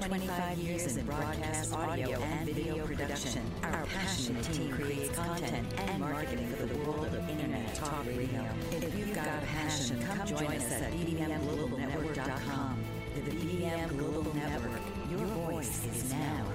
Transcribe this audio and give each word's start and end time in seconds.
25 0.00 0.58
years 0.58 0.96
in 0.96 1.04
broadcast 1.04 1.74
audio 1.74 2.20
and 2.20 2.46
video 2.46 2.86
production. 2.86 3.42
Our 3.64 3.84
passionate 3.86 4.44
team 4.44 4.70
creates 4.70 5.14
content 5.16 5.66
and 5.76 6.00
marketing 6.00 6.48
for 6.50 6.66
the 6.66 6.78
world 6.78 7.12
of 7.14 7.28
Internet 7.28 7.74
Talk 7.74 8.06
Radio. 8.06 8.46
If 8.70 8.96
you've 8.96 9.14
got 9.14 9.26
a 9.26 9.46
passion, 9.46 10.00
come 10.04 10.26
join 10.26 10.46
us 10.46 10.70
at 10.72 10.92
bbmglobalnetwork.com. 10.92 12.84
The 13.14 13.30
BBM 13.32 13.98
Global 13.98 14.32
Network. 14.34 14.80
Your 15.10 15.26
voice 15.26 15.84
is 15.86 16.12
now 16.12 16.46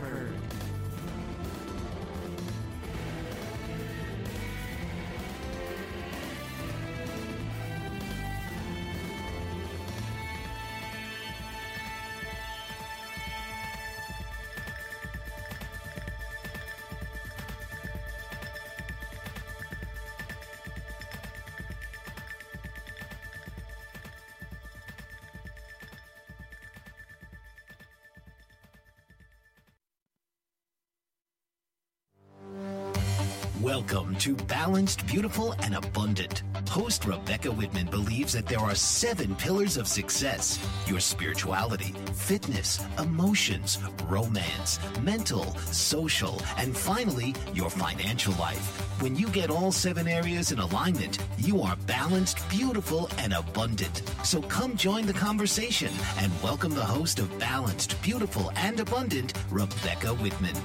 Welcome 33.77 34.15
to 34.17 34.35
Balanced, 34.35 35.07
Beautiful, 35.07 35.53
and 35.63 35.73
Abundant. 35.73 36.43
Host 36.69 37.05
Rebecca 37.05 37.51
Whitman 37.51 37.87
believes 37.87 38.33
that 38.33 38.45
there 38.45 38.59
are 38.59 38.75
seven 38.75 39.35
pillars 39.35 39.77
of 39.77 39.87
success 39.87 40.59
your 40.85 40.99
spirituality, 40.99 41.95
fitness, 42.13 42.85
emotions, 42.99 43.79
romance, 44.07 44.79
mental, 45.01 45.55
social, 45.71 46.39
and 46.57 46.77
finally, 46.77 47.33
your 47.55 47.71
financial 47.71 48.33
life. 48.33 48.79
When 49.01 49.15
you 49.15 49.27
get 49.29 49.49
all 49.49 49.71
seven 49.71 50.07
areas 50.07 50.51
in 50.51 50.59
alignment, 50.59 51.17
you 51.39 51.63
are 51.63 51.75
balanced, 51.87 52.47
beautiful, 52.49 53.09
and 53.17 53.33
abundant. 53.33 54.03
So 54.23 54.39
come 54.43 54.77
join 54.77 55.07
the 55.07 55.13
conversation 55.13 55.91
and 56.19 56.31
welcome 56.43 56.75
the 56.75 56.85
host 56.85 57.17
of 57.17 57.39
Balanced, 57.39 57.99
Beautiful, 58.03 58.51
and 58.55 58.79
Abundant, 58.79 59.33
Rebecca 59.49 60.13
Whitman. 60.13 60.55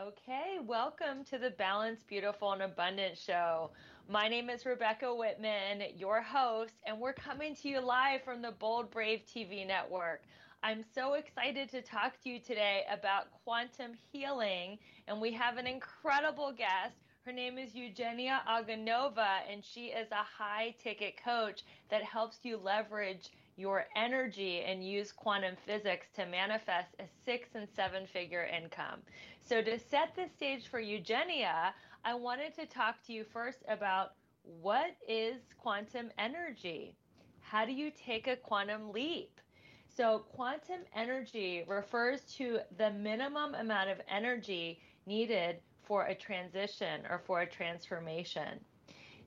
Okay, 0.00 0.56
welcome 0.66 1.24
to 1.24 1.36
the 1.36 1.50
Balanced, 1.50 2.06
Beautiful, 2.06 2.52
and 2.52 2.62
Abundant 2.62 3.18
Show. 3.18 3.70
My 4.08 4.28
name 4.28 4.48
is 4.48 4.64
Rebecca 4.64 5.14
Whitman, 5.14 5.82
your 5.94 6.22
host, 6.22 6.72
and 6.86 6.98
we're 6.98 7.12
coming 7.12 7.54
to 7.56 7.68
you 7.68 7.80
live 7.80 8.22
from 8.22 8.40
the 8.40 8.52
Bold 8.52 8.90
Brave 8.90 9.20
TV 9.26 9.66
network. 9.66 10.22
I'm 10.62 10.82
so 10.94 11.14
excited 11.14 11.68
to 11.70 11.82
talk 11.82 12.14
to 12.22 12.30
you 12.30 12.38
today 12.38 12.84
about 12.90 13.26
quantum 13.44 13.92
healing, 14.10 14.78
and 15.06 15.20
we 15.20 15.32
have 15.32 15.58
an 15.58 15.66
incredible 15.66 16.54
guest. 16.56 16.96
Her 17.26 17.32
name 17.32 17.58
is 17.58 17.74
Eugenia 17.74 18.40
Oganova, 18.48 19.40
and 19.52 19.62
she 19.62 19.88
is 19.88 20.10
a 20.12 20.42
high 20.42 20.74
ticket 20.82 21.22
coach 21.22 21.60
that 21.90 22.02
helps 22.02 22.38
you 22.42 22.56
leverage 22.56 23.28
your 23.60 23.86
energy 23.94 24.62
and 24.66 24.82
use 24.82 25.12
quantum 25.12 25.54
physics 25.66 26.06
to 26.16 26.24
manifest 26.24 26.88
a 26.98 27.04
six 27.24 27.50
and 27.54 27.68
seven 27.76 28.06
figure 28.06 28.44
income. 28.46 29.00
So, 29.44 29.62
to 29.62 29.78
set 29.78 30.16
the 30.16 30.26
stage 30.34 30.68
for 30.68 30.80
Eugenia, 30.80 31.74
I 32.04 32.14
wanted 32.14 32.54
to 32.54 32.66
talk 32.66 33.04
to 33.06 33.12
you 33.12 33.24
first 33.24 33.58
about 33.68 34.14
what 34.42 34.96
is 35.06 35.36
quantum 35.58 36.10
energy? 36.18 36.96
How 37.40 37.66
do 37.66 37.72
you 37.72 37.90
take 37.90 38.26
a 38.26 38.36
quantum 38.36 38.92
leap? 38.92 39.40
So, 39.86 40.20
quantum 40.34 40.80
energy 40.94 41.64
refers 41.66 42.22
to 42.36 42.60
the 42.78 42.90
minimum 42.90 43.54
amount 43.54 43.90
of 43.90 44.00
energy 44.08 44.80
needed 45.04 45.60
for 45.82 46.06
a 46.06 46.14
transition 46.14 47.02
or 47.10 47.18
for 47.18 47.40
a 47.40 47.46
transformation. 47.46 48.64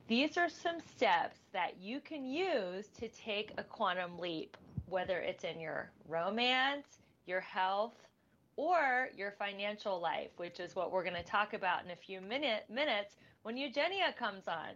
These 0.08 0.38
are 0.38 0.50
some 0.50 0.82
steps 0.82 1.38
that 1.54 1.78
you 1.80 2.02
can 2.02 2.26
use 2.26 2.88
to 3.00 3.08
take 3.08 3.54
a 3.58 3.64
quantum 3.64 4.20
leap, 4.20 4.58
whether 4.88 5.20
it's 5.20 5.46
in 5.46 5.62
your 5.62 5.92
romance, 6.10 7.00
your 7.26 7.40
health, 7.40 7.96
or 8.58 9.10
your 9.16 9.32
financial 9.32 10.02
life, 10.02 10.32
which 10.36 10.60
is 10.60 10.76
what 10.76 10.92
we're 10.92 11.06
going 11.06 11.16
to 11.16 11.24
talk 11.24 11.54
about 11.54 11.86
in 11.86 11.92
a 11.92 11.96
few 11.96 12.20
minute, 12.20 12.66
minutes 12.70 13.16
when 13.44 13.56
Eugenia 13.56 14.14
comes 14.20 14.50
on. 14.50 14.76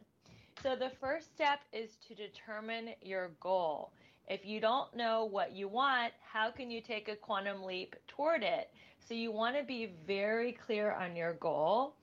So, 0.63 0.75
the 0.75 0.91
first 1.01 1.35
step 1.35 1.59
is 1.73 1.97
to 2.07 2.15
determine 2.15 2.95
your 3.01 3.31
goal. 3.41 3.91
If 4.29 4.45
you 4.45 4.61
don't 4.61 4.95
know 4.95 5.25
what 5.25 5.51
you 5.51 5.67
want, 5.67 6.13
how 6.21 6.51
can 6.51 6.71
you 6.71 6.81
take 6.81 7.09
a 7.09 7.15
quantum 7.15 7.63
leap 7.63 7.95
toward 8.07 8.43
it? 8.43 8.69
So, 9.07 9.13
you 9.13 9.33
want 9.33 9.57
to 9.57 9.63
be 9.63 9.91
very 10.07 10.53
clear 10.53 10.93
on 10.93 11.17
your 11.17 11.33
goal. 11.33 11.95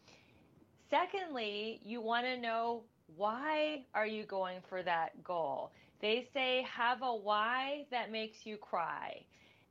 Secondly, 0.91 1.81
you 1.83 2.01
want 2.03 2.27
to 2.27 2.39
know 2.39 2.83
why 3.06 3.84
are 3.94 4.06
you 4.06 4.25
going 4.25 4.60
for 4.69 4.82
that 4.82 5.22
goal? 5.22 5.72
They 6.00 6.28
say 6.32 6.66
have 6.70 7.03
a 7.03 7.15
why 7.15 7.87
that 7.91 8.10
makes 8.10 8.44
you 8.47 8.56
cry 8.56 9.25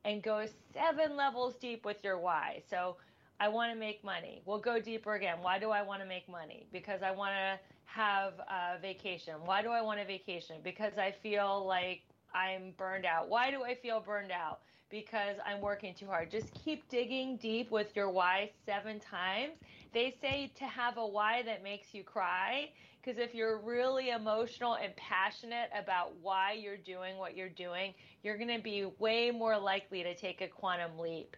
and 0.05 0.21
go 0.21 0.45
seven 0.73 1.15
levels 1.15 1.55
deep 1.55 1.85
with 1.85 2.03
your 2.03 2.19
why. 2.19 2.61
So 2.69 2.97
I 3.39 3.47
want 3.49 3.71
to 3.73 3.79
make 3.79 4.03
money. 4.03 4.41
We'll 4.45 4.59
go 4.59 4.79
deeper 4.79 5.13
again. 5.15 5.37
Why 5.41 5.59
do 5.59 5.69
I 5.71 5.81
want 5.81 6.01
to 6.01 6.07
make 6.07 6.29
money? 6.29 6.67
Because 6.71 7.01
I 7.03 7.11
want 7.11 7.31
to 7.33 7.59
have 7.85 8.33
a 8.39 8.79
vacation. 8.81 9.35
Why 9.45 9.61
do 9.61 9.69
I 9.69 9.81
want 9.81 9.99
a 9.99 10.05
vacation? 10.05 10.57
Because 10.63 10.97
I 10.97 11.11
feel 11.11 11.65
like 11.65 12.01
I'm 12.33 12.71
burned 12.77 13.05
out. 13.05 13.29
Why 13.29 13.51
do 13.51 13.63
I 13.63 13.75
feel 13.75 13.99
burned 13.99 14.31
out? 14.31 14.61
Because 14.89 15.37
I'm 15.45 15.61
working 15.61 15.93
too 15.93 16.05
hard. 16.07 16.31
Just 16.31 16.53
keep 16.53 16.87
digging 16.89 17.37
deep 17.37 17.71
with 17.71 17.95
your 17.95 18.09
why 18.09 18.51
seven 18.65 18.99
times. 18.99 19.53
They 19.93 20.15
say 20.21 20.51
to 20.55 20.65
have 20.65 20.97
a 20.97 21.05
why 21.05 21.43
that 21.43 21.63
makes 21.63 21.93
you 21.93 22.03
cry 22.03 22.69
because 23.03 23.19
if 23.19 23.33
you're 23.35 23.57
really 23.57 24.11
emotional 24.11 24.75
and 24.75 24.95
passionate 24.95 25.69
about 25.77 26.13
why 26.21 26.53
you're 26.53 26.77
doing 26.77 27.17
what 27.17 27.35
you're 27.35 27.49
doing, 27.49 27.93
you're 28.23 28.37
going 28.37 28.55
to 28.55 28.63
be 28.63 28.85
way 28.99 29.29
more 29.29 29.57
likely 29.57 30.03
to 30.03 30.15
take 30.15 30.41
a 30.41 30.47
quantum 30.47 30.97
leap. 30.97 31.35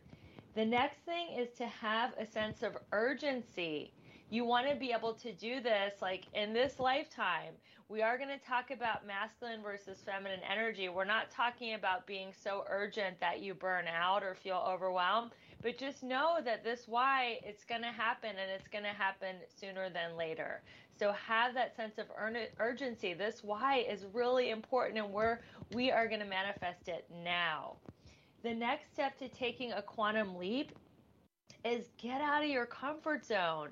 The 0.54 0.66
next 0.66 1.00
thing 1.06 1.38
is 1.38 1.50
to 1.58 1.66
have 1.66 2.12
a 2.20 2.26
sense 2.26 2.62
of 2.62 2.78
urgency. 2.92 3.92
You 4.30 4.46
want 4.46 4.70
to 4.70 4.76
be 4.76 4.92
able 4.92 5.14
to 5.16 5.34
do 5.34 5.60
this 5.60 6.02
like 6.02 6.26
in 6.34 6.54
this 6.54 6.80
lifetime. 6.80 7.54
We 7.88 8.02
are 8.02 8.18
going 8.18 8.30
to 8.30 8.46
talk 8.46 8.72
about 8.72 9.06
masculine 9.06 9.62
versus 9.62 10.00
feminine 10.04 10.40
energy. 10.50 10.90
We're 10.90 11.06
not 11.06 11.30
talking 11.30 11.76
about 11.76 12.08
being 12.08 12.30
so 12.44 12.64
urgent 12.68 13.20
that 13.20 13.42
you 13.42 13.54
burn 13.54 13.86
out 13.88 14.24
or 14.24 14.34
feel 14.34 14.66
overwhelmed, 14.68 15.32
but 15.62 15.78
just 15.78 16.02
know 16.02 16.38
that 16.44 16.64
this 16.64 16.88
why 16.88 17.40
it's 17.44 17.64
going 17.64 17.84
to 17.84 17.92
happen 17.92 18.32
and 18.32 18.52
it's 18.52 18.68
going 18.68 18.84
to 18.84 18.90
happen 18.90 19.36
sooner 19.60 19.90
than 19.90 20.18
later. 20.18 20.62
So 20.98 21.12
have 21.14 21.54
that 21.56 21.76
sense 21.76 21.98
of 21.98 22.06
urgency. 22.60 23.14
This 23.14 23.44
why 23.44 23.86
is 23.90 24.06
really 24.14 24.50
important, 24.50 24.98
and 24.98 25.12
we're 25.12 25.40
we 25.74 25.92
are 25.92 26.08
going 26.08 26.22
to 26.22 26.26
manifest 26.26 26.88
it 26.88 27.06
now. 27.24 27.76
The 28.44 28.54
next 28.54 28.94
step 28.94 29.18
to 29.20 29.28
taking 29.28 29.74
a 29.74 29.82
quantum 29.82 30.38
leap 30.38 30.72
is 31.66 31.90
get 31.98 32.22
out 32.22 32.44
of 32.44 32.50
your 32.50 32.66
comfort 32.66 33.26
zone. 33.26 33.70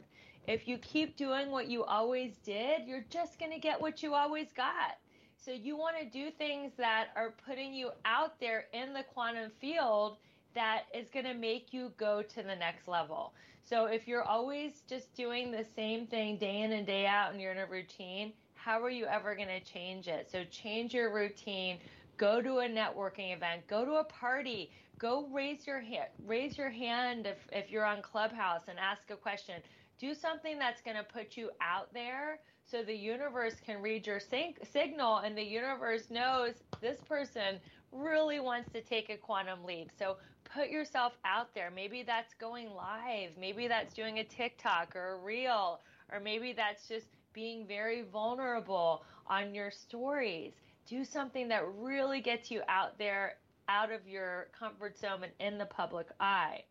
If 0.47 0.67
you 0.67 0.77
keep 0.79 1.15
doing 1.15 1.51
what 1.51 1.69
you 1.69 1.83
always 1.83 2.37
did, 2.43 2.85
you're 2.85 3.05
just 3.09 3.39
going 3.39 3.51
to 3.51 3.59
get 3.59 3.79
what 3.79 4.03
you 4.03 4.13
always 4.13 4.51
got. 4.51 4.97
So 5.37 5.51
you 5.51 5.77
want 5.77 5.95
to 5.99 6.09
do 6.09 6.31
things 6.31 6.73
that 6.77 7.09
are 7.15 7.33
putting 7.45 7.73
you 7.73 7.91
out 8.03 8.39
there 8.39 8.65
in 8.73 8.93
the 8.93 9.03
quantum 9.03 9.51
field 9.61 10.17
that 10.55 10.83
is 10.93 11.09
going 11.09 11.25
to 11.25 11.33
make 11.33 11.73
you 11.73 11.91
go 11.97 12.21
to 12.21 12.43
the 12.43 12.55
next 12.55 12.87
level. 12.87 13.33
So 13.63 13.85
if 13.85 14.07
you're 14.07 14.23
always 14.23 14.81
just 14.89 15.13
doing 15.15 15.51
the 15.51 15.65
same 15.75 16.05
thing 16.07 16.37
day 16.37 16.61
in 16.61 16.73
and 16.73 16.85
day 16.85 17.05
out 17.05 17.31
and 17.31 17.41
you're 17.41 17.51
in 17.51 17.59
a 17.59 17.65
routine, 17.65 18.33
how 18.53 18.81
are 18.81 18.89
you 18.89 19.05
ever 19.05 19.35
going 19.35 19.47
to 19.47 19.59
change 19.61 20.07
it? 20.07 20.29
So 20.31 20.43
change 20.45 20.93
your 20.93 21.13
routine, 21.13 21.79
go 22.17 22.41
to 22.41 22.59
a 22.59 22.67
networking 22.67 23.35
event, 23.35 23.67
go 23.67 23.85
to 23.85 23.93
a 23.95 24.03
party, 24.03 24.71
go 24.99 25.27
raise 25.33 25.65
your 25.67 25.81
hand, 25.81 26.07
raise 26.25 26.57
your 26.57 26.69
hand 26.69 27.25
if, 27.25 27.37
if 27.51 27.71
you're 27.71 27.85
on 27.85 28.01
Clubhouse 28.01 28.63
and 28.67 28.79
ask 28.79 29.09
a 29.11 29.15
question. 29.15 29.61
Do 29.99 30.13
something 30.13 30.59
that's 30.59 30.81
going 30.81 30.97
to 30.97 31.03
put 31.03 31.37
you 31.37 31.49
out 31.61 31.93
there 31.93 32.39
so 32.65 32.83
the 32.83 32.95
universe 32.95 33.55
can 33.65 33.81
read 33.81 34.07
your 34.07 34.19
signal 34.19 35.17
and 35.17 35.37
the 35.37 35.43
universe 35.43 36.09
knows 36.09 36.55
this 36.81 36.99
person 37.01 37.59
really 37.93 38.39
wants 38.39 38.71
to 38.73 38.81
take 38.81 39.09
a 39.09 39.17
quantum 39.17 39.63
leap. 39.65 39.89
So 39.97 40.17
put 40.53 40.69
yourself 40.69 41.13
out 41.25 41.53
there. 41.53 41.71
Maybe 41.71 42.03
that's 42.03 42.33
going 42.35 42.69
live. 42.69 43.31
Maybe 43.39 43.67
that's 43.67 43.93
doing 43.93 44.19
a 44.19 44.23
TikTok 44.23 44.95
or 44.95 45.13
a 45.13 45.17
reel, 45.17 45.79
or 46.11 46.19
maybe 46.19 46.53
that's 46.53 46.87
just 46.87 47.07
being 47.33 47.65
very 47.67 48.03
vulnerable 48.03 49.03
on 49.27 49.55
your 49.55 49.71
stories. 49.71 50.53
Do 50.87 51.03
something 51.03 51.47
that 51.47 51.63
really 51.79 52.21
gets 52.21 52.51
you 52.51 52.61
out 52.67 52.97
there, 52.97 53.35
out 53.67 53.91
of 53.91 54.07
your 54.07 54.47
comfort 54.57 54.97
zone 54.99 55.23
and 55.23 55.53
in 55.53 55.57
the 55.57 55.65
public 55.65 56.07
eye. 56.19 56.63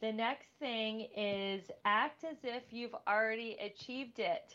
The 0.00 0.12
next 0.12 0.48
thing 0.58 1.08
is 1.16 1.62
act 1.84 2.24
as 2.24 2.36
if 2.42 2.62
you've 2.70 2.94
already 3.06 3.56
achieved 3.60 4.18
it. 4.18 4.54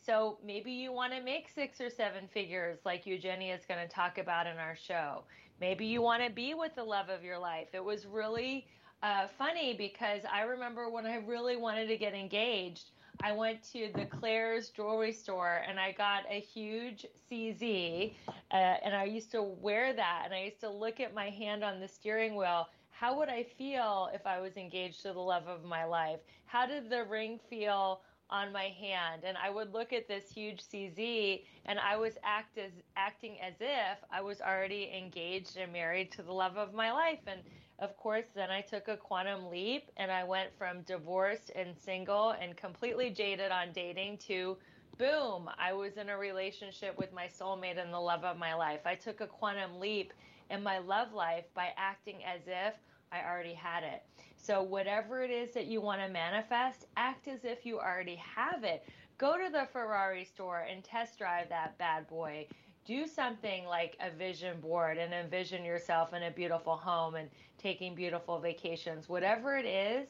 So 0.00 0.38
maybe 0.44 0.72
you 0.72 0.92
want 0.92 1.12
to 1.12 1.20
make 1.22 1.48
six 1.48 1.80
or 1.80 1.90
seven 1.90 2.28
figures, 2.28 2.78
like 2.84 3.06
Eugenia 3.06 3.54
is 3.54 3.66
going 3.66 3.80
to 3.80 3.88
talk 3.92 4.18
about 4.18 4.46
in 4.46 4.56
our 4.58 4.76
show. 4.76 5.24
Maybe 5.60 5.86
you 5.86 6.00
want 6.02 6.22
to 6.24 6.30
be 6.30 6.54
with 6.54 6.74
the 6.74 6.84
love 6.84 7.08
of 7.08 7.22
your 7.22 7.38
life. 7.38 7.68
It 7.72 7.84
was 7.84 8.06
really 8.06 8.66
uh, 9.02 9.26
funny 9.36 9.74
because 9.76 10.22
I 10.32 10.42
remember 10.42 10.88
when 10.88 11.06
I 11.06 11.16
really 11.16 11.56
wanted 11.56 11.88
to 11.88 11.96
get 11.96 12.14
engaged, 12.14 12.90
I 13.22 13.32
went 13.32 13.62
to 13.72 13.90
the 13.94 14.06
Claire's 14.06 14.70
jewelry 14.70 15.12
store 15.12 15.62
and 15.68 15.78
I 15.80 15.92
got 15.92 16.22
a 16.30 16.40
huge 16.40 17.04
CZ, 17.28 18.14
uh, 18.52 18.54
and 18.54 18.94
I 18.94 19.04
used 19.04 19.32
to 19.32 19.42
wear 19.42 19.92
that, 19.92 20.22
and 20.24 20.34
I 20.34 20.44
used 20.44 20.60
to 20.60 20.70
look 20.70 21.00
at 21.00 21.14
my 21.14 21.28
hand 21.30 21.64
on 21.64 21.80
the 21.80 21.88
steering 21.88 22.36
wheel. 22.36 22.68
How 22.90 23.18
would 23.18 23.28
I 23.28 23.42
feel 23.42 24.08
if 24.14 24.26
I 24.26 24.40
was 24.40 24.56
engaged 24.56 25.02
to 25.02 25.12
the 25.12 25.20
love 25.20 25.48
of 25.48 25.64
my 25.64 25.84
life? 25.84 26.20
How 26.46 26.66
did 26.66 26.88
the 26.90 27.04
ring 27.04 27.40
feel 27.50 28.02
on 28.30 28.52
my 28.52 28.74
hand. 28.80 29.22
And 29.24 29.36
I 29.36 29.50
would 29.50 29.72
look 29.72 29.92
at 29.92 30.08
this 30.08 30.30
huge 30.30 30.62
CZ 30.62 31.42
and 31.66 31.78
I 31.78 31.96
was 31.96 32.14
act 32.22 32.58
as, 32.58 32.72
acting 32.96 33.36
as 33.40 33.54
if 33.60 33.98
I 34.10 34.20
was 34.20 34.40
already 34.40 34.90
engaged 34.96 35.56
and 35.56 35.72
married 35.72 36.12
to 36.12 36.22
the 36.22 36.32
love 36.32 36.56
of 36.56 36.74
my 36.74 36.92
life. 36.92 37.20
And 37.26 37.40
of 37.78 37.96
course 37.96 38.26
then 38.34 38.50
I 38.50 38.60
took 38.60 38.88
a 38.88 38.96
quantum 38.96 39.50
leap 39.50 39.90
and 39.96 40.10
I 40.10 40.24
went 40.24 40.50
from 40.58 40.82
divorced 40.82 41.50
and 41.54 41.76
single 41.76 42.30
and 42.30 42.56
completely 42.56 43.10
jaded 43.10 43.50
on 43.50 43.72
dating 43.72 44.18
to 44.28 44.56
boom 44.98 45.48
I 45.58 45.72
was 45.72 45.96
in 45.96 46.08
a 46.08 46.18
relationship 46.18 46.98
with 46.98 47.12
my 47.12 47.28
soulmate 47.28 47.80
and 47.80 47.92
the 47.92 48.00
love 48.00 48.24
of 48.24 48.36
my 48.36 48.54
life. 48.54 48.80
I 48.84 48.94
took 48.96 49.20
a 49.20 49.26
quantum 49.26 49.78
leap 49.78 50.12
in 50.50 50.62
my 50.62 50.78
love 50.78 51.12
life 51.12 51.44
by 51.54 51.68
acting 51.76 52.24
as 52.24 52.40
if 52.46 52.74
I 53.12 53.22
already 53.22 53.54
had 53.54 53.84
it 53.84 54.02
so, 54.40 54.62
whatever 54.62 55.22
it 55.22 55.30
is 55.30 55.52
that 55.52 55.66
you 55.66 55.80
want 55.80 56.00
to 56.00 56.08
manifest, 56.08 56.86
act 56.96 57.28
as 57.28 57.44
if 57.44 57.66
you 57.66 57.78
already 57.78 58.16
have 58.16 58.64
it. 58.64 58.84
Go 59.18 59.36
to 59.36 59.50
the 59.50 59.66
Ferrari 59.72 60.24
store 60.24 60.60
and 60.60 60.82
test 60.82 61.18
drive 61.18 61.48
that 61.48 61.76
bad 61.76 62.08
boy. 62.08 62.46
Do 62.86 63.06
something 63.06 63.66
like 63.66 63.96
a 64.00 64.10
vision 64.10 64.60
board 64.60 64.96
and 64.96 65.12
envision 65.12 65.64
yourself 65.64 66.14
in 66.14 66.22
a 66.22 66.30
beautiful 66.30 66.76
home 66.76 67.16
and 67.16 67.28
taking 67.58 67.94
beautiful 67.94 68.38
vacations. 68.38 69.08
Whatever 69.08 69.56
it 69.56 69.66
is, 69.66 70.08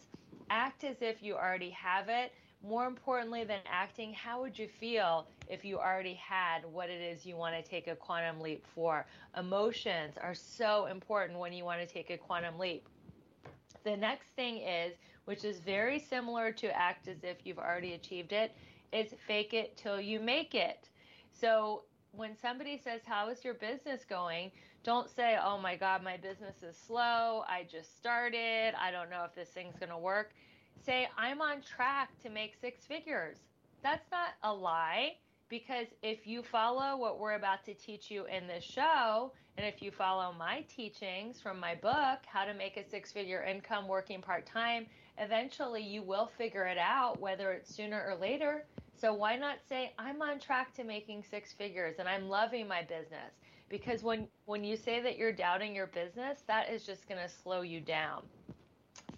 act 0.50 0.84
as 0.84 1.00
if 1.00 1.22
you 1.22 1.34
already 1.34 1.70
have 1.70 2.08
it. 2.08 2.32
More 2.62 2.86
importantly 2.86 3.44
than 3.44 3.60
acting, 3.70 4.12
how 4.12 4.40
would 4.42 4.58
you 4.58 4.68
feel 4.68 5.26
if 5.48 5.64
you 5.64 5.78
already 5.78 6.14
had 6.14 6.64
what 6.70 6.90
it 6.90 7.00
is 7.00 7.24
you 7.24 7.36
want 7.36 7.56
to 7.56 7.68
take 7.68 7.86
a 7.86 7.96
quantum 7.96 8.40
leap 8.40 8.64
for? 8.74 9.06
Emotions 9.36 10.18
are 10.20 10.34
so 10.34 10.86
important 10.86 11.38
when 11.38 11.52
you 11.52 11.64
want 11.64 11.80
to 11.80 11.86
take 11.86 12.10
a 12.10 12.18
quantum 12.18 12.58
leap 12.58 12.86
the 13.84 13.96
next 13.96 14.28
thing 14.36 14.58
is, 14.58 14.94
which 15.24 15.44
is 15.44 15.58
very 15.60 15.98
similar 15.98 16.52
to 16.52 16.76
act 16.76 17.08
as 17.08 17.18
if 17.22 17.38
you've 17.44 17.58
already 17.58 17.94
achieved 17.94 18.32
it, 18.32 18.52
is 18.92 19.14
fake 19.26 19.52
it 19.52 19.76
till 19.76 20.00
you 20.00 20.20
make 20.20 20.54
it. 20.54 20.88
So 21.30 21.82
when 22.12 22.36
somebody 22.36 22.80
says, 22.82 23.02
How 23.04 23.28
is 23.28 23.44
your 23.44 23.54
business 23.54 24.04
going? 24.08 24.50
Don't 24.84 25.10
say, 25.10 25.38
Oh 25.42 25.58
my 25.58 25.76
God, 25.76 26.02
my 26.02 26.16
business 26.16 26.62
is 26.62 26.76
slow. 26.76 27.44
I 27.48 27.66
just 27.70 27.96
started. 27.96 28.72
I 28.80 28.90
don't 28.90 29.10
know 29.10 29.24
if 29.24 29.34
this 29.34 29.50
thing's 29.50 29.76
going 29.78 29.90
to 29.90 29.98
work. 29.98 30.32
Say, 30.84 31.08
I'm 31.18 31.40
on 31.40 31.60
track 31.60 32.10
to 32.22 32.30
make 32.30 32.54
six 32.60 32.84
figures. 32.84 33.36
That's 33.82 34.10
not 34.10 34.30
a 34.42 34.52
lie 34.52 35.14
because 35.48 35.86
if 36.02 36.26
you 36.26 36.42
follow 36.42 36.96
what 36.96 37.18
we're 37.18 37.34
about 37.34 37.64
to 37.64 37.74
teach 37.74 38.10
you 38.10 38.26
in 38.26 38.46
this 38.46 38.64
show, 38.64 39.32
and 39.58 39.66
if 39.66 39.82
you 39.82 39.90
follow 39.90 40.32
my 40.38 40.64
teachings 40.74 41.40
from 41.40 41.58
my 41.58 41.74
book, 41.74 42.20
How 42.26 42.44
to 42.44 42.54
Make 42.54 42.76
a 42.76 42.88
Six 42.88 43.10
Figure 43.10 43.42
Income 43.42 43.88
Working 43.88 44.22
Part 44.22 44.46
Time, 44.46 44.86
eventually 45.18 45.82
you 45.82 46.00
will 46.00 46.30
figure 46.38 46.66
it 46.66 46.78
out, 46.78 47.18
whether 47.20 47.50
it's 47.50 47.74
sooner 47.74 48.04
or 48.08 48.14
later. 48.14 48.66
So 48.94 49.12
why 49.12 49.34
not 49.34 49.56
say, 49.68 49.92
I'm 49.98 50.22
on 50.22 50.38
track 50.38 50.74
to 50.74 50.84
making 50.84 51.24
six 51.28 51.52
figures 51.52 51.96
and 51.98 52.08
I'm 52.08 52.28
loving 52.28 52.68
my 52.68 52.82
business? 52.82 53.34
Because 53.68 54.04
when, 54.04 54.28
when 54.46 54.62
you 54.62 54.76
say 54.76 55.02
that 55.02 55.18
you're 55.18 55.32
doubting 55.32 55.74
your 55.74 55.88
business, 55.88 56.44
that 56.46 56.70
is 56.70 56.86
just 56.86 57.08
going 57.08 57.20
to 57.20 57.28
slow 57.28 57.62
you 57.62 57.80
down. 57.80 58.22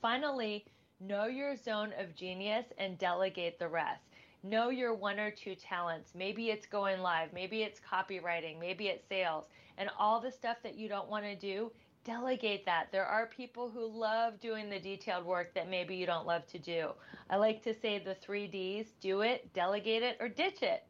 Finally, 0.01 0.65
know 1.01 1.27
your 1.27 1.55
zone 1.55 1.93
of 1.99 2.17
genius 2.17 2.65
and 2.79 2.97
delegate 2.97 3.59
the 3.59 3.69
rest 3.69 4.01
know 4.43 4.71
your 4.71 4.95
one 4.95 5.21
or 5.21 5.31
two 5.31 5.55
talents. 5.55 6.13
Maybe 6.15 6.49
it's 6.49 6.65
going 6.65 7.01
live, 7.01 7.33
maybe 7.35 7.63
it's 7.63 7.79
copywriting, 7.79 8.59
maybe 8.59 8.87
it's 8.87 9.07
sales, 9.07 9.45
and 9.79 9.91
all 9.99 10.21
the 10.21 10.31
stuff 10.31 10.59
that 10.63 10.77
you 10.77 10.89
don't 10.89 11.09
want 11.09 11.25
to 11.25 11.35
do, 11.35 11.71
delegate 12.05 12.65
that. 12.65 12.89
There 12.93 13.05
are 13.05 13.27
people 13.27 13.69
who 13.69 13.87
love 13.87 14.41
doing 14.41 14.71
the 14.71 14.79
detailed 14.79 15.25
work 15.25 15.55
that 15.55 15.69
maybe 15.69 15.95
you 15.95 16.07
don't 16.07 16.27
love 16.27 16.47
to 16.49 16.59
do. 16.59 16.91
I 17.29 17.37
like 17.37 17.63
to 17.65 17.75
say 17.75 17.99
the 17.99 18.15
three 18.15 18.47
D's 18.47 18.93
do 19.01 19.21
it, 19.21 19.53
delegate 19.53 20.03
it, 20.03 20.17
or 20.21 20.29
ditch 20.29 20.63
it. 20.63 20.85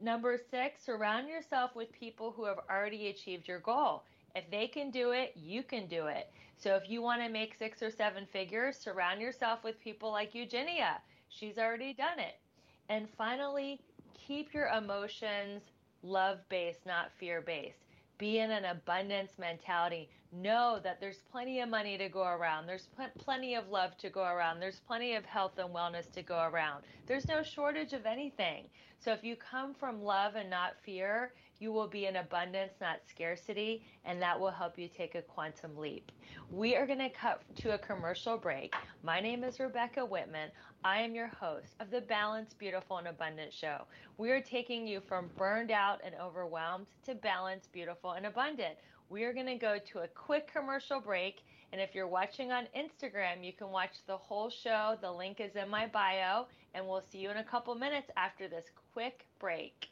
Number 0.00 0.38
six, 0.50 0.84
surround 0.84 1.28
yourself 1.28 1.74
with 1.74 1.90
people 1.92 2.30
who 2.30 2.44
have 2.44 2.58
already 2.70 3.08
achieved 3.08 3.48
your 3.48 3.60
goal. 3.60 4.04
If 4.34 4.50
they 4.50 4.66
can 4.66 4.90
do 4.90 5.12
it, 5.12 5.32
you 5.34 5.62
can 5.62 5.86
do 5.86 6.06
it. 6.06 6.30
So 6.58 6.74
if 6.74 6.88
you 6.88 7.00
want 7.00 7.22
to 7.22 7.28
make 7.30 7.54
six 7.54 7.82
or 7.82 7.90
seven 7.90 8.26
figures, 8.26 8.76
surround 8.76 9.20
yourself 9.20 9.64
with 9.64 9.80
people 9.80 10.10
like 10.10 10.34
Eugenia. 10.34 10.98
She's 11.28 11.58
already 11.58 11.94
done 11.94 12.18
it. 12.18 12.38
And 12.88 13.08
finally, 13.16 13.80
keep 14.14 14.52
your 14.52 14.68
emotions 14.68 15.62
love 16.02 16.38
based, 16.48 16.84
not 16.84 17.10
fear 17.18 17.40
based. 17.40 17.85
Be 18.18 18.38
in 18.38 18.50
an 18.50 18.64
abundance 18.64 19.32
mentality. 19.38 20.08
Know 20.32 20.80
that 20.82 21.00
there's 21.00 21.18
plenty 21.30 21.60
of 21.60 21.68
money 21.68 21.98
to 21.98 22.08
go 22.08 22.24
around. 22.24 22.66
There's 22.66 22.86
pl- 22.96 23.10
plenty 23.18 23.54
of 23.54 23.68
love 23.68 23.96
to 23.98 24.10
go 24.10 24.24
around. 24.24 24.60
There's 24.60 24.80
plenty 24.80 25.14
of 25.14 25.24
health 25.24 25.58
and 25.58 25.74
wellness 25.74 26.10
to 26.12 26.22
go 26.22 26.48
around. 26.50 26.84
There's 27.06 27.28
no 27.28 27.42
shortage 27.42 27.92
of 27.92 28.06
anything. 28.06 28.64
So 28.98 29.12
if 29.12 29.22
you 29.22 29.36
come 29.36 29.74
from 29.74 30.02
love 30.02 30.34
and 30.34 30.48
not 30.48 30.74
fear, 30.82 31.32
you 31.58 31.72
will 31.72 31.88
be 31.88 32.06
in 32.06 32.16
abundance, 32.16 32.74
not 32.80 32.98
scarcity, 33.08 33.82
and 34.04 34.20
that 34.20 34.38
will 34.38 34.50
help 34.50 34.78
you 34.78 34.88
take 34.88 35.14
a 35.14 35.22
quantum 35.22 35.76
leap. 35.76 36.12
We 36.50 36.76
are 36.76 36.86
going 36.86 36.98
to 36.98 37.08
cut 37.08 37.42
to 37.56 37.74
a 37.74 37.78
commercial 37.78 38.36
break. 38.36 38.74
My 39.02 39.20
name 39.20 39.42
is 39.42 39.58
Rebecca 39.58 40.04
Whitman. 40.04 40.50
I 40.84 41.00
am 41.00 41.14
your 41.14 41.28
host 41.28 41.74
of 41.80 41.90
the 41.90 42.02
Balanced, 42.02 42.58
Beautiful, 42.58 42.98
and 42.98 43.08
Abundant 43.08 43.52
show. 43.52 43.82
We 44.18 44.30
are 44.30 44.40
taking 44.40 44.86
you 44.86 45.00
from 45.00 45.30
burned 45.36 45.70
out 45.70 46.00
and 46.04 46.14
overwhelmed 46.20 46.86
to 47.06 47.14
balanced, 47.14 47.72
beautiful, 47.72 48.12
and 48.12 48.26
abundant. 48.26 48.76
We 49.08 49.24
are 49.24 49.32
going 49.32 49.46
to 49.46 49.56
go 49.56 49.78
to 49.92 50.00
a 50.00 50.08
quick 50.08 50.52
commercial 50.52 51.00
break. 51.00 51.42
And 51.72 51.80
if 51.80 51.94
you're 51.94 52.08
watching 52.08 52.52
on 52.52 52.66
Instagram, 52.76 53.44
you 53.44 53.52
can 53.52 53.70
watch 53.70 53.96
the 54.06 54.16
whole 54.16 54.50
show. 54.50 54.96
The 55.00 55.10
link 55.10 55.40
is 55.40 55.56
in 55.56 55.68
my 55.68 55.86
bio. 55.86 56.46
And 56.74 56.86
we'll 56.86 57.02
see 57.10 57.18
you 57.18 57.30
in 57.30 57.38
a 57.38 57.44
couple 57.44 57.74
minutes 57.74 58.10
after 58.16 58.48
this 58.48 58.66
quick 58.92 59.26
break. 59.38 59.88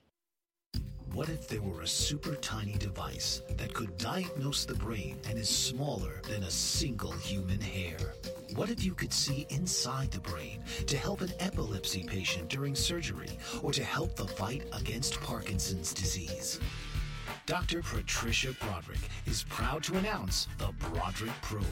What 1.14 1.28
if 1.28 1.47
there 1.47 1.62
were 1.62 1.83
a 1.83 1.87
super 1.87 2.35
tiny 2.35 2.73
device 2.73 3.42
that 3.56 3.73
could 3.73 3.97
diagnose 3.99 4.64
the 4.64 4.75
brain 4.75 5.16
and 5.30 5.38
is 5.38 5.49
smaller 5.49 6.21
than 6.28 6.42
a 6.42 6.50
single 6.50 7.12
human 7.12 7.61
hair? 7.61 8.14
What 8.56 8.68
if 8.68 8.85
you 8.85 8.94
could 8.94 9.12
see 9.12 9.47
inside 9.49 10.11
the 10.11 10.18
brain 10.18 10.64
to 10.88 10.97
help 10.97 11.21
an 11.21 11.33
epilepsy 11.38 12.02
patient 12.02 12.49
during 12.49 12.75
surgery 12.75 13.38
or 13.62 13.71
to 13.71 13.85
help 13.85 14.16
the 14.16 14.26
fight 14.26 14.64
against 14.73 15.21
Parkinson's 15.21 15.94
disease? 15.94 16.59
Dr. 17.46 17.82
Patricia 17.82 18.54
Broderick 18.58 19.10
is 19.26 19.44
proud 19.50 19.82
to 19.82 19.98
announce 19.98 20.48
the 20.56 20.68
Broderick 20.78 21.34
Probe, 21.42 21.66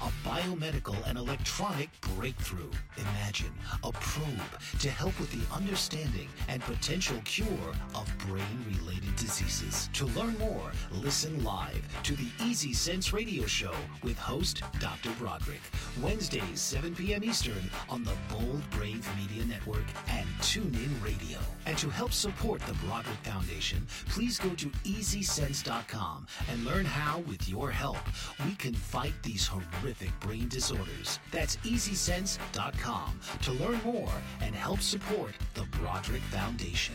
a 0.00 0.10
biomedical 0.28 0.96
and 1.06 1.16
electronic 1.16 1.88
breakthrough. 2.16 2.70
Imagine 2.96 3.52
a 3.84 3.92
probe 3.92 4.60
to 4.80 4.90
help 4.90 5.16
with 5.20 5.30
the 5.30 5.54
understanding 5.54 6.28
and 6.48 6.60
potential 6.62 7.20
cure 7.24 7.46
of 7.94 8.12
brain-related 8.26 9.14
diseases. 9.14 9.88
To 9.92 10.06
learn 10.06 10.36
more, 10.38 10.72
listen 10.90 11.44
live 11.44 11.86
to 12.02 12.16
the 12.16 12.28
Easy 12.44 12.72
Sense 12.72 13.12
radio 13.12 13.46
show 13.46 13.74
with 14.02 14.18
host 14.18 14.64
Dr. 14.80 15.10
Broderick. 15.20 15.60
Wednesdays, 16.02 16.60
7 16.60 16.96
p.m. 16.96 17.22
Eastern 17.22 17.70
on 17.88 18.02
the 18.02 18.16
Bold 18.28 18.68
Brave 18.70 19.08
Media 19.16 19.44
Network 19.44 19.84
and 20.08 20.26
TuneIn 20.40 20.90
Radio. 21.04 21.38
And 21.66 21.78
to 21.78 21.88
help 21.90 22.12
support 22.12 22.60
the 22.62 22.74
Broderick 22.84 23.18
Foundation, 23.18 23.86
please 24.08 24.36
go 24.36 24.50
to 24.56 24.70
EasySense.com 25.14 26.26
and 26.50 26.64
learn 26.64 26.84
how, 26.84 27.20
with 27.20 27.48
your 27.48 27.70
help, 27.70 27.98
we 28.44 28.54
can 28.54 28.74
fight 28.74 29.14
these 29.22 29.46
horrific 29.46 30.10
brain 30.20 30.48
disorders. 30.48 31.18
That's 31.30 31.56
EasySense.com 31.56 33.20
to 33.42 33.52
learn 33.52 33.80
more 33.84 34.12
and 34.40 34.54
help 34.54 34.80
support 34.80 35.32
the 35.54 35.64
Broderick 35.78 36.22
Foundation. 36.22 36.94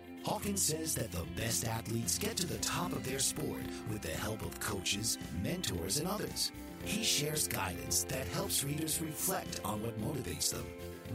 Hawkins 0.23 0.61
says 0.61 0.93
that 0.95 1.11
the 1.11 1.25
best 1.35 1.65
athletes 1.67 2.19
get 2.19 2.37
to 2.37 2.45
the 2.45 2.59
top 2.59 2.91
of 2.91 3.03
their 3.03 3.17
sport 3.17 3.63
with 3.91 4.03
the 4.03 4.09
help 4.09 4.43
of 4.43 4.59
coaches, 4.59 5.17
mentors, 5.41 5.97
and 5.97 6.07
others. 6.07 6.51
He 6.85 7.03
shares 7.03 7.47
guidance 7.47 8.03
that 8.03 8.27
helps 8.27 8.63
readers 8.63 9.01
reflect 9.01 9.61
on 9.65 9.81
what 9.81 9.99
motivates 9.99 10.51
them. 10.51 10.65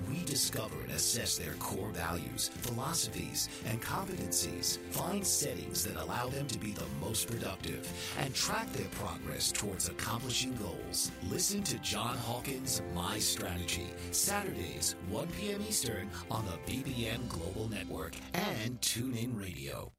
We 0.09 0.25
discover 0.25 0.81
and 0.83 0.93
assess 0.93 1.37
their 1.37 1.55
core 1.55 1.91
values, 1.91 2.49
philosophies, 2.63 3.49
and 3.67 3.81
competencies, 3.83 4.79
find 4.91 5.27
settings 5.27 5.85
that 5.85 5.97
allow 5.97 6.29
them 6.29 6.47
to 6.49 6.59
be 6.59 6.73
the 6.73 6.85
most 7.01 7.29
productive, 7.29 7.89
and 8.19 8.35
track 8.35 8.71
their 8.73 8.89
progress 8.89 9.53
towards 9.53 9.89
accomplishing 9.89 10.55
goals. 10.57 11.11
Listen 11.29 11.63
to 11.65 11.79
John 11.79 12.17
Hawkins' 12.17 12.83
My 12.95 13.19
Strategy, 13.19 13.89
Saturdays, 14.11 14.97
1 15.09 15.27
p.m. 15.39 15.63
Eastern 15.69 16.11
on 16.31 16.45
the 16.47 16.73
BBM 16.73 17.29
Global 17.29 17.69
Network 17.69 18.15
and 18.35 18.81
TuneIn 18.81 19.39
Radio. 19.41 19.93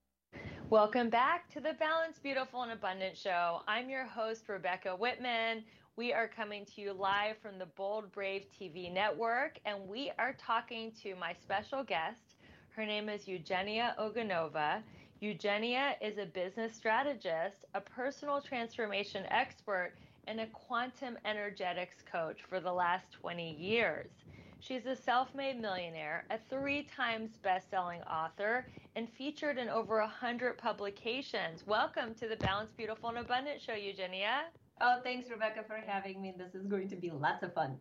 Welcome 0.70 1.10
back 1.10 1.50
to 1.54 1.62
the 1.62 1.76
Balanced, 1.80 2.22
Beautiful, 2.22 2.64
and 2.64 2.74
Abundant 2.74 3.16
Show. 3.16 3.62
I'm 3.70 3.90
your 3.90 4.04
host, 4.04 4.50
Rebecca 4.50 4.94
Whitman. 4.94 5.64
We 5.98 6.14
are 6.14 6.28
coming 6.28 6.64
to 6.76 6.82
you 6.82 6.94
live 6.94 7.40
from 7.42 7.58
the 7.58 7.66
Bold 7.66 8.12
Brave 8.12 8.46
TV 8.54 8.94
network, 8.94 9.58
and 9.66 9.90
we 9.90 10.12
are 10.20 10.34
talking 10.38 10.92
to 11.02 11.16
my 11.16 11.34
special 11.34 11.84
guest. 11.84 12.36
Her 12.70 12.86
name 12.86 13.10
is 13.10 13.28
Eugenia 13.28 13.96
Oganova. 14.00 14.84
Eugenia 15.22 15.96
is 16.00 16.20
a 16.20 16.28
business 16.28 16.76
strategist, 16.76 17.66
a 17.74 17.82
personal 17.82 18.42
transformation 18.42 19.26
expert, 19.32 19.94
and 20.28 20.40
a 20.40 20.46
quantum 20.46 21.18
energetics 21.26 22.04
coach 22.04 22.44
for 22.48 22.60
the 22.60 22.72
last 22.72 23.12
20 23.14 23.56
years. 23.56 24.12
She's 24.60 24.86
a 24.86 24.96
self 24.96 25.34
made 25.34 25.60
millionaire, 25.60 26.26
a 26.30 26.38
three 26.48 26.84
times 26.96 27.38
best 27.42 27.72
selling 27.72 28.04
author, 28.04 28.68
and 28.96 29.10
featured 29.10 29.58
in 29.58 29.68
over 29.68 30.00
100 30.00 30.60
publications. 30.60 31.66
Welcome 31.66 32.14
to 32.20 32.28
the 32.28 32.36
Balanced, 32.36 32.78
Beautiful, 32.78 33.10
and 33.10 33.18
Abundant 33.18 33.60
show, 33.60 33.74
Eugenia. 33.74 34.44
Oh, 34.80 35.00
thanks, 35.04 35.30
Rebecca, 35.30 35.64
for 35.66 35.80
having 35.86 36.22
me. 36.22 36.34
This 36.38 36.54
is 36.54 36.68
going 36.68 36.88
to 36.90 36.96
be 36.96 37.10
lots 37.10 37.44
of 37.44 37.54
fun. 37.54 37.78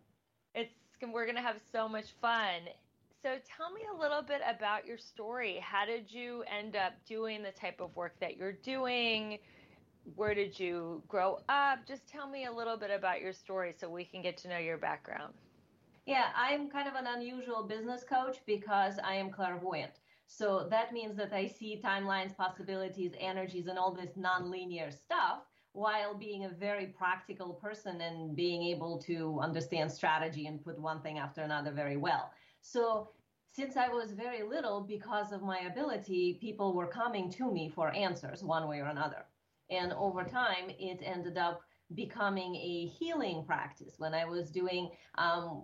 It's 0.55 0.73
we're 1.01 1.25
going 1.25 1.35
to 1.35 1.43
have 1.43 1.59
so 1.71 1.87
much 1.87 2.15
fun. 2.19 2.61
So 3.21 3.35
tell 3.45 3.71
me 3.71 3.81
a 3.93 3.99
little 3.99 4.23
bit 4.23 4.41
about 4.47 4.85
your 4.85 4.97
story. 4.97 5.59
How 5.61 5.85
did 5.85 6.11
you 6.11 6.43
end 6.43 6.75
up 6.75 6.93
doing 7.07 7.43
the 7.43 7.51
type 7.51 7.81
of 7.81 7.95
work 7.95 8.15
that 8.19 8.35
you're 8.35 8.53
doing? 8.53 9.37
Where 10.15 10.33
did 10.33 10.59
you 10.59 11.03
grow 11.07 11.39
up? 11.49 11.85
Just 11.87 12.07
tell 12.07 12.27
me 12.27 12.45
a 12.45 12.51
little 12.51 12.77
bit 12.77 12.89
about 12.89 13.21
your 13.21 13.33
story 13.33 13.75
so 13.77 13.89
we 13.89 14.05
can 14.05 14.21
get 14.21 14.37
to 14.37 14.47
know 14.47 14.57
your 14.57 14.77
background. 14.77 15.33
Yeah, 16.05 16.27
I'm 16.35 16.69
kind 16.69 16.87
of 16.87 16.95
an 16.95 17.05
unusual 17.05 17.63
business 17.63 18.03
coach 18.03 18.37
because 18.45 18.95
I 19.03 19.15
am 19.15 19.29
clairvoyant. 19.29 19.91
So 20.25 20.67
that 20.71 20.93
means 20.93 21.15
that 21.17 21.33
I 21.33 21.47
see 21.47 21.81
timelines, 21.83 22.35
possibilities, 22.35 23.11
energies, 23.19 23.67
and 23.67 23.77
all 23.77 23.93
this 23.93 24.11
nonlinear 24.17 24.91
stuff 24.91 25.41
while 25.77 26.15
being 26.15 26.45
a 26.45 26.49
very 26.49 26.87
practical 26.87 27.53
person 27.53 28.01
and 28.01 28.35
being 28.35 28.63
able 28.63 28.97
to 28.97 29.39
understand 29.39 29.91
strategy 29.91 30.47
and 30.47 30.63
put 30.63 30.79
one 30.79 30.99
thing 31.01 31.19
after 31.19 31.41
another 31.41 31.71
very 31.71 31.97
well. 31.97 32.31
So, 32.61 33.11
since 33.51 33.77
I 33.77 33.87
was 33.87 34.11
very 34.11 34.41
little, 34.41 34.81
because 34.81 35.31
of 35.31 35.43
my 35.43 35.59
ability, 35.71 36.39
people 36.41 36.73
were 36.73 36.87
coming 36.87 37.29
to 37.33 37.51
me 37.51 37.69
for 37.69 37.93
answers 37.93 38.43
one 38.43 38.67
way 38.67 38.79
or 38.79 38.85
another. 38.85 39.25
And 39.69 39.93
over 39.93 40.23
time, 40.23 40.71
it 40.79 40.99
ended 41.03 41.37
up 41.37 41.61
becoming 41.93 42.55
a 42.55 42.87
healing 42.87 43.43
practice 43.45 43.93
when 43.99 44.13
I 44.15 44.25
was 44.25 44.49
doing 44.49 44.89
um, 45.15 45.63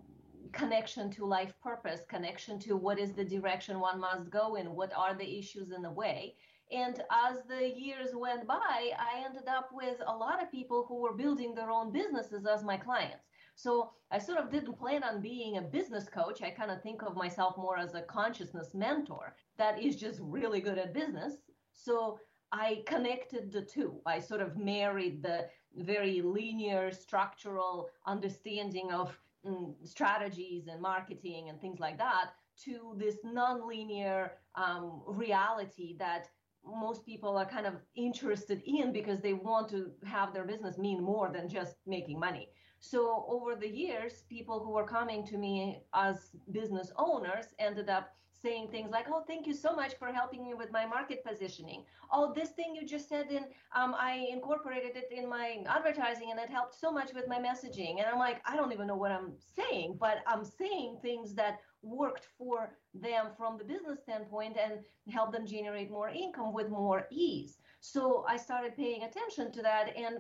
connection 0.51 1.10
to 1.12 1.25
life 1.25 1.53
purpose, 1.63 2.01
connection 2.08 2.60
to 2.60 2.77
what 2.77 3.00
is 3.00 3.13
the 3.13 3.25
direction 3.25 3.79
one 3.79 4.00
must 4.00 4.29
go 4.29 4.55
in, 4.55 4.75
what 4.75 4.91
are 4.96 5.15
the 5.15 5.38
issues 5.39 5.72
in 5.72 5.82
the 5.82 5.91
way. 5.91 6.36
And 6.74 7.03
as 7.12 7.44
the 7.48 7.70
years 7.77 8.10
went 8.15 8.48
by, 8.48 8.58
I 8.98 9.24
ended 9.24 9.48
up 9.48 9.70
with 9.72 9.98
a 10.08 10.15
lot 10.15 10.42
of 10.42 10.51
people 10.51 10.86
who 10.88 11.01
were 11.01 11.13
building 11.13 11.53
their 11.53 11.70
own 11.70 11.92
businesses 11.92 12.46
as 12.48 12.63
my 12.63 12.77
clients. 12.77 13.25
So 13.56 13.92
I 14.10 14.18
sort 14.18 14.39
of 14.39 14.50
didn't 14.50 14.80
plan 14.80 15.03
on 15.03 15.22
being 15.22 15.58
a 15.58 15.62
business 15.62 16.10
coach. 16.10 16.42
I 16.42 16.50
kind 16.50 16.72
of 16.72 16.82
think 16.82 17.03
of 17.03 17.15
myself 17.15 17.56
more 17.58 17.77
as 17.77 17.94
a 17.94 18.01
consciousness 18.01 18.74
mentor 18.74 19.36
that 19.58 19.80
is 19.80 19.98
just 19.98 20.20
really 20.22 20.62
good 20.62 20.80
at 20.80 20.94
business. 20.94 21.34
So 21.74 22.20
I 22.51 22.84
connected 22.88 23.51
the 23.51 23.62
two. 23.62 24.00
I 24.06 24.20
sort 24.20 24.42
of 24.42 24.58
married 24.58 25.22
the 25.22 25.48
very 25.75 26.22
linear 26.22 26.92
structural 26.92 27.89
understanding 28.08 28.92
of 28.92 29.15
mm, 29.46 29.75
strategies 29.84 30.68
and 30.68 30.82
marketing 30.82 31.50
and 31.50 31.62
things 31.62 31.80
like 31.80 31.98
that 32.00 32.32
to 32.65 32.96
this 32.98 33.18
nonlinear 33.25 34.32
um, 34.56 35.01
reality 35.08 35.96
that 35.98 36.30
most 36.65 37.05
people 37.05 37.38
are 37.38 37.46
kind 37.46 37.65
of 37.65 37.75
interested 37.96 38.62
in 38.65 38.91
because 38.91 39.20
they 39.22 39.34
want 39.34 39.70
to 39.70 39.91
have 40.05 40.34
their 40.34 40.46
business 40.46 40.77
mean 40.77 41.03
more 41.03 41.29
than 41.32 41.50
just 41.50 41.75
making 41.86 42.20
money. 42.20 42.50
So 42.79 43.25
over 43.29 43.55
the 43.55 43.67
years, 43.67 44.24
people 44.29 44.60
who 44.63 44.72
were 44.72 44.86
coming 44.86 45.25
to 45.27 45.38
me 45.38 45.84
as 45.93 46.32
business 46.51 46.91
owners 46.98 47.48
ended 47.60 47.89
up 47.89 48.15
saying 48.34 48.67
things 48.70 48.91
like, 48.91 49.08
"Oh, 49.10 49.24
thank 49.25 49.48
you 49.48 49.53
so 49.53 49.74
much 49.74 49.93
for 49.96 50.08
helping 50.12 50.43
me 50.43 50.53
with 50.53 50.70
my 50.72 50.86
market 50.86 51.24
positioning. 51.24 51.86
Oh, 52.12 52.34
this 52.34 52.51
thing 52.51 52.75
you 52.75 52.86
just 52.86 53.08
said 53.08 53.32
in, 53.32 53.46
um, 53.74 53.96
I 53.98 54.27
incorporated 54.29 54.98
it 54.98 55.10
in 55.12 55.29
my 55.29 55.63
advertising, 55.65 56.29
and 56.32 56.39
it 56.39 56.50
helped 56.50 56.75
so 56.75 56.91
much 56.91 57.13
with 57.13 57.27
my 57.29 57.39
messaging." 57.39 58.00
And 58.00 58.08
I'm 58.08 58.20
like, 58.20 58.41
I 58.46 58.58
don't 58.58 58.74
even 58.74 58.88
know 58.88 58.98
what 58.98 59.13
I'm 59.13 59.34
saying, 59.38 59.96
but 59.98 60.17
I'm 60.27 60.43
saying 60.43 61.00
things 61.01 61.34
that 61.36 61.62
worked 61.84 62.28
for 62.38 62.75
them 62.94 63.28
from 63.38 63.58
the 63.58 63.63
business 63.63 64.00
standpoint 64.02 64.58
and 64.58 64.80
help 65.12 65.32
them 65.32 65.46
generate 65.46 65.92
more 65.92 66.10
income 66.10 66.54
with 66.54 66.70
more 66.70 67.08
ease. 67.12 67.58
So 67.82 68.25
I 68.28 68.38
started 68.38 68.75
paying 68.75 69.04
attention 69.04 69.52
to 69.52 69.62
that 69.62 69.96
and 69.96 70.20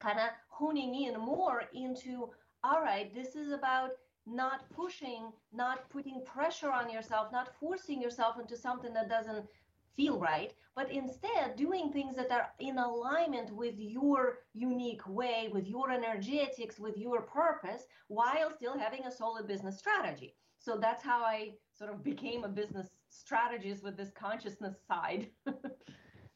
kind 0.00 0.18
of 0.18 0.30
honing 0.48 0.94
in 1.04 1.18
more 1.18 1.64
into 1.74 2.30
all 2.62 2.80
right, 2.80 3.14
this 3.14 3.36
is 3.36 3.52
about 3.52 3.90
not 4.26 4.70
pushing, 4.70 5.30
not 5.52 5.90
putting 5.90 6.24
pressure 6.24 6.70
on 6.70 6.90
yourself, 6.90 7.30
not 7.30 7.54
forcing 7.60 8.00
yourself 8.00 8.40
into 8.40 8.56
something 8.56 8.94
that 8.94 9.10
doesn't 9.10 9.44
feel 9.96 10.18
right, 10.18 10.54
but 10.74 10.90
instead 10.90 11.56
doing 11.56 11.92
things 11.92 12.16
that 12.16 12.30
are 12.32 12.48
in 12.58 12.78
alignment 12.78 13.54
with 13.54 13.74
your 13.76 14.38
unique 14.54 15.06
way, 15.06 15.50
with 15.52 15.68
your 15.68 15.90
energetics, 15.90 16.80
with 16.80 16.96
your 16.96 17.20
purpose, 17.20 17.84
while 18.08 18.50
still 18.56 18.78
having 18.78 19.04
a 19.04 19.12
solid 19.12 19.46
business 19.46 19.78
strategy. 19.78 20.34
So 20.64 20.78
that's 20.80 21.02
how 21.02 21.22
I 21.22 21.52
sort 21.76 21.90
of 21.90 22.02
became 22.02 22.44
a 22.44 22.48
business 22.48 22.88
strategist 23.10 23.84
with 23.84 23.96
this 23.98 24.10
consciousness 24.10 24.76
side. 24.88 25.28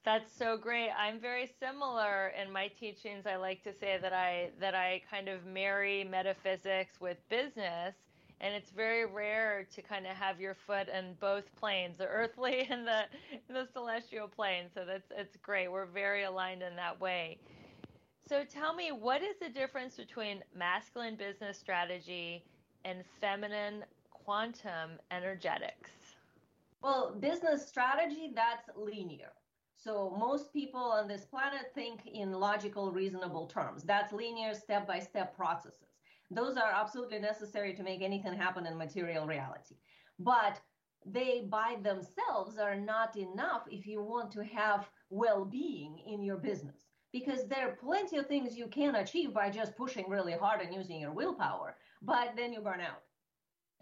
That's 0.04 0.32
so 0.32 0.56
great. 0.56 0.90
I'm 0.98 1.18
very 1.18 1.50
similar 1.58 2.32
in 2.40 2.52
my 2.52 2.68
teachings. 2.68 3.26
I 3.26 3.36
like 3.36 3.62
to 3.64 3.72
say 3.72 3.98
that 4.00 4.12
I 4.12 4.50
that 4.60 4.74
I 4.74 5.02
kind 5.10 5.28
of 5.28 5.44
marry 5.44 6.04
metaphysics 6.04 7.00
with 7.00 7.16
business, 7.28 7.94
and 8.40 8.54
it's 8.54 8.70
very 8.70 9.06
rare 9.06 9.66
to 9.74 9.82
kind 9.82 10.06
of 10.06 10.12
have 10.12 10.40
your 10.40 10.54
foot 10.54 10.88
in 10.88 11.14
both 11.20 11.44
planes, 11.56 11.98
the 11.98 12.06
earthly 12.06 12.66
and 12.70 12.86
the 12.86 13.02
the 13.48 13.66
celestial 13.72 14.28
plane. 14.28 14.66
So 14.74 14.84
that's 14.86 15.10
it's 15.16 15.36
great. 15.36 15.68
We're 15.70 15.86
very 15.86 16.24
aligned 16.24 16.62
in 16.62 16.76
that 16.76 17.00
way. 17.00 17.38
So 18.28 18.44
tell 18.44 18.74
me, 18.74 18.92
what 18.92 19.22
is 19.22 19.36
the 19.40 19.48
difference 19.48 19.96
between 19.96 20.42
masculine 20.54 21.16
business 21.16 21.58
strategy 21.58 22.44
and 22.84 23.04
feminine 23.20 23.84
quantum 24.28 24.90
energetics? 25.10 25.90
Well, 26.82 27.16
business 27.18 27.66
strategy, 27.66 28.30
that's 28.34 28.68
linear. 28.76 29.32
So 29.74 30.14
most 30.20 30.52
people 30.52 30.82
on 30.82 31.08
this 31.08 31.24
planet 31.24 31.72
think 31.74 32.06
in 32.06 32.32
logical, 32.32 32.92
reasonable 32.92 33.46
terms. 33.46 33.84
That's 33.84 34.12
linear, 34.12 34.52
step 34.52 34.86
by 34.86 34.98
step 34.98 35.34
processes. 35.34 35.94
Those 36.30 36.58
are 36.58 36.70
absolutely 36.70 37.20
necessary 37.20 37.72
to 37.72 37.82
make 37.82 38.02
anything 38.02 38.34
happen 38.34 38.66
in 38.66 38.76
material 38.76 39.26
reality. 39.26 39.76
But 40.18 40.60
they 41.06 41.46
by 41.48 41.78
themselves 41.82 42.58
are 42.58 42.76
not 42.76 43.16
enough 43.16 43.62
if 43.70 43.86
you 43.86 44.02
want 44.02 44.30
to 44.32 44.44
have 44.44 44.90
well 45.08 45.46
being 45.46 46.00
in 46.06 46.22
your 46.22 46.36
business 46.36 46.84
because 47.14 47.48
there 47.48 47.66
are 47.66 47.76
plenty 47.76 48.18
of 48.18 48.26
things 48.26 48.58
you 48.58 48.66
can 48.66 48.96
achieve 48.96 49.32
by 49.32 49.48
just 49.48 49.74
pushing 49.74 50.06
really 50.06 50.34
hard 50.34 50.60
and 50.60 50.74
using 50.74 51.00
your 51.00 51.12
willpower, 51.12 51.76
but 52.02 52.34
then 52.36 52.52
you 52.52 52.60
burn 52.60 52.82
out. 52.82 53.00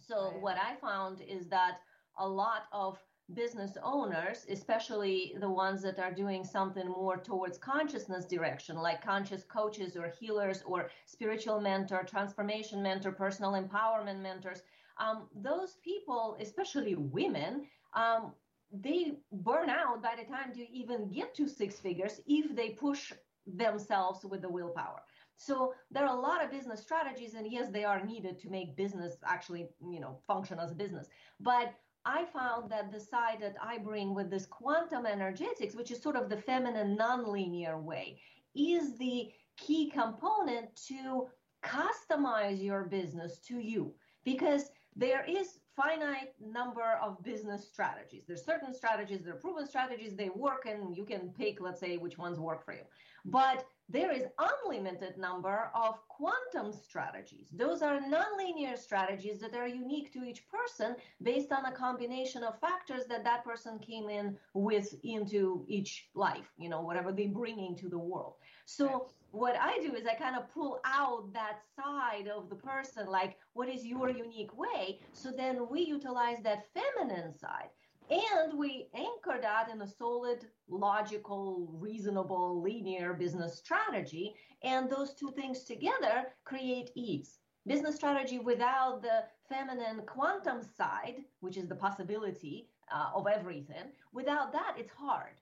So, 0.00 0.32
right. 0.32 0.40
what 0.40 0.56
I 0.58 0.76
found 0.76 1.20
is 1.22 1.48
that 1.48 1.80
a 2.18 2.28
lot 2.28 2.64
of 2.72 2.98
business 3.34 3.76
owners, 3.82 4.46
especially 4.48 5.34
the 5.40 5.50
ones 5.50 5.82
that 5.82 5.98
are 5.98 6.12
doing 6.12 6.44
something 6.44 6.86
more 6.86 7.16
towards 7.16 7.58
consciousness 7.58 8.24
direction, 8.24 8.76
like 8.76 9.02
conscious 9.02 9.42
coaches 9.42 9.96
or 9.96 10.08
healers 10.08 10.62
or 10.64 10.90
spiritual 11.06 11.60
mentor, 11.60 12.04
transformation 12.04 12.82
mentor, 12.82 13.10
personal 13.10 13.52
empowerment 13.52 14.20
mentors, 14.20 14.62
um, 14.98 15.28
those 15.34 15.76
people, 15.82 16.36
especially 16.40 16.94
women, 16.94 17.66
um, 17.94 18.32
they 18.72 19.18
burn 19.32 19.68
out 19.70 20.02
by 20.02 20.14
the 20.16 20.24
time 20.24 20.52
they 20.54 20.68
even 20.72 21.08
get 21.10 21.34
to 21.34 21.48
six 21.48 21.78
figures 21.78 22.20
if 22.26 22.54
they 22.54 22.70
push 22.70 23.12
themselves 23.46 24.24
with 24.24 24.42
the 24.42 24.48
willpower. 24.48 25.02
So 25.36 25.74
there 25.90 26.04
are 26.06 26.16
a 26.16 26.20
lot 26.20 26.42
of 26.42 26.50
business 26.50 26.82
strategies, 26.82 27.34
and 27.34 27.50
yes, 27.50 27.68
they 27.70 27.84
are 27.84 28.04
needed 28.04 28.38
to 28.40 28.50
make 28.50 28.76
business 28.76 29.16
actually, 29.24 29.68
you 29.80 30.00
know, 30.00 30.18
function 30.26 30.58
as 30.58 30.72
a 30.72 30.74
business. 30.74 31.08
But 31.40 31.74
I 32.04 32.24
found 32.24 32.70
that 32.70 32.92
the 32.92 33.00
side 33.00 33.38
that 33.40 33.56
I 33.60 33.78
bring 33.78 34.14
with 34.14 34.30
this 34.30 34.46
quantum 34.46 35.06
energetics, 35.06 35.74
which 35.74 35.90
is 35.90 36.00
sort 36.00 36.16
of 36.16 36.28
the 36.28 36.36
feminine 36.36 36.96
nonlinear 36.96 37.82
way, 37.82 38.20
is 38.54 38.96
the 38.96 39.32
key 39.56 39.90
component 39.90 40.74
to 40.88 41.26
customize 41.64 42.62
your 42.62 42.84
business 42.84 43.38
to 43.48 43.58
you 43.58 43.92
because 44.24 44.70
there 44.94 45.24
is 45.24 45.58
finite 45.76 46.32
number 46.40 46.98
of 47.02 47.22
business 47.22 47.68
strategies. 47.68 48.24
There's 48.26 48.44
certain 48.44 48.72
strategies, 48.74 49.22
there 49.22 49.34
are 49.34 49.36
proven 49.36 49.66
strategies, 49.66 50.16
they 50.16 50.30
work, 50.30 50.66
and 50.66 50.96
you 50.96 51.04
can 51.04 51.30
pick, 51.36 51.60
let's 51.60 51.80
say, 51.80 51.98
which 51.98 52.18
ones 52.18 52.38
work 52.40 52.64
for 52.64 52.72
you. 52.72 52.84
But 53.26 53.66
there 53.88 54.12
is 54.12 54.24
unlimited 54.38 55.16
number 55.18 55.70
of 55.74 55.96
quantum 56.08 56.72
strategies. 56.72 57.48
Those 57.52 57.82
are 57.82 58.00
nonlinear 58.00 58.76
strategies 58.78 59.38
that 59.40 59.54
are 59.54 59.68
unique 59.68 60.12
to 60.14 60.24
each 60.24 60.44
person 60.48 60.96
based 61.22 61.52
on 61.52 61.66
a 61.66 61.72
combination 61.72 62.42
of 62.42 62.58
factors 62.60 63.04
that 63.08 63.24
that 63.24 63.44
person 63.44 63.78
came 63.78 64.08
in 64.08 64.36
with 64.54 64.94
into 65.04 65.64
each 65.68 66.08
life, 66.14 66.50
you 66.58 66.68
know, 66.68 66.80
whatever 66.80 67.12
they 67.12 67.26
bring 67.26 67.64
into 67.64 67.88
the 67.88 67.98
world. 67.98 68.34
So 68.64 69.08
what 69.36 69.56
I 69.60 69.78
do 69.78 69.94
is 69.94 70.06
I 70.06 70.14
kind 70.14 70.36
of 70.36 70.52
pull 70.52 70.80
out 70.84 71.32
that 71.34 71.58
side 71.76 72.28
of 72.28 72.48
the 72.48 72.56
person, 72.56 73.06
like 73.06 73.36
what 73.52 73.68
is 73.68 73.84
your 73.84 74.08
unique 74.08 74.56
way? 74.56 75.00
So 75.12 75.30
then 75.30 75.68
we 75.70 75.82
utilize 75.82 76.38
that 76.42 76.66
feminine 76.74 77.32
side 77.32 77.68
and 78.10 78.56
we 78.56 78.88
anchor 78.94 79.38
that 79.40 79.68
in 79.70 79.82
a 79.82 79.86
solid, 79.86 80.46
logical, 80.68 81.68
reasonable, 81.72 82.62
linear 82.62 83.12
business 83.12 83.58
strategy. 83.58 84.34
And 84.62 84.88
those 84.88 85.14
two 85.14 85.32
things 85.32 85.64
together 85.64 86.28
create 86.44 86.90
ease. 86.94 87.38
Business 87.66 87.96
strategy 87.96 88.38
without 88.38 89.02
the 89.02 89.24
feminine 89.48 90.02
quantum 90.06 90.62
side, 90.62 91.16
which 91.40 91.56
is 91.56 91.68
the 91.68 91.74
possibility 91.74 92.68
uh, 92.94 93.10
of 93.14 93.26
everything, 93.26 93.90
without 94.12 94.52
that, 94.52 94.76
it's 94.78 94.92
hard. 94.96 95.34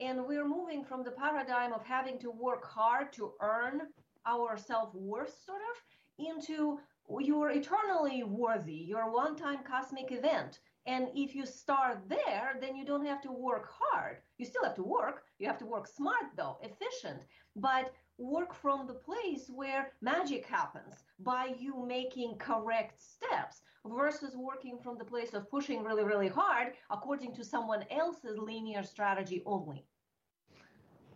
And 0.00 0.26
we're 0.26 0.48
moving 0.48 0.84
from 0.84 1.04
the 1.04 1.12
paradigm 1.12 1.72
of 1.72 1.84
having 1.84 2.18
to 2.18 2.30
work 2.30 2.64
hard 2.64 3.12
to 3.14 3.32
earn 3.40 3.82
our 4.26 4.56
self 4.56 4.94
worth, 4.94 5.36
sort 5.44 5.60
of, 5.60 6.26
into 6.26 6.78
you're 7.20 7.50
eternally 7.50 8.24
worthy, 8.24 8.72
you're 8.72 9.10
one 9.10 9.36
time 9.36 9.58
cosmic 9.62 10.10
event. 10.10 10.60
And 10.86 11.08
if 11.14 11.34
you 11.34 11.46
start 11.46 12.08
there, 12.08 12.56
then 12.60 12.76
you 12.76 12.84
don't 12.84 13.06
have 13.06 13.22
to 13.22 13.32
work 13.32 13.70
hard. 13.70 14.18
You 14.38 14.44
still 14.44 14.64
have 14.64 14.74
to 14.76 14.82
work. 14.82 15.24
You 15.38 15.46
have 15.46 15.58
to 15.58 15.66
work 15.66 15.86
smart, 15.86 16.26
though, 16.36 16.58
efficient, 16.62 17.22
but 17.56 17.92
work 18.18 18.54
from 18.54 18.86
the 18.86 18.94
place 18.94 19.48
where 19.48 19.92
magic 20.00 20.46
happens 20.46 21.04
by 21.20 21.54
you 21.58 21.84
making 21.86 22.36
correct 22.38 23.00
steps 23.00 23.62
versus 23.86 24.36
working 24.36 24.78
from 24.78 24.96
the 24.98 25.04
place 25.04 25.34
of 25.34 25.50
pushing 25.50 25.82
really, 25.82 26.04
really 26.04 26.28
hard 26.28 26.72
according 26.90 27.34
to 27.34 27.44
someone 27.44 27.84
else's 27.90 28.38
linear 28.38 28.82
strategy 28.82 29.42
only. 29.46 29.86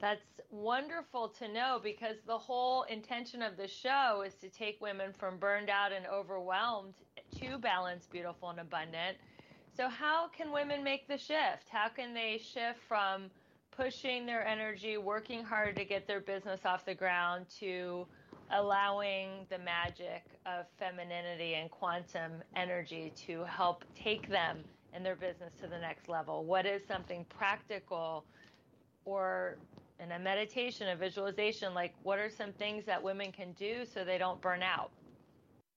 That's 0.01 0.41
wonderful 0.51 1.31
to 1.41 1.49
know 1.49 1.81
because 1.83 2.19
the 2.27 2.39
whole 2.39 2.85
intention 2.85 3.43
of 3.43 3.57
the 3.57 3.67
show 3.67 4.23
is 4.25 4.37
to 4.37 4.51
take 4.51 4.81
women 4.81 5.13
from 5.13 5.39
burned 5.39 5.71
out 5.71 5.93
and 5.93 6.07
overwhelmed 6.07 6.95
to 7.41 7.59
balanced, 7.59 8.11
beautiful, 8.13 8.51
and 8.51 8.61
abundant. 8.61 9.19
So, 9.77 9.89
how 9.89 10.29
can 10.29 10.53
women 10.53 10.85
make 10.85 11.09
the 11.09 11.19
shift? 11.19 11.69
How 11.71 11.89
can 11.89 12.15
they 12.15 12.39
shift 12.39 12.81
from 12.87 13.31
pushing 13.73 14.27
their 14.27 14.47
energy, 14.47 14.99
working 14.99 15.45
hard 15.45 15.77
to 15.77 15.85
get 15.85 16.07
their 16.07 16.21
business 16.21 16.61
off 16.65 16.85
the 16.85 16.95
ground, 16.95 17.47
to 17.61 18.09
allowing 18.51 19.47
the 19.51 19.59
magic 19.59 20.25
of 20.47 20.67
femininity 20.79 21.55
and 21.55 21.71
quantum 21.71 22.43
energy 22.57 23.13
to 23.27 23.45
help 23.45 23.85
take 23.95 24.29
them 24.29 24.65
and 24.93 25.05
their 25.05 25.17
business 25.17 25.55
to 25.61 25.69
the 25.69 25.79
next 25.79 26.09
level? 26.09 26.47
What 26.47 26.67
is 26.67 26.87
something 26.87 27.27
practical 27.29 28.27
or 29.05 29.59
in 30.01 30.13
a 30.13 30.19
meditation, 30.19 30.89
a 30.89 30.97
visualization, 30.97 31.75
like 31.75 31.95
what 32.03 32.19
are 32.19 32.31
some 32.31 32.53
things 32.53 32.85
that 32.87 33.03
women 33.03 33.33
can 33.33 33.53
do 33.53 33.85
so 33.85 34.05
they 34.05 34.19
don't 34.19 34.41
burn 34.41 34.63
out? 34.63 34.91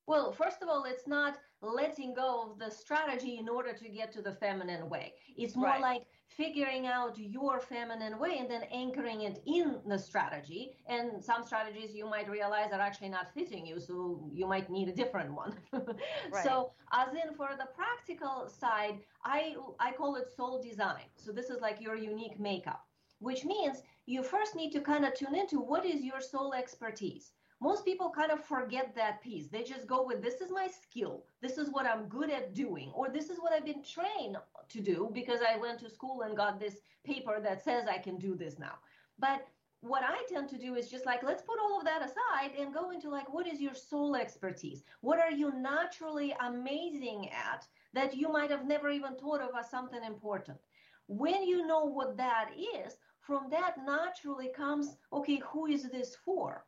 Well, 0.06 0.32
first 0.32 0.62
of 0.62 0.68
all, 0.68 0.84
it's 0.84 1.06
not 1.06 1.38
letting 1.60 2.12
go 2.12 2.50
of 2.50 2.58
the 2.58 2.70
strategy 2.70 3.38
in 3.38 3.48
order 3.48 3.72
to 3.72 3.88
get 3.88 4.12
to 4.12 4.22
the 4.22 4.32
feminine 4.32 4.88
way. 4.88 5.14
It's 5.36 5.54
more 5.54 5.66
right. 5.66 5.80
like 5.80 6.02
figuring 6.26 6.86
out 6.86 7.16
your 7.18 7.60
feminine 7.60 8.18
way 8.18 8.38
and 8.38 8.50
then 8.50 8.62
anchoring 8.72 9.22
it 9.22 9.40
in 9.46 9.78
the 9.86 9.98
strategy. 9.98 10.72
And 10.88 11.22
some 11.22 11.44
strategies 11.44 11.94
you 11.94 12.08
might 12.08 12.28
realize 12.28 12.72
are 12.72 12.80
actually 12.80 13.10
not 13.10 13.32
fitting 13.32 13.64
you, 13.64 13.78
so 13.78 14.28
you 14.32 14.46
might 14.46 14.70
need 14.70 14.88
a 14.88 14.92
different 14.92 15.32
one. 15.32 15.54
right. 15.72 16.44
So, 16.44 16.72
as 16.92 17.08
in 17.14 17.34
for 17.34 17.50
the 17.56 17.68
practical 17.76 18.48
side, 18.48 18.98
I 19.24 19.54
I 19.78 19.92
call 19.92 20.16
it 20.16 20.28
soul 20.36 20.60
design. 20.60 21.04
So 21.16 21.32
this 21.32 21.48
is 21.48 21.60
like 21.60 21.80
your 21.80 21.96
unique 21.96 22.40
makeup, 22.40 22.84
which 23.22 23.44
means 23.44 23.82
you 24.06 24.22
first 24.22 24.54
need 24.56 24.72
to 24.72 24.80
kind 24.80 25.04
of 25.04 25.14
tune 25.14 25.34
into 25.34 25.60
what 25.60 25.84
is 25.84 26.02
your 26.04 26.20
soul 26.20 26.52
expertise 26.52 27.32
most 27.62 27.84
people 27.84 28.10
kind 28.10 28.32
of 28.32 28.44
forget 28.44 28.92
that 28.96 29.22
piece. 29.22 29.46
They 29.46 29.62
just 29.62 29.86
go 29.86 30.04
with 30.04 30.20
this 30.20 30.40
is 30.40 30.50
my 30.50 30.66
skill. 30.66 31.22
This 31.40 31.58
is 31.58 31.70
what 31.70 31.86
I'm 31.86 32.08
good 32.08 32.28
at 32.28 32.54
doing, 32.54 32.90
or 32.92 33.08
this 33.08 33.30
is 33.30 33.38
what 33.38 33.52
I've 33.52 33.64
been 33.64 33.84
trained 33.84 34.36
to 34.68 34.80
do 34.80 35.10
because 35.14 35.38
I 35.48 35.58
went 35.58 35.78
to 35.78 35.88
school 35.88 36.22
and 36.22 36.36
got 36.36 36.58
this 36.58 36.78
paper 37.04 37.38
that 37.40 37.62
says 37.62 37.86
I 37.86 37.98
can 37.98 38.18
do 38.18 38.34
this 38.34 38.58
now. 38.58 38.74
But 39.16 39.46
what 39.80 40.02
I 40.02 40.24
tend 40.28 40.48
to 40.48 40.58
do 40.58 40.74
is 40.74 40.90
just 40.90 41.06
like, 41.06 41.22
let's 41.22 41.42
put 41.42 41.60
all 41.60 41.78
of 41.78 41.84
that 41.84 42.02
aside 42.02 42.58
and 42.58 42.74
go 42.74 42.90
into 42.90 43.08
like, 43.08 43.32
what 43.32 43.46
is 43.46 43.60
your 43.60 43.74
soul 43.74 44.16
expertise? 44.16 44.82
What 45.00 45.20
are 45.20 45.30
you 45.30 45.52
naturally 45.54 46.34
amazing 46.40 47.30
at 47.30 47.64
that 47.92 48.16
you 48.16 48.28
might 48.28 48.50
have 48.50 48.66
never 48.66 48.90
even 48.90 49.14
thought 49.14 49.40
of 49.40 49.50
as 49.56 49.70
something 49.70 50.02
important? 50.02 50.58
When 51.06 51.44
you 51.44 51.64
know 51.64 51.84
what 51.84 52.16
that 52.16 52.50
is, 52.56 52.96
from 53.22 53.48
that 53.50 53.76
naturally 53.86 54.48
comes, 54.48 54.96
okay, 55.12 55.40
who 55.46 55.66
is 55.66 55.84
this 55.84 56.16
for? 56.24 56.66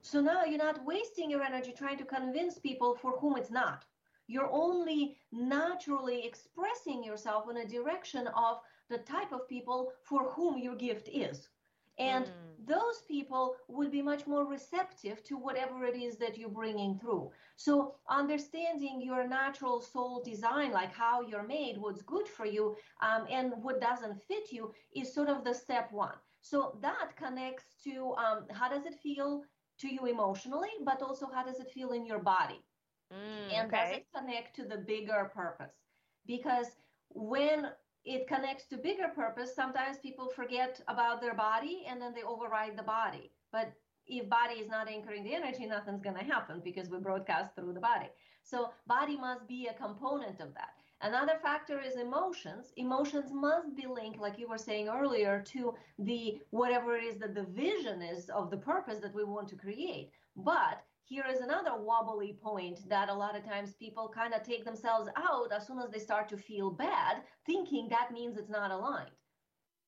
So 0.00 0.20
now 0.20 0.44
you're 0.44 0.58
not 0.58 0.84
wasting 0.84 1.30
your 1.30 1.42
energy 1.42 1.72
trying 1.72 1.98
to 1.98 2.04
convince 2.04 2.58
people 2.58 2.96
for 2.96 3.12
whom 3.18 3.36
it's 3.36 3.52
not. 3.52 3.84
You're 4.26 4.50
only 4.50 5.16
naturally 5.30 6.26
expressing 6.26 7.04
yourself 7.04 7.48
in 7.48 7.58
a 7.58 7.66
direction 7.66 8.26
of 8.28 8.58
the 8.90 8.98
type 8.98 9.32
of 9.32 9.48
people 9.48 9.92
for 10.02 10.28
whom 10.30 10.58
your 10.58 10.74
gift 10.74 11.08
is. 11.08 11.48
And 11.98 12.26
mm. 12.26 12.30
those 12.66 13.02
people 13.06 13.56
would 13.68 13.90
be 13.90 14.02
much 14.02 14.26
more 14.26 14.46
receptive 14.46 15.22
to 15.24 15.36
whatever 15.36 15.84
it 15.84 15.96
is 15.96 16.16
that 16.16 16.38
you're 16.38 16.48
bringing 16.48 16.98
through. 16.98 17.30
So, 17.56 17.96
understanding 18.08 19.02
your 19.02 19.26
natural 19.28 19.80
soul 19.80 20.22
design, 20.24 20.72
like 20.72 20.92
how 20.92 21.20
you're 21.20 21.46
made, 21.46 21.76
what's 21.78 22.02
good 22.02 22.26
for 22.26 22.46
you, 22.46 22.76
um, 23.00 23.26
and 23.30 23.52
what 23.62 23.80
doesn't 23.80 24.22
fit 24.22 24.50
you, 24.50 24.72
is 24.94 25.12
sort 25.12 25.28
of 25.28 25.44
the 25.44 25.54
step 25.54 25.92
one. 25.92 26.14
So, 26.40 26.78
that 26.80 27.16
connects 27.16 27.76
to 27.84 28.14
um, 28.14 28.46
how 28.50 28.68
does 28.68 28.86
it 28.86 28.94
feel 29.02 29.44
to 29.78 29.92
you 29.92 30.06
emotionally, 30.06 30.70
but 30.84 31.02
also 31.02 31.28
how 31.32 31.44
does 31.44 31.60
it 31.60 31.70
feel 31.70 31.92
in 31.92 32.06
your 32.06 32.20
body? 32.20 32.62
Mm, 33.12 33.54
and 33.54 33.72
okay. 33.72 33.84
does 33.84 33.96
it 33.98 34.06
connect 34.16 34.56
to 34.56 34.64
the 34.64 34.78
bigger 34.78 35.30
purpose? 35.34 35.74
Because 36.26 36.66
when 37.10 37.66
it 38.04 38.26
connects 38.26 38.66
to 38.66 38.76
bigger 38.76 39.08
purpose, 39.14 39.54
sometimes 39.54 39.98
people 39.98 40.28
forget 40.28 40.80
about 40.88 41.20
their 41.20 41.34
body 41.34 41.84
and 41.88 42.00
then 42.00 42.12
they 42.14 42.22
override 42.22 42.76
the 42.76 42.82
body. 42.82 43.30
But 43.52 43.72
if 44.06 44.28
body 44.28 44.54
is 44.54 44.68
not 44.68 44.88
anchoring 44.88 45.24
the 45.24 45.34
energy, 45.34 45.66
nothing's 45.66 46.02
going 46.02 46.16
to 46.16 46.24
happen 46.24 46.60
because 46.64 46.88
we 46.88 46.98
broadcast 46.98 47.54
through 47.54 47.72
the 47.72 47.80
body. 47.80 48.08
So 48.42 48.70
body 48.86 49.16
must 49.16 49.46
be 49.46 49.68
a 49.68 49.74
component 49.74 50.40
of 50.40 50.52
that. 50.54 50.74
Another 51.00 51.38
factor 51.42 51.80
is 51.80 51.96
emotions. 51.96 52.72
Emotions 52.76 53.30
must 53.32 53.74
be 53.76 53.86
linked, 53.86 54.20
like 54.20 54.38
you 54.38 54.48
were 54.48 54.58
saying 54.58 54.88
earlier, 54.88 55.42
to 55.48 55.74
the 55.98 56.40
whatever 56.50 56.96
it 56.96 57.04
is 57.04 57.18
that 57.18 57.34
the 57.34 57.44
vision 57.44 58.02
is 58.02 58.28
of 58.30 58.50
the 58.50 58.56
purpose 58.56 58.98
that 58.98 59.14
we 59.14 59.24
want 59.24 59.48
to 59.48 59.56
create. 59.56 60.10
But 60.36 60.82
here 61.12 61.26
is 61.30 61.42
another 61.42 61.76
wobbly 61.76 62.38
point 62.42 62.88
that 62.88 63.10
a 63.10 63.14
lot 63.14 63.36
of 63.36 63.44
times 63.44 63.74
people 63.74 64.08
kind 64.08 64.32
of 64.32 64.42
take 64.42 64.64
themselves 64.64 65.10
out 65.14 65.52
as 65.52 65.66
soon 65.66 65.78
as 65.78 65.90
they 65.90 65.98
start 65.98 66.26
to 66.26 66.38
feel 66.38 66.70
bad, 66.70 67.18
thinking 67.44 67.86
that 67.86 68.12
means 68.12 68.38
it's 68.38 68.48
not 68.48 68.70
aligned. 68.70 69.10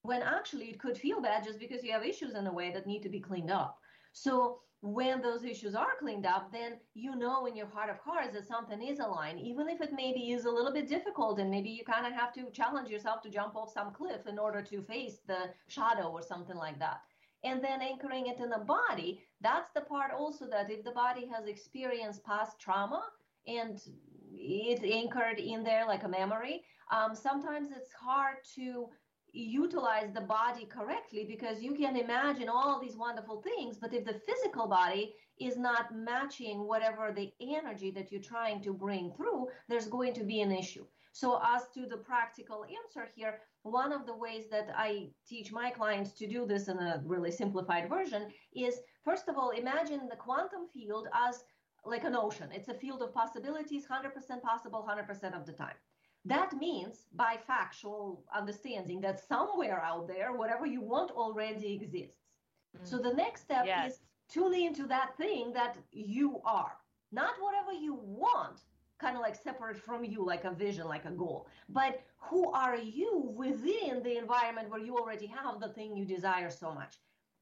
When 0.02 0.20
actually 0.20 0.66
it 0.66 0.78
could 0.78 0.98
feel 0.98 1.22
bad 1.22 1.42
just 1.42 1.58
because 1.58 1.82
you 1.82 1.92
have 1.92 2.04
issues 2.04 2.34
in 2.34 2.46
a 2.46 2.52
way 2.52 2.70
that 2.72 2.86
need 2.86 3.02
to 3.04 3.08
be 3.08 3.20
cleaned 3.20 3.50
up. 3.50 3.78
So 4.12 4.58
when 4.82 5.22
those 5.22 5.44
issues 5.44 5.74
are 5.74 5.96
cleaned 5.98 6.26
up, 6.26 6.52
then 6.52 6.74
you 6.92 7.16
know 7.16 7.46
in 7.46 7.56
your 7.56 7.68
heart 7.68 7.88
of 7.88 7.96
hearts 7.96 8.34
that 8.34 8.46
something 8.46 8.82
is 8.82 8.98
aligned, 8.98 9.40
even 9.40 9.70
if 9.70 9.80
it 9.80 9.94
maybe 9.94 10.32
is 10.32 10.44
a 10.44 10.50
little 10.50 10.74
bit 10.74 10.86
difficult 10.86 11.38
and 11.38 11.50
maybe 11.50 11.70
you 11.70 11.84
kind 11.84 12.06
of 12.06 12.12
have 12.12 12.34
to 12.34 12.50
challenge 12.50 12.90
yourself 12.90 13.22
to 13.22 13.30
jump 13.30 13.56
off 13.56 13.72
some 13.72 13.94
cliff 13.94 14.26
in 14.26 14.38
order 14.38 14.60
to 14.60 14.82
face 14.82 15.20
the 15.26 15.48
shadow 15.68 16.10
or 16.10 16.20
something 16.20 16.56
like 16.56 16.78
that. 16.80 17.00
And 17.44 17.62
then 17.62 17.82
anchoring 17.82 18.26
it 18.26 18.40
in 18.40 18.48
the 18.50 18.64
body, 18.66 19.22
that's 19.40 19.70
the 19.74 19.82
part 19.82 20.12
also 20.12 20.46
that 20.48 20.70
if 20.70 20.82
the 20.82 20.92
body 20.92 21.28
has 21.34 21.46
experienced 21.46 22.24
past 22.24 22.58
trauma 22.58 23.02
and 23.46 23.80
it's 24.32 24.82
anchored 24.82 25.38
in 25.38 25.62
there 25.62 25.86
like 25.86 26.04
a 26.04 26.08
memory, 26.08 26.62
um, 26.90 27.14
sometimes 27.14 27.68
it's 27.70 27.92
hard 27.92 28.36
to 28.56 28.88
utilize 29.34 30.12
the 30.12 30.20
body 30.20 30.64
correctly 30.64 31.24
because 31.28 31.60
you 31.60 31.74
can 31.74 31.96
imagine 31.96 32.48
all 32.48 32.80
these 32.80 32.96
wonderful 32.96 33.42
things 33.42 33.76
but 33.76 33.92
if 33.92 34.04
the 34.04 34.20
physical 34.26 34.68
body 34.68 35.12
is 35.40 35.56
not 35.56 35.92
matching 35.92 36.68
whatever 36.68 37.12
the 37.12 37.32
energy 37.40 37.90
that 37.90 38.12
you're 38.12 38.22
trying 38.22 38.62
to 38.62 38.72
bring 38.72 39.12
through 39.16 39.48
there's 39.68 39.88
going 39.88 40.14
to 40.14 40.22
be 40.22 40.40
an 40.40 40.52
issue 40.52 40.84
so 41.14 41.40
as 41.54 41.62
to 41.72 41.86
the 41.86 41.96
practical 42.10 42.66
answer 42.78 43.08
here 43.14 43.34
one 43.62 43.92
of 43.92 44.04
the 44.04 44.16
ways 44.24 44.44
that 44.50 44.68
i 44.76 45.08
teach 45.26 45.52
my 45.52 45.70
clients 45.70 46.12
to 46.12 46.26
do 46.26 46.44
this 46.46 46.68
in 46.68 46.78
a 46.78 47.02
really 47.04 47.30
simplified 47.30 47.88
version 47.88 48.22
is 48.54 48.80
first 49.04 49.28
of 49.28 49.36
all 49.38 49.50
imagine 49.50 50.08
the 50.10 50.22
quantum 50.26 50.66
field 50.74 51.06
as 51.26 51.44
like 51.84 52.04
an 52.04 52.16
ocean 52.16 52.48
it's 52.52 52.68
a 52.68 52.80
field 52.82 53.00
of 53.02 53.14
possibilities 53.14 53.86
100% 53.86 54.42
possible 54.42 54.86
100% 54.88 55.38
of 55.38 55.46
the 55.46 55.52
time 55.52 55.78
that 56.24 56.54
means 56.54 57.06
by 57.14 57.36
factual 57.46 58.24
understanding 58.34 59.00
that 59.02 59.20
somewhere 59.20 59.80
out 59.82 60.08
there, 60.08 60.32
whatever 60.32 60.64
you 60.64 60.80
want 60.80 61.10
already 61.10 61.74
exists. 61.74 62.22
Mm. 62.76 62.88
So 62.88 62.98
the 62.98 63.12
next 63.12 63.42
step 63.42 63.64
yes. 63.66 63.92
is 63.92 63.98
tuning 64.30 64.64
into 64.64 64.86
that 64.86 65.16
thing 65.18 65.52
that 65.52 65.76
you 65.92 66.40
are, 66.44 66.72
not 67.12 67.34
whatever 67.40 67.72
you 67.72 67.98
want, 68.02 68.60
kind 69.04 69.16
of 69.16 69.22
like 69.22 69.36
separate 69.36 69.76
from 69.76 70.02
you, 70.02 70.24
like 70.24 70.44
a 70.44 70.50
vision, 70.50 70.86
like 70.86 71.04
a 71.04 71.10
goal, 71.10 71.46
but 71.68 72.00
who 72.28 72.50
are 72.52 72.76
you 72.76 73.10
within 73.36 74.02
the 74.02 74.16
environment 74.16 74.70
where 74.70 74.80
you 74.80 74.96
already 74.96 75.26
have 75.26 75.60
the 75.60 75.68
thing 75.68 75.94
you 75.94 76.06
desire 76.06 76.50
so 76.50 76.72
much. 76.72 76.94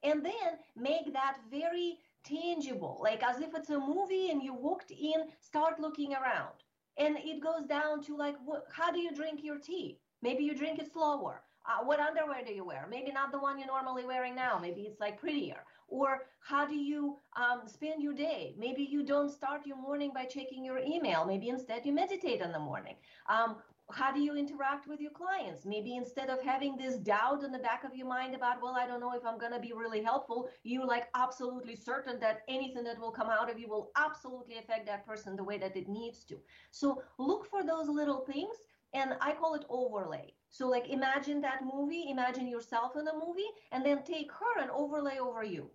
And 0.02 0.24
then 0.24 0.50
make 0.74 1.12
that 1.12 1.36
very 1.48 1.98
tangible, 2.24 2.98
like 3.00 3.22
as 3.22 3.40
if 3.40 3.50
it's 3.54 3.70
a 3.70 3.78
movie 3.78 4.30
and 4.30 4.42
you 4.42 4.52
walked 4.54 4.90
in, 4.90 5.18
start 5.40 5.78
looking 5.78 6.12
around. 6.14 6.56
And 6.98 7.16
it 7.18 7.40
goes 7.40 7.64
down 7.76 8.02
to 8.06 8.16
like 8.16 8.36
how 8.78 8.90
do 8.90 8.98
you 8.98 9.12
drink 9.14 9.44
your 9.44 9.58
tea? 9.58 9.98
Maybe 10.20 10.42
you 10.44 10.54
drink 10.56 10.80
it 10.80 10.92
slower. 10.92 11.42
Uh, 11.64 11.84
what 11.84 12.00
underwear 12.00 12.42
do 12.44 12.52
you 12.52 12.64
wear? 12.64 12.88
Maybe 12.90 13.12
not 13.12 13.30
the 13.30 13.38
one 13.38 13.56
you're 13.58 13.74
normally 13.76 14.04
wearing 14.04 14.34
now. 14.34 14.58
Maybe 14.60 14.82
it's 14.82 14.98
like 14.98 15.20
prettier 15.20 15.60
or 15.92 16.22
how 16.40 16.66
do 16.66 16.74
you 16.74 17.16
um, 17.36 17.62
spend 17.66 18.02
your 18.02 18.14
day 18.14 18.54
maybe 18.58 18.82
you 18.82 19.04
don't 19.04 19.30
start 19.30 19.66
your 19.66 19.76
morning 19.76 20.10
by 20.14 20.24
checking 20.24 20.64
your 20.64 20.78
email 20.78 21.24
maybe 21.24 21.48
instead 21.48 21.84
you 21.86 21.92
meditate 21.92 22.40
in 22.40 22.50
the 22.52 22.58
morning 22.58 22.96
um, 23.28 23.56
how 23.90 24.12
do 24.12 24.20
you 24.20 24.36
interact 24.36 24.86
with 24.86 25.00
your 25.00 25.10
clients? 25.10 25.66
Maybe 25.66 25.96
instead 25.96 26.30
of 26.30 26.42
having 26.42 26.76
this 26.76 26.96
doubt 26.96 27.42
in 27.44 27.52
the 27.52 27.58
back 27.58 27.84
of 27.84 27.94
your 27.94 28.06
mind 28.06 28.34
about, 28.34 28.62
well, 28.62 28.74
I 28.74 28.86
don't 28.86 29.00
know 29.00 29.12
if 29.14 29.24
I'm 29.24 29.38
going 29.38 29.52
to 29.52 29.60
be 29.60 29.72
really 29.72 30.02
helpful, 30.02 30.48
you 30.62 30.86
like 30.86 31.08
absolutely 31.14 31.76
certain 31.76 32.18
that 32.20 32.42
anything 32.48 32.84
that 32.84 32.98
will 32.98 33.10
come 33.10 33.28
out 33.28 33.50
of 33.50 33.58
you 33.58 33.68
will 33.68 33.90
absolutely 33.96 34.58
affect 34.58 34.86
that 34.86 35.06
person 35.06 35.36
the 35.36 35.44
way 35.44 35.58
that 35.58 35.76
it 35.76 35.88
needs 35.88 36.24
to. 36.24 36.36
So 36.70 37.02
look 37.18 37.46
for 37.46 37.62
those 37.62 37.88
little 37.88 38.20
things, 38.20 38.56
and 38.94 39.14
I 39.20 39.32
call 39.32 39.54
it 39.54 39.64
overlay. 39.68 40.34
So, 40.48 40.68
like, 40.68 40.88
imagine 40.88 41.40
that 41.42 41.62
movie, 41.64 42.10
imagine 42.10 42.46
yourself 42.46 42.92
in 42.96 43.08
a 43.08 43.14
movie, 43.14 43.48
and 43.72 43.84
then 43.84 44.02
take 44.04 44.30
her 44.32 44.60
and 44.60 44.70
overlay 44.70 45.18
over 45.18 45.42
you. 45.42 45.70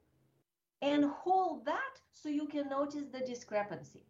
And 0.82 1.06
hold 1.06 1.66
that 1.66 2.00
so 2.14 2.30
you 2.30 2.48
can 2.48 2.70
notice 2.70 3.06
the 3.12 3.20
discrepancy 3.20 4.06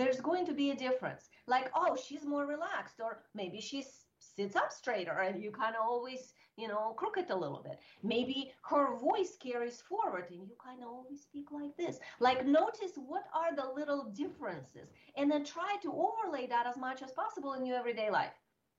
there's 0.00 0.20
going 0.20 0.46
to 0.46 0.54
be 0.54 0.70
a 0.70 0.74
difference. 0.74 1.28
Like, 1.46 1.70
oh, 1.74 1.94
she's 1.94 2.24
more 2.24 2.46
relaxed, 2.46 3.00
or 3.00 3.22
maybe 3.34 3.60
she 3.60 3.84
sits 4.18 4.56
up 4.56 4.72
straighter 4.72 5.18
and 5.20 5.42
you 5.42 5.50
kind 5.50 5.74
of 5.76 5.82
always, 5.82 6.32
you 6.56 6.68
know, 6.68 6.94
crook 6.96 7.16
it 7.18 7.30
a 7.30 7.36
little 7.36 7.62
bit. 7.62 7.78
Maybe 8.02 8.52
her 8.62 8.96
voice 8.96 9.36
carries 9.42 9.82
forward 9.82 10.26
and 10.30 10.40
you 10.40 10.56
kind 10.62 10.82
of 10.82 10.88
always 10.88 11.22
speak 11.22 11.50
like 11.50 11.76
this. 11.76 11.98
Like, 12.18 12.46
notice 12.46 12.92
what 12.96 13.24
are 13.34 13.54
the 13.54 13.72
little 13.74 14.10
differences 14.14 14.88
and 15.16 15.30
then 15.30 15.44
try 15.44 15.76
to 15.82 15.92
overlay 15.92 16.46
that 16.46 16.66
as 16.66 16.76
much 16.76 17.02
as 17.02 17.12
possible 17.12 17.54
in 17.54 17.66
your 17.66 17.78
everyday 17.78 18.10
life. 18.10 18.32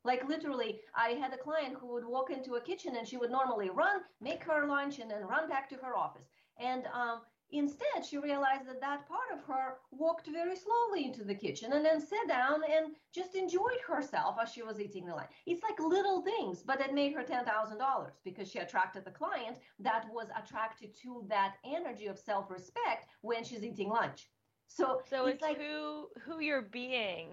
Like 0.03 0.27
literally, 0.27 0.79
I 0.95 1.09
had 1.09 1.33
a 1.33 1.37
client 1.37 1.77
who 1.79 1.93
would 1.93 2.05
walk 2.05 2.31
into 2.31 2.55
a 2.55 2.61
kitchen 2.61 2.95
and 2.95 3.07
she 3.07 3.17
would 3.17 3.29
normally 3.29 3.69
run, 3.69 4.01
make 4.19 4.43
her 4.43 4.65
lunch, 4.65 4.97
and 4.97 5.09
then 5.11 5.21
run 5.21 5.47
back 5.47 5.69
to 5.69 5.75
her 5.75 5.95
office. 5.95 6.27
And 6.59 6.85
um, 6.93 7.21
Instead, 7.53 8.05
she 8.07 8.17
realized 8.17 8.65
that 8.67 8.79
that 8.79 9.07
part 9.07 9.29
of 9.33 9.43
her 9.43 9.79
walked 9.91 10.27
very 10.27 10.55
slowly 10.55 11.05
into 11.05 11.25
the 11.25 11.35
kitchen 11.35 11.73
and 11.73 11.83
then 11.83 11.99
sat 11.99 12.27
down 12.27 12.61
and 12.63 12.95
just 13.13 13.35
enjoyed 13.35 13.79
herself 13.85 14.37
as 14.41 14.51
she 14.51 14.63
was 14.63 14.79
eating 14.79 15.05
the 15.05 15.13
lunch. 15.13 15.31
It's 15.45 15.61
like 15.61 15.77
little 15.79 16.21
things, 16.21 16.63
but 16.63 16.79
it 16.79 16.93
made 16.93 17.13
her 17.13 17.23
$10,000 17.23 18.11
because 18.23 18.49
she 18.49 18.59
attracted 18.59 19.03
the 19.03 19.11
client 19.11 19.57
that 19.79 20.05
was 20.13 20.27
attracted 20.37 20.95
to 21.01 21.25
that 21.27 21.55
energy 21.65 22.07
of 22.07 22.17
self-respect 22.17 23.07
when 23.19 23.43
she's 23.43 23.65
eating 23.65 23.89
lunch. 23.89 24.29
So, 24.67 25.01
so 25.09 25.25
it's, 25.25 25.35
it's 25.35 25.41
like 25.41 25.59
who 25.59 26.07
who 26.21 26.39
you're 26.39 26.61
being 26.61 27.27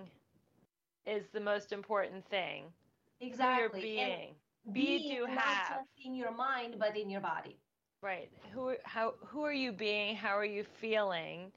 is 1.07 1.29
the 1.33 1.41
most 1.41 1.71
important 1.71 2.29
thing. 2.29 2.65
Exactly. 3.21 3.81
Who 3.81 3.87
you're 3.87 3.97
being. 3.97 4.35
And 4.65 4.75
be 4.75 5.15
to 5.15 5.27
have. 5.27 5.37
Not 5.37 5.69
just 5.69 5.91
in 6.05 6.17
your 6.17 6.33
mind, 6.33 6.75
but 6.81 6.97
in 6.97 7.09
your 7.09 7.21
body. 7.21 7.61
Right. 8.03 8.31
Who 8.53 8.75
how 8.85 9.15
who 9.27 9.43
are 9.43 9.53
you 9.53 9.73
being? 9.73 10.15
How 10.15 10.37
are 10.37 10.45
you 10.45 10.65
feeling? 10.81 11.51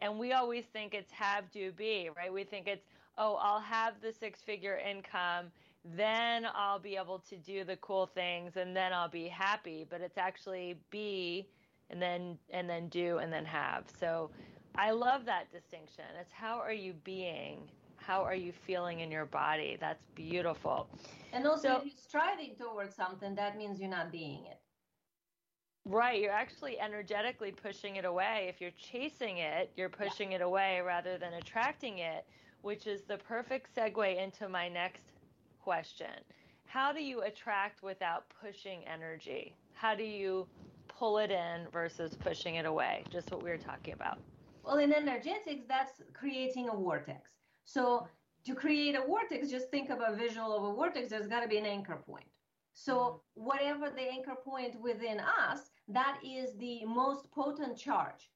And 0.00 0.18
we 0.18 0.32
always 0.32 0.64
think 0.66 0.92
it's 0.92 1.12
have 1.12 1.50
do 1.52 1.70
be, 1.70 2.10
right? 2.16 2.32
We 2.32 2.42
think 2.42 2.66
it's 2.66 2.86
oh, 3.16 3.36
I'll 3.36 3.60
have 3.60 3.94
the 4.02 4.12
six 4.12 4.40
figure 4.42 4.76
income, 4.78 5.52
then 5.84 6.46
I'll 6.52 6.80
be 6.80 6.96
able 6.96 7.20
to 7.30 7.36
do 7.36 7.62
the 7.62 7.76
cool 7.76 8.06
things 8.06 8.56
and 8.56 8.74
then 8.76 8.92
I'll 8.92 9.08
be 9.08 9.28
happy, 9.28 9.86
but 9.88 10.00
it's 10.00 10.18
actually 10.18 10.76
be 10.90 11.46
and 11.90 12.02
then 12.02 12.38
and 12.50 12.68
then 12.68 12.88
do 12.88 13.18
and 13.18 13.32
then 13.32 13.44
have. 13.44 13.84
So 14.00 14.30
I 14.74 14.90
love 14.90 15.24
that 15.26 15.52
distinction. 15.52 16.04
It's 16.20 16.32
how 16.32 16.58
are 16.58 16.72
you 16.72 16.94
being? 17.04 17.70
How 17.96 18.22
are 18.22 18.34
you 18.34 18.52
feeling 18.66 19.00
in 19.00 19.10
your 19.12 19.26
body? 19.26 19.76
That's 19.80 20.04
beautiful. 20.16 20.88
And 21.32 21.46
also, 21.46 21.68
so, 21.68 21.76
if 21.76 21.84
you're 21.84 21.92
striving 21.96 22.54
towards 22.56 22.96
something, 22.96 23.34
that 23.36 23.56
means 23.56 23.80
you're 23.80 23.88
not 23.88 24.10
being 24.10 24.44
it. 24.46 24.58
Right, 25.86 26.20
you're 26.20 26.32
actually 26.32 26.80
energetically 26.80 27.52
pushing 27.52 27.96
it 27.96 28.06
away. 28.06 28.46
If 28.48 28.60
you're 28.60 28.70
chasing 28.70 29.38
it, 29.38 29.70
you're 29.76 29.90
pushing 29.90 30.30
yeah. 30.30 30.36
it 30.36 30.42
away 30.42 30.80
rather 30.84 31.18
than 31.18 31.34
attracting 31.34 31.98
it, 31.98 32.24
which 32.62 32.86
is 32.86 33.02
the 33.02 33.18
perfect 33.18 33.74
segue 33.76 34.22
into 34.22 34.48
my 34.48 34.66
next 34.68 35.04
question. 35.62 36.06
How 36.64 36.90
do 36.92 37.02
you 37.02 37.22
attract 37.22 37.82
without 37.82 38.24
pushing 38.40 38.80
energy? 38.86 39.54
How 39.74 39.94
do 39.94 40.04
you 40.04 40.46
pull 40.88 41.18
it 41.18 41.30
in 41.30 41.66
versus 41.70 42.14
pushing 42.14 42.54
it 42.54 42.64
away? 42.64 43.04
Just 43.10 43.30
what 43.30 43.42
we 43.42 43.50
were 43.50 43.58
talking 43.58 43.92
about. 43.92 44.18
Well, 44.64 44.78
in 44.78 44.92
energetics, 44.92 45.66
that's 45.68 46.00
creating 46.14 46.70
a 46.70 46.76
vortex. 46.76 47.30
So 47.66 48.08
to 48.46 48.54
create 48.54 48.94
a 48.94 49.02
vortex, 49.02 49.50
just 49.50 49.70
think 49.70 49.90
of 49.90 49.98
a 50.00 50.16
visual 50.16 50.56
of 50.56 50.64
a 50.64 50.74
vortex, 50.74 51.10
there's 51.10 51.26
got 51.26 51.40
to 51.40 51.48
be 51.48 51.58
an 51.58 51.66
anchor 51.66 52.02
point. 52.06 52.24
So 52.72 52.94
mm-hmm. 52.96 53.44
whatever 53.44 53.90
the 53.90 54.02
anchor 54.02 54.34
point 54.42 54.80
within 54.80 55.20
us, 55.20 55.70
that 55.88 56.18
is 56.24 56.56
the 56.56 56.84
most 56.84 57.30
potent 57.30 57.76
charge. 57.76 58.30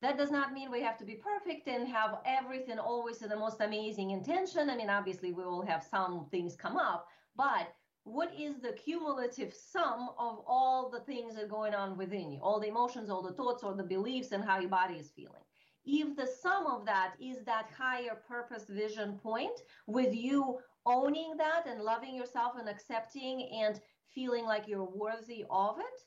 That 0.00 0.16
does 0.16 0.30
not 0.30 0.52
mean 0.52 0.70
we 0.70 0.82
have 0.82 0.96
to 0.98 1.04
be 1.04 1.16
perfect 1.16 1.66
and 1.66 1.88
have 1.88 2.18
everything 2.24 2.78
always 2.78 3.18
the 3.18 3.36
most 3.36 3.60
amazing 3.60 4.10
intention. 4.10 4.70
I 4.70 4.76
mean, 4.76 4.90
obviously, 4.90 5.32
we 5.32 5.42
will 5.42 5.66
have 5.66 5.82
some 5.82 6.26
things 6.30 6.54
come 6.54 6.76
up, 6.76 7.08
but 7.36 7.74
what 8.04 8.32
is 8.38 8.60
the 8.60 8.72
cumulative 8.72 9.52
sum 9.52 10.10
of 10.18 10.42
all 10.46 10.88
the 10.88 11.00
things 11.00 11.34
that 11.34 11.44
are 11.44 11.48
going 11.48 11.74
on 11.74 11.96
within 11.96 12.30
you, 12.30 12.40
all 12.40 12.60
the 12.60 12.68
emotions, 12.68 13.10
all 13.10 13.22
the 13.22 13.32
thoughts, 13.32 13.62
all 13.62 13.74
the 13.74 13.82
beliefs, 13.82 14.32
and 14.32 14.44
how 14.44 14.58
your 14.58 14.70
body 14.70 14.94
is 14.94 15.10
feeling? 15.10 15.42
If 15.84 16.16
the 16.16 16.26
sum 16.26 16.66
of 16.66 16.86
that 16.86 17.14
is 17.20 17.44
that 17.44 17.70
higher 17.76 18.22
purpose 18.26 18.66
vision 18.68 19.18
point 19.18 19.60
with 19.86 20.14
you 20.14 20.58
owning 20.86 21.36
that 21.38 21.66
and 21.66 21.82
loving 21.82 22.14
yourself 22.14 22.54
and 22.58 22.68
accepting 22.68 23.48
and 23.52 23.80
feeling 24.14 24.44
like 24.44 24.68
you're 24.68 24.84
worthy 24.84 25.44
of 25.50 25.78
it, 25.78 26.02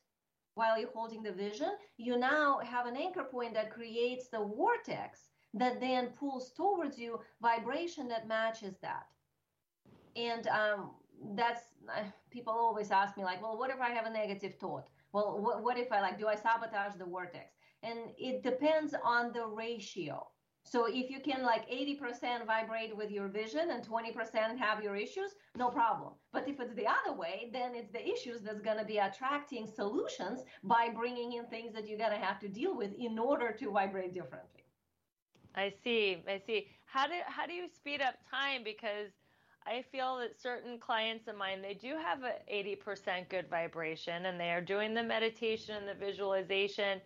while 0.61 0.77
you're 0.79 0.99
holding 0.99 1.23
the 1.23 1.31
vision, 1.31 1.71
you 1.97 2.13
now 2.19 2.59
have 2.73 2.85
an 2.85 2.95
anchor 2.95 3.23
point 3.23 3.55
that 3.55 3.71
creates 3.77 4.27
the 4.27 4.43
vortex 4.57 5.29
that 5.55 5.79
then 5.81 6.03
pulls 6.19 6.51
towards 6.51 6.99
you 6.99 7.19
vibration 7.41 8.07
that 8.07 8.27
matches 8.27 8.75
that. 8.83 9.07
And 10.15 10.45
um, 10.47 10.91
that's 11.35 11.63
uh, 11.89 12.03
people 12.29 12.53
always 12.53 12.91
ask 12.91 13.17
me 13.17 13.23
like, 13.23 13.41
well, 13.41 13.57
what 13.57 13.71
if 13.71 13.81
I 13.81 13.89
have 13.89 14.05
a 14.05 14.17
negative 14.21 14.53
thought? 14.59 14.87
Well, 15.13 15.39
what, 15.41 15.63
what 15.63 15.77
if 15.79 15.91
I 15.91 15.99
like, 15.99 16.19
do 16.19 16.27
I 16.27 16.35
sabotage 16.35 16.95
the 16.95 17.05
vortex? 17.05 17.47
And 17.81 17.97
it 18.19 18.43
depends 18.43 18.93
on 19.03 19.33
the 19.33 19.45
ratio. 19.47 20.27
So 20.63 20.85
if 20.85 21.09
you 21.09 21.19
can 21.19 21.43
like 21.43 21.67
80% 21.69 22.45
vibrate 22.45 22.95
with 22.95 23.11
your 23.11 23.27
vision 23.27 23.71
and 23.71 23.85
20% 23.85 24.57
have 24.57 24.83
your 24.83 24.95
issues, 24.95 25.35
no 25.57 25.69
problem. 25.69 26.13
But 26.31 26.47
if 26.47 26.59
it's 26.59 26.75
the 26.75 26.87
other 26.87 27.17
way, 27.17 27.49
then 27.51 27.75
it's 27.75 27.91
the 27.91 28.07
issues 28.07 28.41
that's 28.41 28.61
going 28.61 28.77
to 28.77 28.85
be 28.85 28.97
attracting 28.97 29.67
solutions 29.67 30.41
by 30.63 30.89
bringing 30.95 31.33
in 31.33 31.45
things 31.47 31.73
that 31.73 31.87
you're 31.87 31.97
going 31.97 32.11
to 32.11 32.25
have 32.25 32.39
to 32.39 32.47
deal 32.47 32.77
with 32.77 32.93
in 32.97 33.17
order 33.17 33.51
to 33.51 33.71
vibrate 33.71 34.13
differently. 34.13 34.63
I 35.55 35.73
see. 35.83 36.23
I 36.27 36.41
see. 36.45 36.67
How 36.85 37.07
do 37.07 37.13
how 37.25 37.45
do 37.45 37.53
you 37.53 37.67
speed 37.67 38.01
up 38.01 38.15
time 38.29 38.63
because 38.63 39.11
I 39.65 39.83
feel 39.91 40.17
that 40.17 40.41
certain 40.41 40.79
clients 40.79 41.27
of 41.27 41.35
mine 41.35 41.61
they 41.61 41.73
do 41.73 41.95
have 41.97 42.23
a 42.23 42.35
80% 42.51 43.29
good 43.29 43.49
vibration 43.49 44.25
and 44.25 44.39
they 44.39 44.51
are 44.51 44.61
doing 44.61 44.93
the 44.93 45.03
meditation 45.03 45.75
and 45.75 45.87
the 45.87 45.93
visualization 45.93 47.01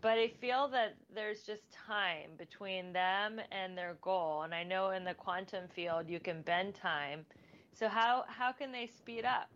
but 0.00 0.18
I 0.18 0.28
feel 0.40 0.68
that 0.68 0.96
there's 1.14 1.42
just 1.42 1.62
time 1.70 2.30
between 2.38 2.92
them 2.92 3.40
and 3.52 3.76
their 3.76 3.96
goal. 4.00 4.42
And 4.42 4.54
I 4.54 4.62
know 4.62 4.90
in 4.90 5.04
the 5.04 5.14
quantum 5.14 5.68
field 5.68 6.08
you 6.08 6.20
can 6.20 6.42
bend 6.42 6.74
time. 6.74 7.26
So 7.72 7.88
how 7.88 8.24
how 8.28 8.52
can 8.52 8.72
they 8.72 8.86
speed 8.86 9.24
up? 9.24 9.50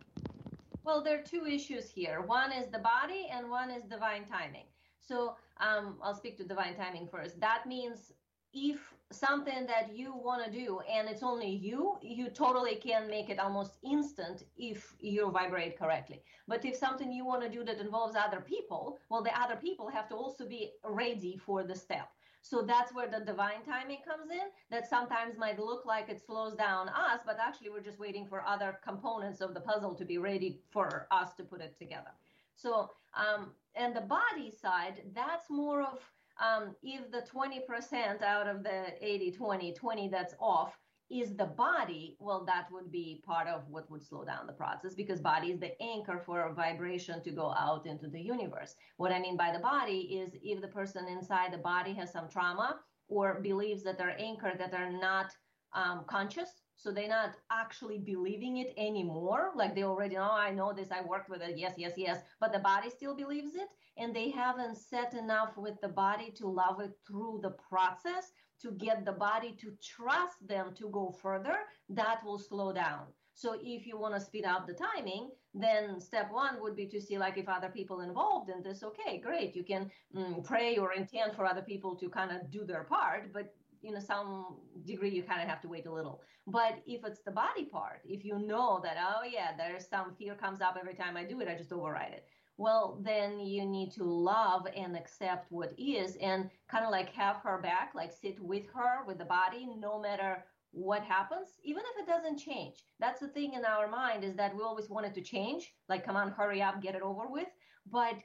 Well, 0.83 1.03
there 1.03 1.19
are 1.19 1.23
two 1.23 1.47
issues 1.47 1.89
here. 1.89 2.21
One 2.21 2.51
is 2.51 2.67
the 2.67 2.79
body, 2.79 3.27
and 3.31 3.49
one 3.49 3.71
is 3.71 3.83
divine 3.83 4.25
timing. 4.25 4.65
So 4.99 5.35
um, 5.59 5.97
I'll 6.01 6.13
speak 6.13 6.37
to 6.37 6.43
divine 6.43 6.75
timing 6.75 7.07
first. 7.07 7.39
That 7.39 7.65
means 7.67 8.13
if 8.55 8.79
something 9.11 9.67
that 9.67 9.95
you 9.95 10.13
want 10.15 10.43
to 10.43 10.51
do 10.51 10.79
and 10.91 11.07
it's 11.07 11.21
only 11.21 11.49
you, 11.49 11.97
you 12.01 12.29
totally 12.29 12.75
can 12.75 13.07
make 13.07 13.29
it 13.29 13.37
almost 13.37 13.77
instant 13.83 14.43
if 14.57 14.95
you 14.99 15.29
vibrate 15.29 15.77
correctly. 15.77 16.23
But 16.47 16.65
if 16.65 16.75
something 16.75 17.11
you 17.11 17.25
want 17.25 17.43
to 17.43 17.49
do 17.49 17.63
that 17.65 17.79
involves 17.79 18.15
other 18.15 18.39
people, 18.39 18.97
well, 19.09 19.21
the 19.21 19.37
other 19.39 19.57
people 19.57 19.89
have 19.89 20.07
to 20.09 20.15
also 20.15 20.47
be 20.47 20.71
ready 20.83 21.37
for 21.37 21.63
the 21.63 21.75
step. 21.75 22.09
So 22.41 22.61
that's 22.61 22.93
where 22.93 23.07
the 23.07 23.25
divine 23.25 23.63
timing 23.65 23.99
comes 24.07 24.31
in. 24.31 24.47
That 24.69 24.87
sometimes 24.87 25.37
might 25.37 25.59
look 25.59 25.85
like 25.85 26.09
it 26.09 26.21
slows 26.25 26.55
down 26.55 26.89
us, 26.89 27.21
but 27.25 27.37
actually 27.39 27.71
we're 27.71 27.81
just 27.81 27.99
waiting 27.99 28.25
for 28.25 28.45
other 28.45 28.79
components 28.83 29.41
of 29.41 29.53
the 29.53 29.61
puzzle 29.61 29.95
to 29.95 30.05
be 30.05 30.17
ready 30.17 30.61
for 30.69 31.07
us 31.11 31.33
to 31.35 31.43
put 31.43 31.61
it 31.61 31.77
together. 31.77 32.11
So, 32.55 32.91
um, 33.15 33.51
and 33.75 33.95
the 33.95 34.01
body 34.01 34.51
side, 34.51 35.01
that's 35.13 35.49
more 35.49 35.81
of 35.81 35.99
um, 36.41 36.75
if 36.83 37.09
the 37.11 37.23
20% 37.33 38.21
out 38.21 38.47
of 38.47 38.63
the 38.63 38.85
80 39.01 39.31
20 39.31 39.73
20 39.73 40.09
that's 40.09 40.35
off 40.39 40.77
is 41.11 41.35
the 41.35 41.45
body 41.45 42.17
well 42.19 42.43
that 42.45 42.65
would 42.71 42.91
be 42.91 43.21
part 43.25 43.47
of 43.47 43.61
what 43.69 43.89
would 43.91 44.03
slow 44.03 44.25
down 44.25 44.47
the 44.47 44.53
process 44.53 44.95
because 44.95 45.21
body 45.21 45.51
is 45.51 45.59
the 45.59 45.79
anchor 45.81 46.19
for 46.25 46.51
vibration 46.53 47.21
to 47.23 47.31
go 47.31 47.53
out 47.57 47.85
into 47.85 48.07
the 48.07 48.19
universe. 48.19 48.75
What 48.97 49.11
i 49.11 49.19
mean 49.19 49.37
by 49.37 49.51
the 49.51 49.59
body 49.59 50.19
is 50.19 50.31
if 50.41 50.61
the 50.61 50.67
person 50.67 51.07
inside 51.07 51.53
the 51.53 51.59
body 51.59 51.93
has 51.93 52.11
some 52.11 52.27
trauma 52.27 52.79
or 53.07 53.39
believes 53.41 53.83
that 53.83 53.97
they're 53.97 54.19
anchored 54.19 54.59
that 54.59 54.73
are 54.73 54.91
not 54.91 55.27
um, 55.73 56.05
conscious 56.07 56.49
so 56.75 56.91
they're 56.91 57.07
not 57.07 57.35
actually 57.51 57.99
believing 57.99 58.57
it 58.57 58.73
anymore 58.77 59.51
like 59.55 59.75
they 59.75 59.83
already 59.83 60.15
know 60.15 60.31
i 60.31 60.51
know 60.51 60.73
this 60.73 60.91
i 60.91 61.01
worked 61.01 61.29
with 61.29 61.41
it 61.41 61.57
yes 61.57 61.73
yes 61.77 61.93
yes 61.97 62.19
but 62.39 62.51
the 62.51 62.59
body 62.59 62.89
still 62.89 63.15
believes 63.15 63.55
it 63.55 63.69
and 63.97 64.15
they 64.15 64.29
haven't 64.29 64.75
set 64.75 65.13
enough 65.13 65.57
with 65.57 65.79
the 65.81 65.87
body 65.87 66.31
to 66.31 66.47
love 66.47 66.79
it 66.81 66.91
through 67.07 67.39
the 67.41 67.55
process 67.69 68.31
to 68.61 68.71
get 68.71 69.05
the 69.05 69.11
body 69.11 69.55
to 69.61 69.73
trust 69.81 70.47
them 70.47 70.73
to 70.75 70.89
go 70.89 71.11
further, 71.11 71.57
that 71.89 72.23
will 72.23 72.39
slow 72.39 72.71
down. 72.73 73.05
So 73.33 73.57
if 73.61 73.85
you 73.85 73.97
want 73.97 74.15
to 74.15 74.21
speed 74.21 74.45
up 74.45 74.65
the 74.65 74.73
timing, 74.73 75.29
then 75.53 75.99
step 75.99 76.31
one 76.31 76.61
would 76.61 76.75
be 76.75 76.87
to 76.87 77.01
see 77.01 77.17
like 77.17 77.37
if 77.37 77.49
other 77.49 77.69
people 77.69 77.99
involved 77.99 78.49
in 78.49 78.63
this, 78.63 78.81
okay, 78.81 79.17
great. 79.17 79.55
You 79.55 79.63
can 79.63 79.91
mm, 80.15 80.41
pray 80.43 80.77
or 80.77 80.93
intend 80.93 81.35
for 81.35 81.45
other 81.45 81.61
people 81.61 81.95
to 81.97 82.09
kind 82.09 82.31
of 82.31 82.49
do 82.49 82.63
their 82.63 82.85
part, 82.85 83.33
but 83.33 83.53
in 83.87 83.99
some 84.01 84.57
degree 84.85 85.09
you 85.09 85.23
kind 85.23 85.41
of 85.41 85.47
have 85.47 85.61
to 85.61 85.67
wait 85.67 85.85
a 85.85 85.93
little. 85.93 86.21
But 86.47 86.79
if 86.85 87.03
it's 87.05 87.21
the 87.21 87.31
body 87.31 87.65
part, 87.65 88.01
if 88.05 88.23
you 88.23 88.39
know 88.39 88.79
that, 88.83 88.97
oh 88.99 89.23
yeah, 89.23 89.51
there's 89.57 89.87
some 89.87 90.13
fear 90.17 90.35
comes 90.35 90.61
up 90.61 90.77
every 90.79 90.93
time 90.93 91.17
I 91.17 91.23
do 91.23 91.39
it, 91.41 91.47
I 91.47 91.55
just 91.55 91.71
override 91.71 92.13
it 92.13 92.27
well, 92.57 92.99
then 93.01 93.39
you 93.39 93.65
need 93.65 93.91
to 93.93 94.03
love 94.03 94.67
and 94.75 94.95
accept 94.95 95.51
what 95.51 95.73
is 95.77 96.15
and 96.17 96.49
kind 96.69 96.85
of 96.85 96.91
like 96.91 97.09
have 97.09 97.37
her 97.37 97.59
back, 97.61 97.91
like 97.93 98.13
sit 98.13 98.39
with 98.39 98.65
her, 98.73 99.03
with 99.05 99.17
the 99.17 99.25
body, 99.25 99.67
no 99.77 99.99
matter 99.99 100.43
what 100.71 101.03
happens, 101.03 101.49
even 101.63 101.83
if 101.93 102.03
it 102.03 102.07
doesn't 102.09 102.37
change. 102.37 102.83
That's 102.99 103.19
the 103.19 103.27
thing 103.27 103.53
in 103.53 103.65
our 103.65 103.87
mind 103.89 104.23
is 104.23 104.35
that 104.35 104.55
we 104.55 104.61
always 104.61 104.89
want 104.89 105.05
it 105.05 105.13
to 105.15 105.21
change, 105.21 105.73
like, 105.89 106.05
come 106.05 106.15
on, 106.15 106.31
hurry 106.31 106.61
up, 106.61 106.81
get 106.81 106.95
it 106.95 107.01
over 107.01 107.27
with. 107.27 107.47
But 107.91 108.15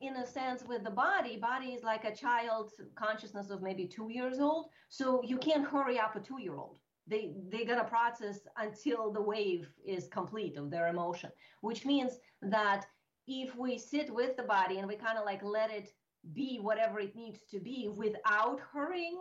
in 0.00 0.16
a 0.16 0.26
sense, 0.26 0.64
with 0.64 0.84
the 0.84 0.90
body, 0.90 1.36
body 1.36 1.68
is 1.68 1.82
like 1.82 2.04
a 2.04 2.14
child's 2.14 2.74
consciousness 2.94 3.50
of 3.50 3.62
maybe 3.62 3.86
two 3.86 4.08
years 4.10 4.40
old. 4.40 4.66
So 4.88 5.22
you 5.24 5.36
can't 5.38 5.66
hurry 5.66 5.98
up 5.98 6.16
a 6.16 6.20
two 6.20 6.40
year 6.40 6.56
old 6.56 6.78
they 7.06 7.32
they're 7.50 7.64
gonna 7.64 7.82
process 7.84 8.40
until 8.58 9.10
the 9.10 9.20
wave 9.20 9.68
is 9.84 10.06
complete 10.08 10.56
of 10.58 10.70
their 10.70 10.88
emotion 10.88 11.30
which 11.62 11.86
means 11.86 12.18
that 12.42 12.84
if 13.26 13.56
we 13.56 13.78
sit 13.78 14.12
with 14.14 14.36
the 14.36 14.42
body 14.42 14.78
and 14.78 14.86
we 14.86 14.94
kind 14.94 15.16
of 15.16 15.24
like 15.24 15.42
let 15.42 15.70
it 15.70 15.88
be 16.34 16.58
whatever 16.60 17.00
it 17.00 17.16
needs 17.16 17.40
to 17.50 17.58
be 17.58 17.88
without 17.96 18.60
hurrying 18.72 19.18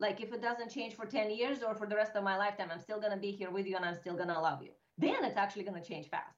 like 0.00 0.22
if 0.22 0.32
it 0.32 0.40
doesn't 0.40 0.70
change 0.70 0.94
for 0.94 1.04
10 1.04 1.30
years 1.30 1.62
or 1.62 1.74
for 1.74 1.86
the 1.86 1.94
rest 1.94 2.16
of 2.16 2.24
my 2.24 2.38
lifetime 2.38 2.70
i'm 2.72 2.80
still 2.80 2.98
going 2.98 3.12
to 3.12 3.18
be 3.18 3.30
here 3.30 3.50
with 3.50 3.66
you 3.66 3.76
and 3.76 3.84
i'm 3.84 3.94
still 3.94 4.14
going 4.14 4.28
to 4.28 4.40
love 4.40 4.62
you 4.62 4.70
then 4.98 5.24
it's 5.24 5.36
actually 5.36 5.62
going 5.62 5.80
to 5.80 5.88
change 5.88 6.08
fast. 6.08 6.36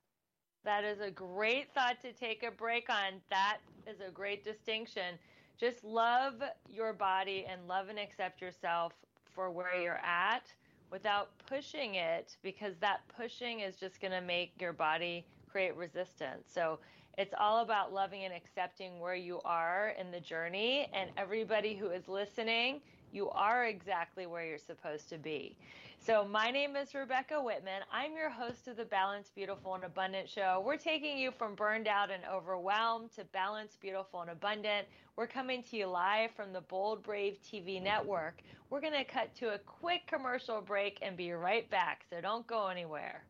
That 0.64 0.84
is 0.84 1.00
a 1.00 1.10
great 1.10 1.72
thought 1.72 2.00
to 2.02 2.12
take 2.12 2.42
a 2.42 2.50
break 2.50 2.90
on. 2.90 3.22
That 3.30 3.58
is 3.86 4.00
a 4.00 4.10
great 4.10 4.44
distinction 4.44 5.18
just 5.58 5.84
love 5.84 6.34
your 6.70 6.92
body 6.92 7.46
and 7.50 7.68
love 7.68 7.88
and 7.88 7.98
accept 7.98 8.40
yourself 8.40 8.94
for 9.34 9.50
where 9.50 9.80
you're 9.80 10.00
at 10.04 10.52
without 10.90 11.30
pushing 11.46 11.96
it 11.96 12.36
because 12.42 12.74
that 12.80 13.00
pushing 13.14 13.60
is 13.60 13.76
just 13.76 14.00
going 14.00 14.12
to 14.12 14.20
make 14.20 14.52
your 14.60 14.72
body 14.72 15.26
create 15.50 15.76
resistance 15.76 16.48
so 16.52 16.78
it's 17.18 17.34
all 17.38 17.58
about 17.58 17.92
loving 17.92 18.24
and 18.24 18.32
accepting 18.32 18.98
where 18.98 19.14
you 19.14 19.40
are 19.44 19.94
in 19.98 20.10
the 20.10 20.20
journey. 20.20 20.88
And 20.94 21.10
everybody 21.18 21.74
who 21.74 21.90
is 21.90 22.08
listening, 22.08 22.80
you 23.12 23.28
are 23.30 23.66
exactly 23.66 24.26
where 24.26 24.46
you're 24.46 24.58
supposed 24.58 25.08
to 25.10 25.18
be. 25.18 25.56
So, 26.02 26.24
my 26.24 26.50
name 26.50 26.76
is 26.76 26.94
Rebecca 26.94 27.42
Whitman. 27.42 27.82
I'm 27.92 28.14
your 28.16 28.30
host 28.30 28.66
of 28.68 28.78
the 28.78 28.86
Balanced, 28.86 29.34
Beautiful, 29.34 29.74
and 29.74 29.84
Abundant 29.84 30.30
show. 30.30 30.62
We're 30.64 30.78
taking 30.78 31.18
you 31.18 31.30
from 31.30 31.54
burned 31.54 31.86
out 31.86 32.10
and 32.10 32.22
overwhelmed 32.24 33.12
to 33.16 33.24
balanced, 33.24 33.82
beautiful, 33.82 34.22
and 34.22 34.30
abundant. 34.30 34.88
We're 35.16 35.26
coming 35.26 35.62
to 35.64 35.76
you 35.76 35.86
live 35.88 36.30
from 36.34 36.54
the 36.54 36.62
Bold 36.62 37.02
Brave 37.02 37.36
TV 37.44 37.82
network. 37.82 38.40
We're 38.70 38.80
going 38.80 38.94
to 38.94 39.04
cut 39.04 39.34
to 39.36 39.52
a 39.52 39.58
quick 39.58 40.06
commercial 40.06 40.62
break 40.62 40.98
and 41.02 41.18
be 41.18 41.32
right 41.32 41.70
back, 41.70 42.06
so 42.08 42.22
don't 42.22 42.46
go 42.46 42.68
anywhere. 42.68 43.22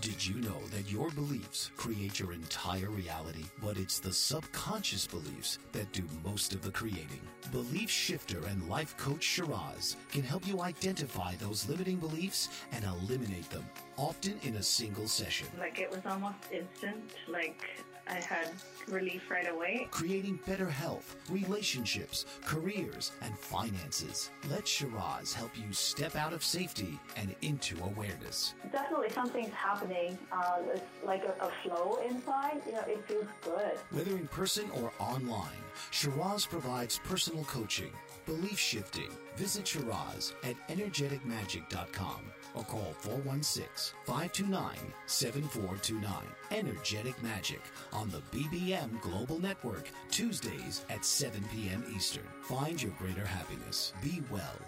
Did 0.00 0.26
you 0.26 0.34
know 0.42 0.60
that 0.72 0.90
your 0.90 1.10
beliefs 1.10 1.70
create 1.76 2.18
your 2.18 2.32
entire 2.32 2.90
reality, 2.90 3.44
but 3.62 3.78
it's 3.78 3.98
the 3.98 4.12
subconscious 4.12 5.06
beliefs 5.06 5.58
that 5.72 5.92
do 5.92 6.02
most 6.24 6.52
of 6.54 6.62
the 6.62 6.70
creating? 6.70 7.20
Belief 7.52 7.90
shifter 7.90 8.38
and 8.46 8.68
life 8.68 8.96
coach 8.96 9.22
Shiraz 9.22 9.96
can 10.10 10.22
help 10.22 10.46
you 10.46 10.60
identify 10.60 11.34
those 11.36 11.68
limiting 11.68 11.96
beliefs 11.96 12.48
and 12.72 12.84
eliminate 12.84 13.48
them, 13.50 13.64
often 13.96 14.38
in 14.42 14.56
a 14.56 14.62
single 14.62 15.08
session. 15.08 15.46
Like 15.58 15.78
it 15.78 15.90
was 15.90 16.00
almost 16.06 16.36
instant, 16.52 17.12
like 17.28 17.64
I 18.06 18.14
had 18.14 18.50
relief 18.88 19.30
right 19.30 19.50
away. 19.50 19.88
Creating 19.90 20.38
better 20.46 20.68
health, 20.68 21.16
relationships, 21.30 22.26
careers, 22.44 23.12
and 23.22 23.36
finances. 23.38 24.30
Let 24.50 24.68
Shiraz 24.68 25.32
help 25.32 25.50
you 25.56 25.72
step 25.72 26.16
out 26.16 26.32
of 26.32 26.44
safety 26.44 26.98
and 27.16 27.34
into 27.42 27.82
awareness. 27.82 28.54
Definitely 28.72 29.10
something's 29.10 29.54
happening. 29.64 30.18
Uh, 30.30 30.58
it's 30.74 30.84
like 31.04 31.24
a, 31.24 31.44
a 31.44 31.50
flow 31.62 31.98
inside. 32.08 32.60
You 32.66 32.72
know, 32.72 32.84
it 32.86 33.04
feels 33.06 33.26
good. 33.42 33.78
Whether 33.90 34.12
in 34.12 34.28
person 34.28 34.70
or 34.74 34.92
online, 34.98 35.62
Shiraz 35.90 36.46
provides 36.46 37.00
personal 37.04 37.44
coaching, 37.44 37.92
belief 38.26 38.58
shifting. 38.58 39.10
Visit 39.36 39.66
Shiraz 39.66 40.34
at 40.44 40.54
energeticmagic.com 40.68 42.20
or 42.54 42.62
call 42.64 42.94
416 42.98 43.94
529 44.04 44.76
7429. 45.06 46.12
Energetic 46.50 47.20
Magic 47.22 47.60
on 47.92 48.10
the 48.10 48.22
BBM 48.36 49.00
Global 49.00 49.40
Network, 49.40 49.90
Tuesdays 50.10 50.84
at 50.90 51.04
7 51.04 51.42
p.m. 51.52 51.84
Eastern. 51.94 52.24
Find 52.42 52.80
your 52.80 52.92
greater 52.92 53.26
happiness. 53.26 53.92
Be 54.02 54.22
well. 54.30 54.58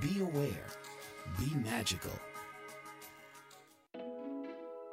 Be 0.00 0.20
aware. 0.20 0.66
Be 1.38 1.54
magical. 1.62 2.12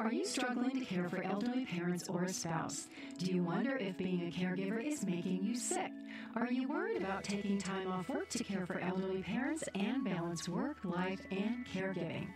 Are 0.04 0.12
you 0.12 0.26
struggling 0.26 0.78
to 0.78 0.86
care 0.86 1.08
for 1.08 1.24
elderly 1.24 1.66
parents 1.66 2.10
or 2.10 2.26
a 2.26 2.30
spouse? 2.30 2.88
Do 3.20 3.28
you 3.28 3.42
wonder 3.42 3.78
if 3.78 3.96
being 3.96 4.28
a 4.28 4.32
caregiver 4.32 4.84
is 4.84 5.06
making 5.06 5.46
you 5.46 5.56
sick? 5.56 5.94
Are 6.36 6.52
you 6.52 6.68
worried 6.68 6.98
about 6.98 7.24
taking 7.24 7.58
time 7.58 7.90
off 7.90 8.10
work 8.10 8.28
to 8.32 8.44
care 8.44 8.66
for 8.66 8.80
elderly 8.80 9.24
parents 9.24 9.64
and 9.76 10.04
balance 10.04 10.50
work, 10.50 10.84
life, 10.84 11.22
and 11.32 11.66
caregiving? 11.74 12.28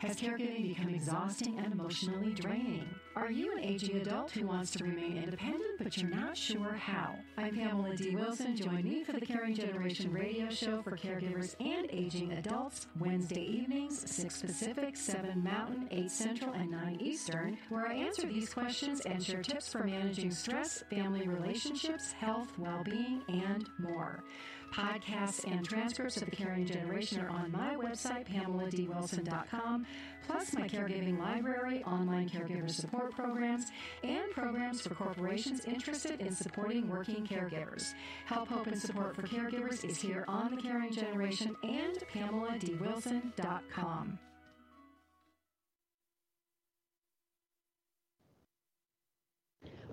Has 0.00 0.16
caregiving 0.16 0.74
become 0.74 0.94
exhausting 0.94 1.58
and 1.58 1.74
emotionally 1.74 2.32
draining? 2.32 2.88
Are 3.16 3.30
you 3.30 3.52
an 3.52 3.62
aging 3.62 3.98
adult 3.98 4.30
who 4.30 4.46
wants 4.46 4.70
to 4.70 4.84
remain 4.84 5.18
independent 5.18 5.76
but 5.76 5.94
you're 5.98 6.08
not 6.08 6.38
sure 6.38 6.72
how? 6.72 7.16
I'm 7.36 7.54
Pamela 7.54 7.94
D. 7.96 8.16
Wilson. 8.16 8.56
Join 8.56 8.82
me 8.82 9.04
for 9.04 9.12
the 9.12 9.20
Caring 9.20 9.54
Generation 9.54 10.10
radio 10.10 10.48
show 10.48 10.80
for 10.80 10.96
caregivers 10.96 11.54
and 11.60 11.86
aging 11.90 12.32
adults 12.32 12.86
Wednesday 12.98 13.42
evenings, 13.42 14.10
6 14.10 14.40
Pacific, 14.40 14.96
7 14.96 15.44
Mountain, 15.44 15.88
8 15.90 16.10
Central, 16.10 16.54
and 16.54 16.70
9 16.70 16.96
Eastern, 16.98 17.58
where 17.68 17.86
I 17.86 17.92
answer 17.92 18.26
these 18.26 18.48
questions 18.48 19.02
and 19.02 19.22
share 19.22 19.42
tips 19.42 19.70
for 19.70 19.84
managing 19.84 20.30
stress, 20.30 20.82
family 20.88 21.28
relationships, 21.28 22.12
health, 22.12 22.48
well-being, 22.58 23.22
and 23.28 23.68
more. 23.78 24.24
Podcasts 24.72 25.44
and 25.50 25.68
transcripts 25.68 26.18
of 26.18 26.30
the 26.30 26.36
Caring 26.36 26.64
Generation 26.64 27.20
are 27.20 27.30
on 27.30 27.50
my 27.50 27.74
website, 27.74 28.28
PamelaDWilson.com, 28.28 29.84
plus 30.26 30.54
my 30.54 30.68
caregiving 30.68 31.18
library, 31.18 31.82
online 31.84 32.28
caregiver 32.28 32.70
support 32.70 33.10
programs, 33.10 33.66
and 34.04 34.30
programs 34.30 34.80
for 34.80 34.94
corporations 34.94 35.64
interested 35.64 36.20
in 36.20 36.32
supporting 36.34 36.88
working 36.88 37.26
caregivers. 37.26 37.94
Help, 38.26 38.48
hope, 38.48 38.68
and 38.68 38.80
support 38.80 39.16
for 39.16 39.22
caregivers 39.22 39.84
is 39.84 40.00
here 40.00 40.24
on 40.28 40.54
the 40.54 40.62
Caring 40.62 40.92
Generation 40.92 41.56
and 41.64 41.98
PamelaDWilson.com. 42.14 44.18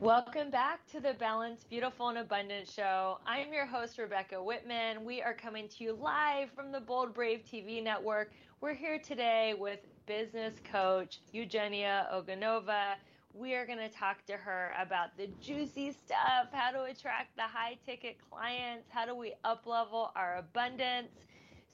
Welcome 0.02 0.52
back 0.52 0.86
to 0.92 1.00
the 1.00 1.16
Balanced, 1.16 1.72
Beautiful, 1.72 2.10
and 2.10 2.20
Abundant 2.20 2.70
show. 2.70 3.18
I'm 3.26 3.52
your 3.52 3.66
host, 3.66 3.98
Rebecca 3.98 4.36
Whitman. 4.42 5.04
We 5.04 5.24
are 5.24 5.34
coming 5.34 5.68
to 5.70 5.84
you 5.84 5.94
live 5.94 6.52
from 6.52 6.72
the 6.72 6.80
Bold 6.80 7.16
Brave 7.16 7.42
TV 7.52 7.84
network. 7.84 8.32
We're 8.62 8.76
here 8.76 9.00
today 9.00 9.56
with 9.58 9.80
business 10.06 10.54
coach 10.72 11.18
Eugenia 11.32 12.08
Oganova. 12.14 12.94
We 13.34 13.56
are 13.56 13.66
going 13.66 13.80
to 13.80 13.90
talk 13.90 14.24
to 14.28 14.34
her 14.34 14.72
about 14.80 15.18
the 15.18 15.30
juicy 15.42 15.92
stuff, 15.92 16.50
how 16.52 16.70
to 16.70 16.84
attract 16.84 17.36
the 17.36 17.42
high 17.42 17.80
ticket 17.84 18.18
clients, 18.30 18.86
how 18.92 19.08
do 19.08 19.16
we 19.16 19.34
uplevel 19.44 20.12
our 20.16 20.38
abundance. 20.38 21.10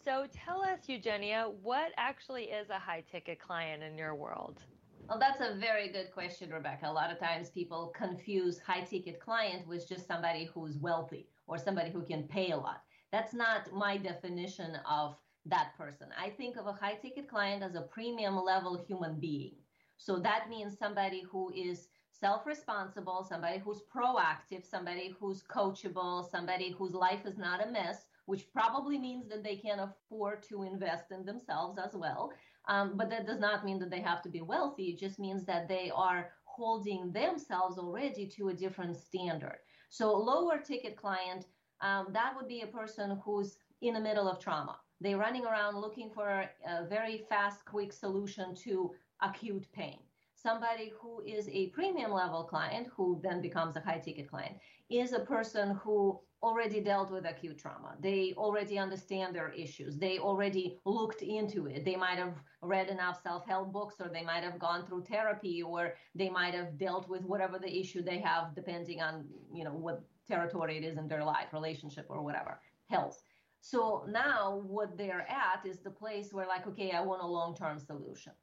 So 0.05 0.27
tell 0.33 0.61
us, 0.61 0.79
Eugenia, 0.87 1.49
what 1.61 1.91
actually 1.97 2.45
is 2.45 2.69
a 2.69 2.79
high 2.79 3.03
ticket 3.11 3.39
client 3.39 3.83
in 3.83 3.97
your 3.97 4.15
world? 4.15 4.63
Well, 5.09 5.19
that's 5.19 5.41
a 5.41 5.55
very 5.59 5.89
good 5.89 6.11
question, 6.13 6.49
Rebecca. 6.49 6.87
A 6.87 6.91
lot 6.91 7.11
of 7.11 7.19
times 7.19 7.49
people 7.49 7.93
confuse 7.95 8.59
high 8.59 8.81
ticket 8.81 9.19
client 9.19 9.67
with 9.67 9.87
just 9.87 10.07
somebody 10.07 10.45
who's 10.45 10.77
wealthy 10.77 11.27
or 11.45 11.57
somebody 11.57 11.91
who 11.91 12.03
can 12.03 12.23
pay 12.23 12.51
a 12.51 12.57
lot. 12.57 12.83
That's 13.11 13.33
not 13.33 13.71
my 13.73 13.97
definition 13.97 14.77
of 14.89 15.17
that 15.45 15.73
person. 15.77 16.07
I 16.17 16.29
think 16.29 16.55
of 16.55 16.67
a 16.67 16.71
high 16.71 16.95
ticket 16.95 17.27
client 17.27 17.63
as 17.63 17.75
a 17.75 17.81
premium 17.81 18.37
level 18.37 18.83
human 18.87 19.19
being. 19.19 19.55
So 19.97 20.19
that 20.19 20.49
means 20.49 20.77
somebody 20.77 21.21
who 21.29 21.51
is 21.53 21.89
self 22.11 22.45
responsible, 22.45 23.25
somebody 23.27 23.59
who's 23.59 23.81
proactive, 23.93 24.65
somebody 24.65 25.13
who's 25.19 25.43
coachable, 25.43 26.29
somebody 26.29 26.71
whose 26.71 26.93
life 26.93 27.25
is 27.25 27.37
not 27.37 27.65
a 27.65 27.69
mess, 27.69 28.05
which 28.25 28.51
probably 28.53 28.97
means 28.97 29.27
that 29.27 29.43
they 29.43 29.57
can 29.57 29.79
afford 29.79 30.43
to 30.43 30.63
invest 30.63 31.11
in 31.11 31.25
themselves 31.25 31.77
as 31.77 31.93
well. 31.93 32.31
Um, 32.67 32.93
but 32.95 33.09
that 33.09 33.25
does 33.25 33.39
not 33.39 33.65
mean 33.65 33.79
that 33.79 33.89
they 33.89 34.01
have 34.01 34.21
to 34.23 34.29
be 34.29 34.41
wealthy. 34.41 34.85
It 34.85 34.99
just 34.99 35.19
means 35.19 35.43
that 35.45 35.67
they 35.67 35.91
are 35.93 36.31
holding 36.45 37.11
themselves 37.11 37.77
already 37.77 38.27
to 38.27 38.49
a 38.49 38.53
different 38.53 38.95
standard. 38.95 39.57
So, 39.89 40.15
lower 40.15 40.57
ticket 40.59 40.95
client, 40.95 41.45
um, 41.81 42.07
that 42.13 42.33
would 42.35 42.47
be 42.47 42.61
a 42.61 42.67
person 42.67 43.19
who's 43.23 43.57
in 43.81 43.93
the 43.93 43.99
middle 43.99 44.29
of 44.29 44.39
trauma. 44.39 44.77
They're 45.01 45.17
running 45.17 45.45
around 45.45 45.81
looking 45.81 46.09
for 46.09 46.49
a 46.65 46.85
very 46.85 47.25
fast, 47.27 47.65
quick 47.65 47.91
solution 47.91 48.55
to 48.63 48.91
acute 49.21 49.67
pain. 49.73 49.99
Somebody 50.35 50.93
who 50.99 51.21
is 51.25 51.49
a 51.49 51.67
premium 51.69 52.11
level 52.11 52.43
client, 52.43 52.87
who 52.95 53.19
then 53.21 53.41
becomes 53.41 53.75
a 53.75 53.81
high 53.81 53.99
ticket 53.99 54.29
client, 54.29 54.55
is 54.89 55.13
a 55.13 55.19
person 55.19 55.75
who 55.75 56.19
already 56.43 56.81
dealt 56.81 57.09
with 57.09 57.25
acute 57.25 57.57
trauma. 57.57 57.95
They 57.99 58.33
already 58.37 58.77
understand 58.77 59.33
their 59.33 59.49
issues. 59.49 59.97
They 59.97 60.19
already 60.19 60.77
looked 60.85 61.21
into 61.21 61.67
it. 61.67 61.85
They 61.85 61.95
might 61.95 62.17
have 62.17 62.35
read 62.61 62.89
enough 62.89 63.23
self-help 63.23 63.71
books 63.71 63.95
or 64.01 64.09
they 64.09 64.23
might 64.23 64.43
have 64.43 64.59
gone 64.59 64.85
through 64.85 65.03
therapy 65.03 65.63
or 65.63 65.93
they 66.13 66.29
might 66.29 66.53
have 66.53 66.77
dealt 66.77 67.07
with 67.07 67.23
whatever 67.23 67.57
the 67.57 67.73
issue 67.81 68.03
they 68.03 68.19
have 68.19 68.53
depending 68.53 69.01
on, 69.01 69.25
you 69.53 69.63
know, 69.63 69.71
what 69.71 70.03
territory 70.27 70.77
it 70.77 70.83
is 70.83 70.97
in 70.97 71.07
their 71.07 71.23
life, 71.23 71.53
relationship 71.53 72.05
or 72.09 72.21
whatever, 72.21 72.59
health. 72.89 73.23
So 73.61 74.05
now 74.09 74.61
what 74.67 74.97
they're 74.97 75.25
at 75.29 75.65
is 75.65 75.79
the 75.79 75.89
place 75.89 76.33
where 76.33 76.47
like, 76.47 76.67
okay, 76.67 76.91
I 76.91 77.01
want 77.01 77.21
a 77.23 77.27
long-term 77.27 77.79
solution. 77.79 78.33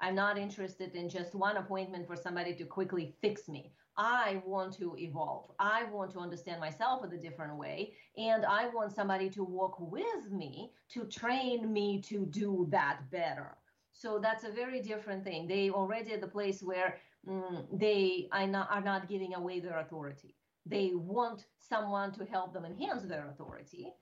I'm 0.00 0.14
not 0.14 0.38
interested 0.38 0.94
in 0.94 1.08
just 1.08 1.34
one 1.34 1.58
appointment 1.58 2.06
for 2.06 2.16
somebody 2.16 2.54
to 2.54 2.64
quickly 2.64 3.14
fix 3.20 3.48
me. 3.48 3.72
I 3.96 4.40
want 4.46 4.72
to 4.78 4.96
evolve. 4.96 5.50
I 5.58 5.84
want 5.84 6.10
to 6.12 6.20
understand 6.20 6.60
myself 6.60 7.04
in 7.04 7.12
a 7.12 7.20
different 7.20 7.56
way. 7.56 7.92
And 8.16 8.46
I 8.46 8.68
want 8.68 8.92
somebody 8.92 9.28
to 9.30 9.44
work 9.44 9.78
with 9.78 10.30
me 10.30 10.72
to 10.90 11.04
train 11.04 11.70
me 11.70 12.00
to 12.02 12.24
do 12.24 12.66
that 12.70 13.10
better. 13.10 13.58
So 13.92 14.18
that's 14.18 14.44
a 14.44 14.50
very 14.50 14.80
different 14.80 15.24
thing. 15.24 15.46
They 15.46 15.68
already 15.68 16.12
at 16.12 16.22
the 16.22 16.28
place 16.28 16.62
where 16.62 16.96
mm, 17.28 17.66
they 17.72 18.28
are 18.32 18.46
not 18.46 19.08
giving 19.08 19.34
away 19.34 19.60
their 19.60 19.80
authority. 19.80 20.34
They 20.64 20.92
want 20.94 21.44
someone 21.58 22.12
to 22.12 22.24
help 22.24 22.54
them 22.54 22.64
enhance 22.64 23.02
their 23.02 23.28
authority 23.28 23.92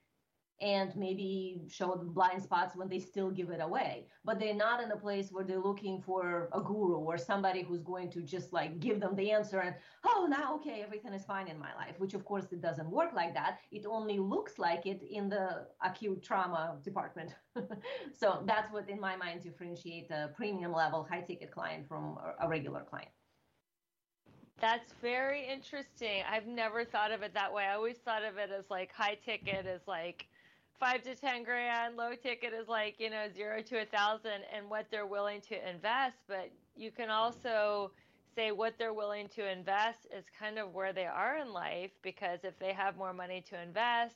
and 0.60 0.94
maybe 0.96 1.60
show 1.68 1.94
the 1.94 2.04
blind 2.04 2.42
spots 2.42 2.74
when 2.74 2.88
they 2.88 2.98
still 2.98 3.30
give 3.30 3.50
it 3.50 3.60
away. 3.60 4.06
But 4.24 4.40
they're 4.40 4.54
not 4.54 4.82
in 4.82 4.90
a 4.90 4.96
place 4.96 5.30
where 5.30 5.44
they're 5.44 5.60
looking 5.60 6.02
for 6.02 6.48
a 6.52 6.60
guru 6.60 6.96
or 6.96 7.16
somebody 7.16 7.62
who's 7.62 7.82
going 7.82 8.10
to 8.10 8.22
just 8.22 8.52
like 8.52 8.80
give 8.80 9.00
them 9.00 9.14
the 9.14 9.30
answer 9.30 9.60
and, 9.60 9.74
oh, 10.04 10.26
now, 10.28 10.56
okay, 10.56 10.82
everything 10.84 11.14
is 11.14 11.24
fine 11.24 11.48
in 11.48 11.58
my 11.58 11.74
life, 11.76 11.94
which 11.98 12.14
of 12.14 12.24
course 12.24 12.46
it 12.50 12.60
doesn't 12.60 12.90
work 12.90 13.12
like 13.14 13.34
that. 13.34 13.58
It 13.70 13.86
only 13.86 14.18
looks 14.18 14.58
like 14.58 14.86
it 14.86 15.02
in 15.02 15.28
the 15.28 15.66
acute 15.82 16.22
trauma 16.22 16.76
department. 16.82 17.34
so 18.12 18.42
that's 18.44 18.72
what, 18.72 18.88
in 18.88 19.00
my 19.00 19.14
mind, 19.16 19.42
differentiate 19.42 20.10
a 20.10 20.30
premium 20.34 20.72
level 20.72 21.06
high 21.08 21.20
ticket 21.20 21.52
client 21.52 21.86
from 21.86 22.18
a 22.40 22.48
regular 22.48 22.80
client. 22.80 23.10
That's 24.60 24.92
very 25.00 25.46
interesting. 25.46 26.22
I've 26.28 26.46
never 26.46 26.84
thought 26.84 27.12
of 27.12 27.22
it 27.22 27.32
that 27.34 27.52
way. 27.52 27.64
I 27.64 27.74
always 27.74 27.98
thought 27.98 28.24
of 28.24 28.38
it 28.38 28.50
as 28.50 28.64
like 28.70 28.92
high 28.92 29.16
ticket 29.24 29.66
is 29.66 29.82
like 29.86 30.26
five 30.78 31.02
to 31.02 31.14
ten 31.14 31.42
grand 31.42 31.96
low 31.96 32.14
ticket 32.14 32.52
is 32.52 32.68
like 32.68 32.96
you 32.98 33.10
know 33.10 33.26
zero 33.34 33.62
to 33.62 33.82
a 33.82 33.84
thousand 33.86 34.42
and 34.54 34.68
what 34.68 34.86
they're 34.90 35.06
willing 35.06 35.40
to 35.42 35.68
invest. 35.68 36.16
But 36.28 36.50
you 36.76 36.90
can 36.90 37.10
also 37.10 37.90
say 38.34 38.52
what 38.52 38.74
they're 38.78 38.94
willing 38.94 39.28
to 39.28 39.50
invest 39.50 40.06
is 40.16 40.24
kind 40.38 40.58
of 40.58 40.74
where 40.74 40.92
they 40.92 41.06
are 41.06 41.38
in 41.38 41.52
life 41.52 41.90
because 42.02 42.40
if 42.44 42.58
they 42.58 42.72
have 42.72 42.96
more 42.96 43.12
money 43.12 43.42
to 43.50 43.60
invest 43.60 44.14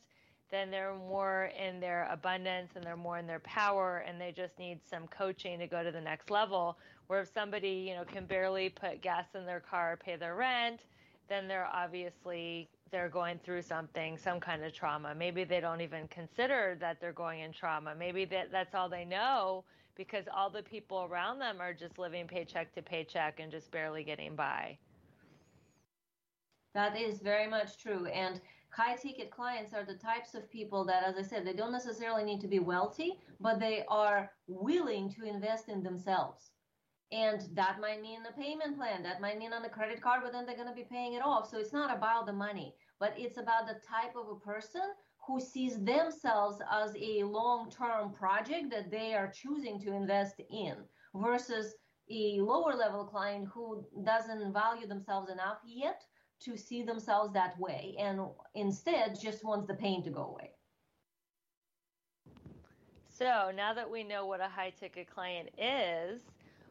then 0.51 0.71
they're 0.71 0.95
more 0.95 1.51
in 1.59 1.81
their 1.81 2.07
abundance 2.13 2.73
and 2.77 2.85
they're 2.85 2.95
more 2.95 3.19
in 3.19 3.27
their 3.27 3.41
power 3.41 4.05
and 4.07 4.21
they 4.21 4.31
just 4.31 4.59
need 4.59 4.79
some 4.87 5.07
coaching 5.09 5.59
to 5.59 5.67
go 5.67 5.83
to 5.83 5.91
the 5.91 6.01
next 6.01 6.31
level. 6.31 6.77
Where 7.07 7.23
if 7.23 7.33
somebody 7.33 7.87
you 7.89 7.95
know 7.95 8.05
can 8.05 8.27
barely 8.27 8.69
put 8.69 9.01
gas 9.01 9.25
in 9.35 9.47
their 9.47 9.61
car 9.61 9.97
pay 9.97 10.17
their 10.17 10.37
rent 10.37 10.83
then 11.29 11.49
they're 11.49 11.69
obviously 11.73 12.69
they're 12.93 13.09
going 13.09 13.41
through 13.43 13.63
something, 13.63 14.17
some 14.19 14.39
kind 14.39 14.63
of 14.63 14.73
trauma. 14.73 15.15
Maybe 15.15 15.43
they 15.43 15.61
don't 15.61 15.81
even 15.81 16.07
consider 16.09 16.77
that 16.79 17.01
they're 17.01 17.13
going 17.13 17.41
in 17.41 17.53
trauma. 17.53 17.95
Maybe 17.99 18.27
that 18.27 18.53
that's 18.53 18.75
all 18.75 18.89
they 18.89 19.05
know 19.05 19.65
because 19.97 20.27
all 20.35 20.51
the 20.51 20.63
people 20.63 21.09
around 21.11 21.39
them 21.39 21.57
are 21.61 21.73
just 21.73 21.99
living 21.99 22.29
paycheck 22.29 22.73
to 22.75 22.83
paycheck 22.83 23.41
and 23.41 23.51
just 23.51 23.71
barely 23.71 24.05
getting 24.05 24.37
by. 24.37 24.79
That 26.75 26.97
is 26.97 27.21
very 27.21 27.49
much 27.49 27.79
true. 27.79 28.07
And 28.07 28.41
high 28.71 28.97
ticket 28.97 29.31
clients 29.31 29.75
are 29.75 29.85
the 29.85 29.95
types 29.95 30.35
of 30.35 30.51
people 30.51 30.85
that, 30.85 31.03
as 31.05 31.17
I 31.17 31.23
said, 31.23 31.47
they 31.47 31.53
don't 31.53 31.73
necessarily 31.73 32.25
need 32.25 32.41
to 32.43 32.49
be 32.49 32.59
wealthy, 32.59 33.19
but 33.41 33.59
they 33.59 33.85
are 33.89 34.31
willing 34.47 35.13
to 35.15 35.29
invest 35.29 35.69
in 35.69 35.83
themselves. 35.83 36.51
And 37.11 37.43
that 37.53 37.79
might 37.79 38.01
mean 38.01 38.21
a 38.27 38.33
payment 38.33 38.77
plan, 38.79 39.03
that 39.03 39.21
might 39.21 39.39
mean 39.39 39.53
on 39.53 39.67
a 39.67 39.69
credit 39.69 40.01
card, 40.01 40.23
but 40.25 40.33
then 40.33 40.47
they're 40.47 40.57
going 40.57 40.69
to 40.69 40.75
be 40.75 40.87
paying 40.91 41.13
it 41.13 41.23
off. 41.23 41.51
So 41.51 41.59
it's 41.59 41.73
not 41.73 41.95
about 41.95 42.25
the 42.25 42.33
money 42.33 42.75
but 43.03 43.15
it's 43.17 43.37
about 43.37 43.67
the 43.67 43.81
type 43.85 44.15
of 44.15 44.29
a 44.29 44.39
person 44.39 44.95
who 45.27 45.41
sees 45.41 45.77
themselves 45.83 46.63
as 46.71 46.95
a 46.95 47.25
long 47.25 47.69
term 47.69 48.13
project 48.13 48.71
that 48.71 48.93
they 48.93 49.13
are 49.13 49.29
choosing 49.29 49.81
to 49.81 49.93
invest 49.93 50.41
in 50.53 50.77
versus 51.17 51.75
a 52.09 52.41
lower 52.41 52.75
level 52.77 53.05
client 53.05 53.49
who 53.53 53.85
doesn't 54.05 54.53
value 54.53 54.87
themselves 54.87 55.29
enough 55.29 55.59
yet 55.67 56.05
to 56.45 56.57
see 56.57 56.85
themselves 56.85 57.33
that 57.33 57.59
way 57.59 57.97
and 57.99 58.21
instead 58.55 59.19
just 59.21 59.45
wants 59.45 59.67
the 59.67 59.75
pain 59.75 60.05
to 60.05 60.11
go 60.11 60.27
away. 60.27 60.53
So 63.09 63.51
now 63.53 63.75
that 63.75 63.91
we 63.91 64.05
know 64.05 64.27
what 64.27 64.41
a 64.41 64.49
high 64.49 64.73
ticket 64.79 65.11
client 65.13 65.49
is, 65.59 66.23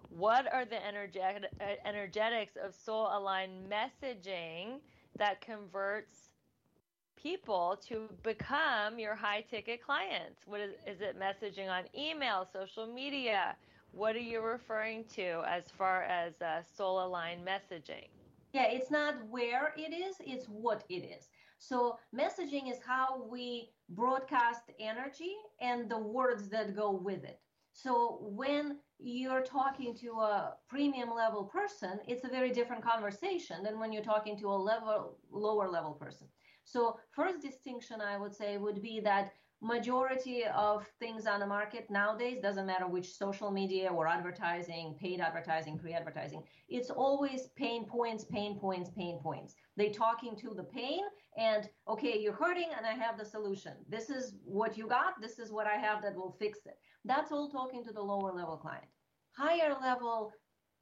what 0.08 0.46
are 0.54 0.64
the 0.64 0.82
energetic, 0.86 1.52
energetics 1.86 2.54
of 2.56 2.74
soul 2.74 3.10
aligned 3.12 3.70
messaging 3.70 4.80
that 5.18 5.42
converts 5.42 6.32
people 7.22 7.80
to 7.88 8.10
become 8.24 9.00
your 9.00 9.16
high 9.16 9.42
ticket 9.42 9.84
clients? 9.84 10.42
What 10.46 10.62
is, 10.62 10.74
is 10.88 11.02
it 11.02 11.20
messaging 11.20 11.70
on 11.70 11.84
email, 11.98 12.48
social 12.52 12.88
media? 12.88 13.56
What 13.92 14.16
are 14.16 14.20
you 14.20 14.42
referring 14.42 15.04
to 15.16 15.44
as 15.48 15.66
far 15.78 16.04
as 16.04 16.34
uh, 16.42 16.62
soul 16.76 17.06
aligned 17.06 17.46
messaging? 17.46 18.08
Yeah, 18.54 18.66
it's 18.66 18.92
not 18.92 19.16
where 19.30 19.74
it 19.78 19.94
is, 19.94 20.16
it's 20.20 20.46
what 20.48 20.84
it 20.90 21.04
is. 21.04 21.30
So, 21.58 22.00
messaging 22.16 22.72
is 22.72 22.80
how 22.86 23.24
we 23.30 23.70
broadcast 23.90 24.64
energy 24.80 25.36
and 25.62 25.90
the 25.90 25.98
words 25.98 26.50
that 26.50 26.76
go 26.76 26.92
with 26.92 27.24
it. 27.24 27.40
So, 27.74 28.20
when 28.22 28.78
you're 29.00 29.44
talking 29.44 29.96
to 29.98 30.20
a 30.20 30.58
premium 30.70 31.10
level 31.14 31.46
person, 31.46 32.00
it's 32.08 32.24
a 32.24 32.30
very 32.30 32.52
different 32.52 32.84
conversation 32.84 33.64
than 33.64 33.80
when 33.80 33.92
you're 33.92 34.04
talking 34.04 34.38
to 34.40 34.48
a 34.48 34.64
level 34.72 35.18
lower 35.32 35.68
level 35.68 35.94
person. 35.94 36.28
So, 36.64 37.00
first 37.12 37.42
distinction 37.42 38.02
I 38.02 38.18
would 38.18 38.36
say 38.36 38.58
would 38.58 38.82
be 38.82 39.00
that 39.02 39.34
majority 39.62 40.44
of 40.46 40.88
things 41.00 41.28
on 41.28 41.40
the 41.40 41.46
market 41.46 41.90
nowadays 41.90 42.40
doesn't 42.42 42.66
matter 42.66 42.88
which 42.88 43.14
social 43.14 43.52
media 43.52 43.90
or 43.92 44.08
advertising 44.08 44.96
paid 45.00 45.20
advertising 45.20 45.78
pre-advertising 45.78 46.42
it's 46.68 46.90
always 46.90 47.48
pain 47.56 47.86
points 47.86 48.26
pain 48.26 48.60
points 48.60 48.90
pain 48.90 49.20
points 49.22 49.54
they 49.82 49.90
talking 49.90 50.36
to 50.36 50.54
the 50.54 50.64
pain 50.64 51.02
and 51.38 51.70
okay 51.88 52.20
you're 52.20 52.40
hurting 52.46 52.70
and 52.78 52.86
i 52.86 52.94
have 53.04 53.18
the 53.18 53.26
solution. 53.26 53.74
This 53.90 54.10
is 54.10 54.36
what 54.44 54.78
you 54.78 54.88
got. 54.88 55.20
This 55.20 55.40
is 55.40 55.52
what 55.52 55.68
i 55.68 55.78
have 55.88 56.02
that 56.04 56.16
will 56.16 56.36
fix 56.40 56.60
it. 56.66 56.78
That's 57.04 57.32
all 57.32 57.50
talking 57.50 57.84
to 57.86 57.92
the 57.92 58.02
lower 58.12 58.32
level 58.32 58.58
client. 58.58 58.92
Higher 59.32 59.74
level 59.82 60.34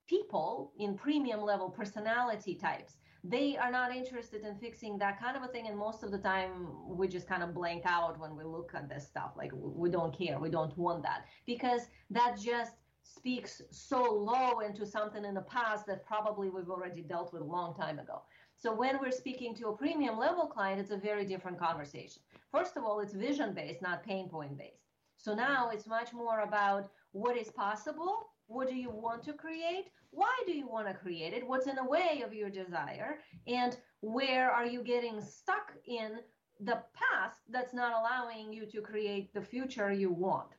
people 0.07 0.73
in 0.79 0.97
premium 0.97 1.41
level 1.41 1.69
personality 1.69 2.55
types 2.55 2.97
they 3.23 3.57
are 3.57 3.71
not 3.71 3.93
interested 3.93 4.41
in 4.43 4.55
fixing 4.55 4.97
that 4.97 5.19
kind 5.21 5.35
of 5.35 5.43
a 5.43 5.49
thing. 5.49 5.67
And 5.67 5.77
most 5.77 6.03
of 6.03 6.11
the 6.11 6.17
time 6.17 6.51
we 6.87 7.05
just 7.07 7.27
kind 7.27 7.43
of 7.43 7.53
blank 7.53 7.83
out 7.85 8.17
when 8.17 8.33
we 8.37 8.45
look 8.45 8.71
at 8.73 8.87
this 8.87 9.05
stuff. 9.05 9.31
Like 9.35 9.51
we 9.53 9.89
don't 9.89 10.17
care. 10.17 10.39
We 10.39 10.49
don't 10.49 10.77
want 10.77 11.03
that. 11.03 11.25
Because 11.45 11.81
that 12.11 12.37
just 12.39 12.75
speaks 13.03 13.61
so 13.71 14.03
low 14.03 14.59
into 14.59 14.85
something 14.85 15.25
in 15.25 15.33
the 15.33 15.41
past 15.41 15.85
that 15.87 16.05
probably 16.05 16.49
we've 16.49 16.69
already 16.69 17.01
dealt 17.01 17.33
with 17.33 17.41
a 17.41 17.45
long 17.45 17.75
time 17.75 17.99
ago 17.99 18.21
so 18.59 18.73
when 18.73 18.99
we're 18.99 19.11
speaking 19.11 19.55
to 19.55 19.69
a 19.69 19.77
premium 19.77 20.17
level 20.17 20.45
client 20.45 20.79
it's 20.79 20.91
a 20.91 20.97
very 20.97 21.25
different 21.25 21.59
conversation 21.59 22.21
first 22.51 22.77
of 22.77 22.83
all 22.83 22.99
it's 22.99 23.13
vision 23.13 23.53
based 23.53 23.81
not 23.81 24.03
pain 24.03 24.29
point 24.29 24.57
based 24.57 24.85
so 25.17 25.33
now 25.33 25.69
it's 25.73 25.87
much 25.87 26.13
more 26.13 26.41
about 26.41 26.89
what 27.11 27.35
is 27.35 27.49
possible 27.49 28.29
what 28.49 28.67
do 28.67 28.75
you 28.75 28.89
want 28.89 29.23
to 29.25 29.33
create? 29.33 29.91
Why 30.09 30.35
do 30.47 30.53
you 30.53 30.67
want 30.67 30.87
to 30.87 30.93
create 30.95 31.33
it? 31.33 31.47
What's 31.47 31.67
in 31.67 31.75
the 31.75 31.83
way 31.83 32.23
of 32.25 32.33
your 32.33 32.49
desire? 32.49 33.19
And 33.45 33.77
where 34.01 34.49
are 34.49 34.65
you 34.65 34.83
getting 34.83 35.21
stuck 35.21 35.71
in 35.85 36.17
the 36.59 36.81
past 36.95 37.41
that's 37.47 37.75
not 37.75 37.93
allowing 37.93 38.51
you 38.51 38.65
to 38.65 38.81
create 38.81 39.31
the 39.35 39.41
future 39.41 39.93
you 39.93 40.11
want? 40.11 40.49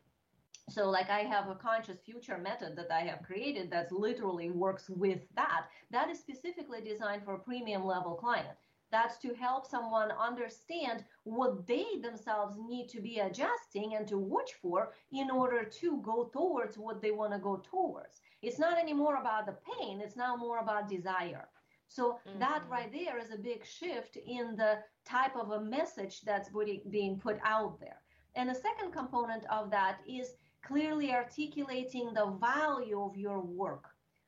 So, 0.70 0.88
like, 0.88 1.10
I 1.10 1.20
have 1.20 1.48
a 1.48 1.56
conscious 1.56 2.00
future 2.00 2.38
method 2.38 2.76
that 2.76 2.92
I 2.92 3.00
have 3.00 3.24
created 3.24 3.72
that 3.72 3.90
literally 3.90 4.50
works 4.50 4.88
with 4.88 5.22
that. 5.34 5.66
That 5.90 6.08
is 6.08 6.20
specifically 6.20 6.80
designed 6.80 7.24
for 7.24 7.34
a 7.34 7.40
premium 7.40 7.84
level 7.84 8.14
client. 8.14 8.56
That's 8.92 9.18
to 9.18 9.34
help 9.34 9.66
someone 9.66 10.12
understand 10.12 11.04
what 11.24 11.66
they 11.66 11.86
themselves 12.00 12.56
need 12.68 12.88
to 12.90 13.00
be 13.00 13.18
adjusting 13.18 13.96
and 13.96 14.06
to 14.08 14.18
watch 14.18 14.52
for 14.62 14.92
in 15.10 15.28
order 15.28 15.64
to 15.64 16.00
go 16.02 16.30
towards 16.32 16.78
what 16.78 17.02
they 17.02 17.10
want 17.10 17.32
to 17.32 17.40
go 17.40 17.62
towards. 17.68 18.20
It's 18.42 18.60
not 18.60 18.78
anymore 18.78 19.16
about 19.16 19.46
the 19.46 19.56
pain, 19.76 20.00
it's 20.00 20.16
now 20.16 20.36
more 20.36 20.58
about 20.58 20.88
desire. 20.88 21.48
So 21.88 22.20
mm-hmm. 22.28 22.38
that 22.38 22.62
right 22.70 22.92
there 22.92 23.18
is 23.18 23.32
a 23.32 23.36
big 23.36 23.64
shift 23.66 24.16
in 24.16 24.54
the 24.54 24.78
type 25.04 25.34
of 25.34 25.50
a 25.50 25.60
message 25.60 26.20
that's 26.22 26.50
being 26.88 27.18
put 27.18 27.38
out 27.44 27.80
there. 27.80 28.00
And 28.36 28.48
the 28.48 28.54
second 28.54 28.92
component 28.92 29.44
of 29.50 29.70
that 29.70 29.98
is 30.06 30.34
clearly 30.62 31.12
articulating 31.12 32.12
the 32.12 32.26
value 32.40 33.00
of 33.00 33.16
your 33.16 33.40
work. 33.40 33.84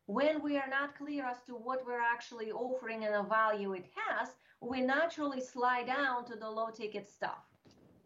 When 0.06 0.42
we 0.42 0.56
are 0.56 0.68
not 0.68 0.96
clear 0.96 1.24
as 1.24 1.42
to 1.46 1.52
what 1.54 1.86
we're 1.86 2.00
actually 2.00 2.50
offering 2.50 3.04
and 3.04 3.14
the 3.14 3.28
value 3.28 3.72
it 3.72 3.86
has, 3.94 4.34
we 4.60 4.80
naturally 4.80 5.40
slide 5.40 5.86
down 5.86 6.24
to 6.26 6.36
the 6.36 6.50
low 6.50 6.70
ticket 6.70 7.08
stuff. 7.08 7.44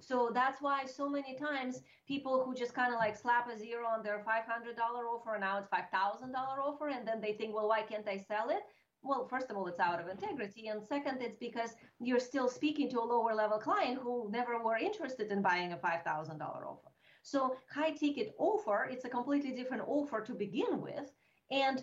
So 0.00 0.30
that's 0.32 0.60
why 0.60 0.84
so 0.84 1.08
many 1.08 1.34
times 1.36 1.82
people 2.06 2.44
who 2.44 2.54
just 2.54 2.74
kind 2.74 2.92
of 2.92 2.98
like 3.00 3.16
slap 3.16 3.48
a 3.48 3.58
zero 3.58 3.86
on 3.86 4.02
their 4.02 4.18
$500 4.18 4.78
offer 4.78 5.34
and 5.34 5.40
now 5.40 5.58
it's 5.58 5.68
$5,000 5.68 6.34
offer 6.34 6.88
and 6.88 7.06
then 7.06 7.20
they 7.20 7.32
think, 7.32 7.54
well, 7.54 7.68
why 7.68 7.82
can't 7.82 8.06
I 8.06 8.18
sell 8.18 8.50
it? 8.50 8.62
Well, 9.02 9.26
first 9.26 9.50
of 9.50 9.56
all, 9.56 9.66
it's 9.66 9.80
out 9.80 10.00
of 10.00 10.08
integrity. 10.08 10.68
And 10.68 10.82
second, 10.82 11.22
it's 11.22 11.36
because 11.36 11.70
you're 12.00 12.20
still 12.20 12.48
speaking 12.48 12.90
to 12.90 13.00
a 13.00 13.04
lower 13.04 13.34
level 13.34 13.58
client 13.58 13.98
who 14.00 14.28
never 14.30 14.62
were 14.62 14.76
interested 14.76 15.30
in 15.30 15.42
buying 15.42 15.72
a 15.72 15.76
$5,000 15.76 16.40
offer. 16.40 16.90
So 17.26 17.56
high 17.74 17.90
ticket 17.90 18.36
offer, 18.38 18.88
it's 18.88 19.04
a 19.04 19.08
completely 19.08 19.50
different 19.50 19.82
offer 19.88 20.20
to 20.20 20.32
begin 20.32 20.80
with. 20.80 21.10
And 21.50 21.82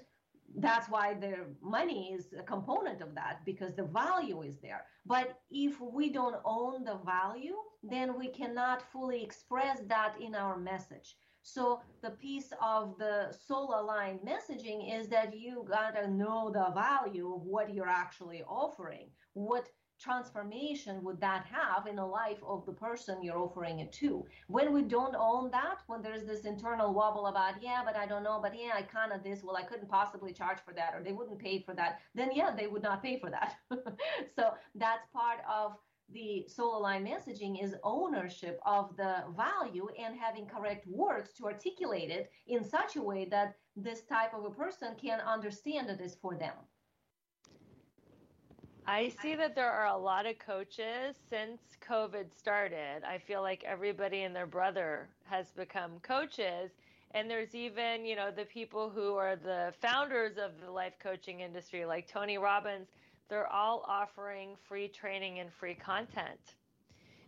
that's 0.55 0.87
why 0.87 1.15
the 1.15 1.35
money 1.61 2.13
is 2.13 2.33
a 2.39 2.43
component 2.43 3.01
of 3.01 3.13
that 3.15 3.41
because 3.45 3.75
the 3.75 3.83
value 3.83 4.43
is 4.43 4.61
there. 4.61 4.85
But 5.05 5.39
if 5.51 5.81
we 5.81 6.13
don't 6.13 6.37
own 6.45 6.85
the 6.85 6.97
value, 7.05 7.57
then 7.83 8.17
we 8.17 8.29
cannot 8.29 8.89
fully 8.93 9.21
express 9.21 9.81
that 9.87 10.15
in 10.21 10.33
our 10.33 10.57
message. 10.57 11.17
So 11.41 11.81
the 12.01 12.11
piece 12.11 12.53
of 12.61 12.97
the 12.97 13.35
soul 13.45 13.75
aligned 13.75 14.21
messaging 14.21 14.97
is 14.97 15.09
that 15.09 15.37
you 15.37 15.65
gotta 15.67 16.09
know 16.09 16.51
the 16.53 16.71
value 16.73 17.33
of 17.35 17.41
what 17.41 17.73
you're 17.73 17.97
actually 18.03 18.43
offering, 18.43 19.09
what 19.33 19.67
transformation 20.03 21.03
would 21.03 21.19
that 21.21 21.45
have 21.45 21.87
in 21.87 21.95
the 21.95 22.05
life 22.05 22.39
of 22.45 22.65
the 22.65 22.73
person 22.73 23.23
you're 23.23 23.39
offering 23.39 23.79
it 23.79 23.91
to? 23.93 24.25
When 24.47 24.73
we 24.73 24.81
don't 24.81 25.15
own 25.17 25.49
that, 25.51 25.79
when 25.87 26.01
there's 26.01 26.25
this 26.25 26.45
internal 26.45 26.93
wobble 26.93 27.27
about, 27.27 27.61
yeah, 27.61 27.81
but 27.85 27.95
I 27.95 28.05
don't 28.05 28.23
know, 28.23 28.39
but 28.41 28.53
yeah, 28.55 28.71
I 28.75 28.81
kind 28.81 29.11
of 29.11 29.23
this, 29.23 29.43
well, 29.43 29.55
I 29.55 29.63
couldn't 29.63 29.89
possibly 29.89 30.33
charge 30.33 30.59
for 30.65 30.73
that, 30.73 30.93
or 30.93 31.03
they 31.03 31.13
wouldn't 31.13 31.39
pay 31.39 31.59
for 31.61 31.73
that, 31.75 31.99
then 32.13 32.31
yeah, 32.33 32.53
they 32.55 32.67
would 32.67 32.83
not 32.83 33.01
pay 33.01 33.19
for 33.19 33.29
that. 33.29 33.55
so 34.35 34.53
that's 34.75 35.07
part 35.13 35.39
of 35.49 35.77
the 36.11 36.45
soul 36.47 36.77
aligned 36.77 37.07
messaging 37.07 37.63
is 37.63 37.75
ownership 37.83 38.59
of 38.65 38.95
the 38.97 39.23
value 39.35 39.87
and 39.97 40.15
having 40.19 40.45
correct 40.45 40.85
words 40.87 41.31
to 41.33 41.45
articulate 41.45 42.11
it 42.11 42.29
in 42.47 42.63
such 42.63 42.95
a 42.97 43.01
way 43.01 43.25
that 43.25 43.55
this 43.75 44.01
type 44.01 44.33
of 44.33 44.45
a 44.45 44.51
person 44.51 44.95
can 45.01 45.19
understand 45.21 45.89
it 45.89 46.01
is 46.01 46.15
for 46.21 46.35
them. 46.35 46.53
I 48.85 49.13
see 49.21 49.35
that 49.35 49.55
there 49.55 49.71
are 49.71 49.87
a 49.87 49.97
lot 49.97 50.25
of 50.25 50.37
coaches 50.39 51.15
since 51.29 51.61
COVID 51.87 52.37
started. 52.37 53.03
I 53.07 53.17
feel 53.17 53.41
like 53.41 53.63
everybody 53.63 54.23
and 54.23 54.35
their 54.35 54.45
brother 54.45 55.07
has 55.23 55.51
become 55.51 55.99
coaches. 56.01 56.71
And 57.11 57.29
there's 57.29 57.55
even, 57.55 58.05
you 58.05 58.15
know, 58.15 58.29
the 58.29 58.45
people 58.45 58.89
who 58.89 59.15
are 59.15 59.37
the 59.37 59.73
founders 59.81 60.37
of 60.37 60.59
the 60.59 60.69
life 60.69 60.93
coaching 61.01 61.39
industry, 61.39 61.85
like 61.85 62.07
Tony 62.07 62.37
Robbins, 62.37 62.87
they're 63.29 63.51
all 63.51 63.85
offering 63.87 64.55
free 64.67 64.89
training 64.89 65.39
and 65.39 65.53
free 65.53 65.75
content. 65.75 66.55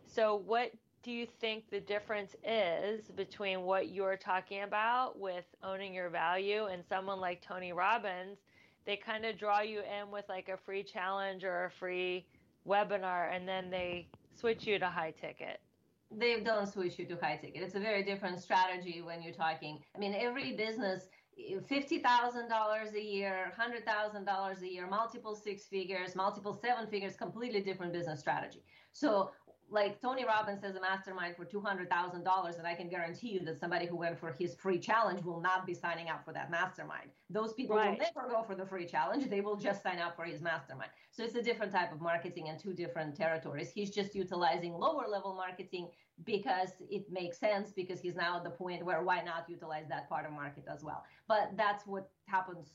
So, 0.07 0.35
what 0.35 0.71
do 1.03 1.11
you 1.11 1.25
think 1.25 1.69
the 1.69 1.79
difference 1.79 2.35
is 2.43 3.05
between 3.15 3.61
what 3.61 3.89
you're 3.89 4.17
talking 4.17 4.63
about 4.63 5.19
with 5.19 5.45
owning 5.63 5.93
your 5.93 6.09
value 6.09 6.65
and 6.65 6.83
someone 6.89 7.21
like 7.21 7.41
Tony 7.41 7.71
Robbins? 7.71 8.39
They 8.85 8.95
kind 8.95 9.25
of 9.25 9.37
draw 9.37 9.61
you 9.61 9.79
in 9.79 10.11
with 10.11 10.25
like 10.29 10.49
a 10.49 10.57
free 10.57 10.83
challenge 10.83 11.43
or 11.43 11.65
a 11.65 11.71
free 11.71 12.25
webinar 12.67 13.33
and 13.33 13.47
then 13.47 13.69
they 13.69 14.07
switch 14.39 14.65
you 14.65 14.79
to 14.79 14.87
high 14.87 15.11
ticket. 15.11 15.59
They 16.11 16.39
don't 16.39 16.67
switch 16.67 16.99
you 16.99 17.05
to 17.05 17.15
high 17.15 17.37
ticket. 17.37 17.63
It's 17.63 17.75
a 17.75 17.79
very 17.79 18.03
different 18.03 18.39
strategy 18.39 19.01
when 19.01 19.21
you're 19.21 19.33
talking. 19.33 19.79
I 19.95 19.99
mean 19.99 20.15
every 20.15 20.55
business 20.55 21.07
$50,000 21.37 22.93
a 22.93 23.01
year, 23.01 23.51
$100,000 23.59 24.61
a 24.61 24.67
year, 24.67 24.87
multiple 24.87 25.35
six 25.35 25.65
figures, 25.65 26.15
multiple 26.15 26.53
seven 26.53 26.87
figures, 26.87 27.15
completely 27.15 27.61
different 27.61 27.91
business 27.91 28.19
strategy. 28.19 28.63
So 28.93 29.31
like 29.69 29.99
Tony 29.99 30.25
Robbins 30.25 30.61
has 30.61 30.75
a 30.75 30.81
mastermind 30.81 31.35
for 31.35 31.45
$200,000 31.45 32.57
and 32.57 32.67
I 32.67 32.75
can 32.75 32.87
guarantee 32.87 33.29
you 33.29 33.39
that 33.45 33.59
somebody 33.59 33.85
who 33.85 33.95
went 33.95 34.19
for 34.19 34.31
his 34.31 34.55
free 34.55 34.77
challenge 34.77 35.23
will 35.23 35.41
not 35.41 35.65
be 35.65 35.73
signing 35.73 36.09
up 36.09 36.23
for 36.23 36.33
that 36.33 36.51
mastermind. 36.51 37.09
Those 37.29 37.53
people 37.53 37.75
right. 37.75 37.91
will 37.91 37.97
never 37.97 38.29
go 38.29 38.43
for 38.43 38.55
the 38.55 38.65
free 38.65 38.85
challenge. 38.85 39.29
They 39.29 39.41
will 39.41 39.55
just 39.55 39.81
sign 39.81 39.99
up 39.99 40.15
for 40.15 40.23
his 40.25 40.41
mastermind. 40.41 40.91
So 41.11 41.23
it's 41.23 41.35
a 41.35 41.41
different 41.41 41.71
type 41.71 41.91
of 41.91 41.99
marketing 41.99 42.49
and 42.49 42.59
two 42.59 42.73
different 42.73 43.15
territories. 43.15 43.71
He's 43.71 43.89
just 43.89 44.13
utilizing 44.13 44.73
lower 44.73 45.07
level 45.09 45.33
marketing 45.33 45.89
because 46.23 46.69
it 46.89 47.11
makes 47.11 47.39
sense 47.39 47.71
because 47.71 47.99
he's 47.99 48.15
now 48.15 48.37
at 48.37 48.43
the 48.43 48.51
point 48.51 48.85
where 48.85 49.03
why 49.03 49.21
not 49.21 49.45
utilize 49.49 49.87
that 49.89 50.07
part 50.07 50.25
of 50.25 50.31
market 50.31 50.65
as 50.71 50.83
well. 50.83 51.03
But 51.27 51.51
that's 51.57 51.85
what 51.87 52.09
happens 52.27 52.69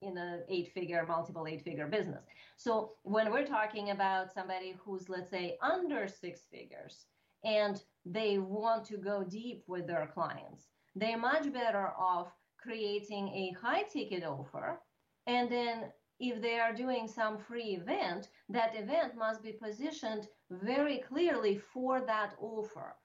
in 0.00 0.16
an 0.16 0.42
eight 0.48 0.72
figure, 0.72 1.04
multiple 1.06 1.46
eight 1.46 1.62
figure 1.62 1.86
business. 1.86 2.24
So 2.56 2.92
when 3.02 3.30
we're 3.30 3.46
talking 3.46 3.90
about 3.90 4.32
somebody 4.32 4.76
who's, 4.82 5.08
let's 5.08 5.30
say, 5.30 5.58
under 5.62 6.08
six 6.08 6.42
figures 6.50 7.06
and 7.44 7.82
they 8.04 8.38
want 8.38 8.84
to 8.86 8.96
go 8.96 9.24
deep 9.24 9.64
with 9.66 9.86
their 9.86 10.10
clients, 10.12 10.68
they're 10.94 11.18
much 11.18 11.52
better 11.52 11.92
off 11.98 12.28
creating 12.58 13.28
a 13.28 13.54
high 13.60 13.82
ticket 13.82 14.24
offer. 14.24 14.80
And 15.26 15.50
then 15.50 15.92
if 16.18 16.40
they 16.40 16.58
are 16.58 16.72
doing 16.72 17.06
some 17.06 17.38
free 17.38 17.76
event, 17.80 18.28
that 18.48 18.74
event 18.74 19.16
must 19.16 19.42
be 19.42 19.52
positioned 19.52 20.28
very 20.50 20.98
clearly 20.98 21.58
for 21.72 22.00
that 22.00 22.34
offer. 22.40 22.96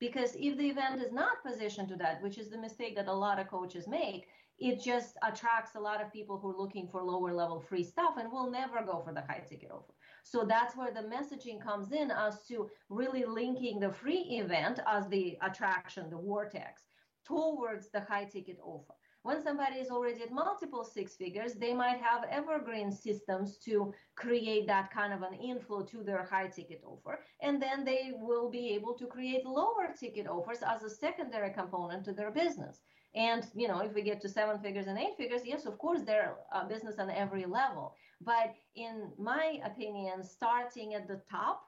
Because 0.00 0.34
if 0.34 0.58
the 0.58 0.68
event 0.68 1.00
is 1.00 1.12
not 1.12 1.44
positioned 1.44 1.88
to 1.88 1.96
that, 1.96 2.22
which 2.22 2.38
is 2.38 2.50
the 2.50 2.58
mistake 2.58 2.96
that 2.96 3.08
a 3.08 3.12
lot 3.12 3.38
of 3.38 3.48
coaches 3.48 3.86
make, 3.86 4.26
it 4.58 4.82
just 4.82 5.16
attracts 5.22 5.74
a 5.74 5.80
lot 5.80 6.02
of 6.02 6.12
people 6.12 6.38
who 6.38 6.50
are 6.50 6.56
looking 6.56 6.88
for 6.88 7.02
lower 7.02 7.32
level 7.32 7.60
free 7.60 7.84
stuff 7.84 8.14
and 8.18 8.30
will 8.32 8.50
never 8.50 8.82
go 8.84 9.02
for 9.04 9.12
the 9.12 9.20
high 9.22 9.44
ticket 9.46 9.70
offer. 9.70 9.92
So 10.24 10.44
that's 10.44 10.76
where 10.76 10.92
the 10.92 11.00
messaging 11.00 11.62
comes 11.62 11.92
in 11.92 12.10
as 12.10 12.46
to 12.46 12.70
really 12.88 13.24
linking 13.24 13.80
the 13.80 13.92
free 13.92 14.40
event 14.42 14.80
as 14.86 15.08
the 15.08 15.36
attraction, 15.42 16.10
the 16.10 16.16
vortex, 16.16 16.84
towards 17.24 17.90
the 17.90 18.00
high 18.00 18.24
ticket 18.24 18.58
offer. 18.62 18.94
When 19.22 19.42
somebody 19.42 19.80
is 19.80 19.90
already 19.90 20.22
at 20.22 20.30
multiple 20.30 20.84
six 20.84 21.16
figures, 21.16 21.54
they 21.54 21.74
might 21.74 22.00
have 22.00 22.22
evergreen 22.30 22.92
systems 22.92 23.58
to 23.64 23.92
create 24.14 24.68
that 24.68 24.92
kind 24.92 25.12
of 25.12 25.22
an 25.22 25.34
inflow 25.34 25.82
to 25.82 26.04
their 26.04 26.22
high 26.22 26.46
ticket 26.46 26.80
offer. 26.86 27.18
And 27.42 27.60
then 27.60 27.84
they 27.84 28.12
will 28.14 28.48
be 28.48 28.68
able 28.74 28.94
to 28.94 29.06
create 29.06 29.44
lower 29.44 29.92
ticket 29.98 30.28
offers 30.28 30.62
as 30.62 30.84
a 30.84 30.88
secondary 30.88 31.52
component 31.52 32.04
to 32.04 32.12
their 32.12 32.30
business. 32.30 32.82
And 33.16 33.46
you 33.54 33.66
know, 33.66 33.80
if 33.80 33.94
we 33.94 34.02
get 34.02 34.20
to 34.20 34.28
seven 34.28 34.58
figures 34.58 34.86
and 34.86 34.98
eight 34.98 35.16
figures, 35.16 35.40
yes, 35.44 35.64
of 35.64 35.78
course, 35.78 36.02
they're 36.02 36.36
a 36.52 36.66
business 36.66 36.98
on 36.98 37.10
every 37.10 37.46
level. 37.46 37.94
But 38.20 38.54
in 38.74 39.10
my 39.18 39.58
opinion, 39.64 40.22
starting 40.22 40.92
at 40.92 41.08
the 41.08 41.22
top, 41.30 41.62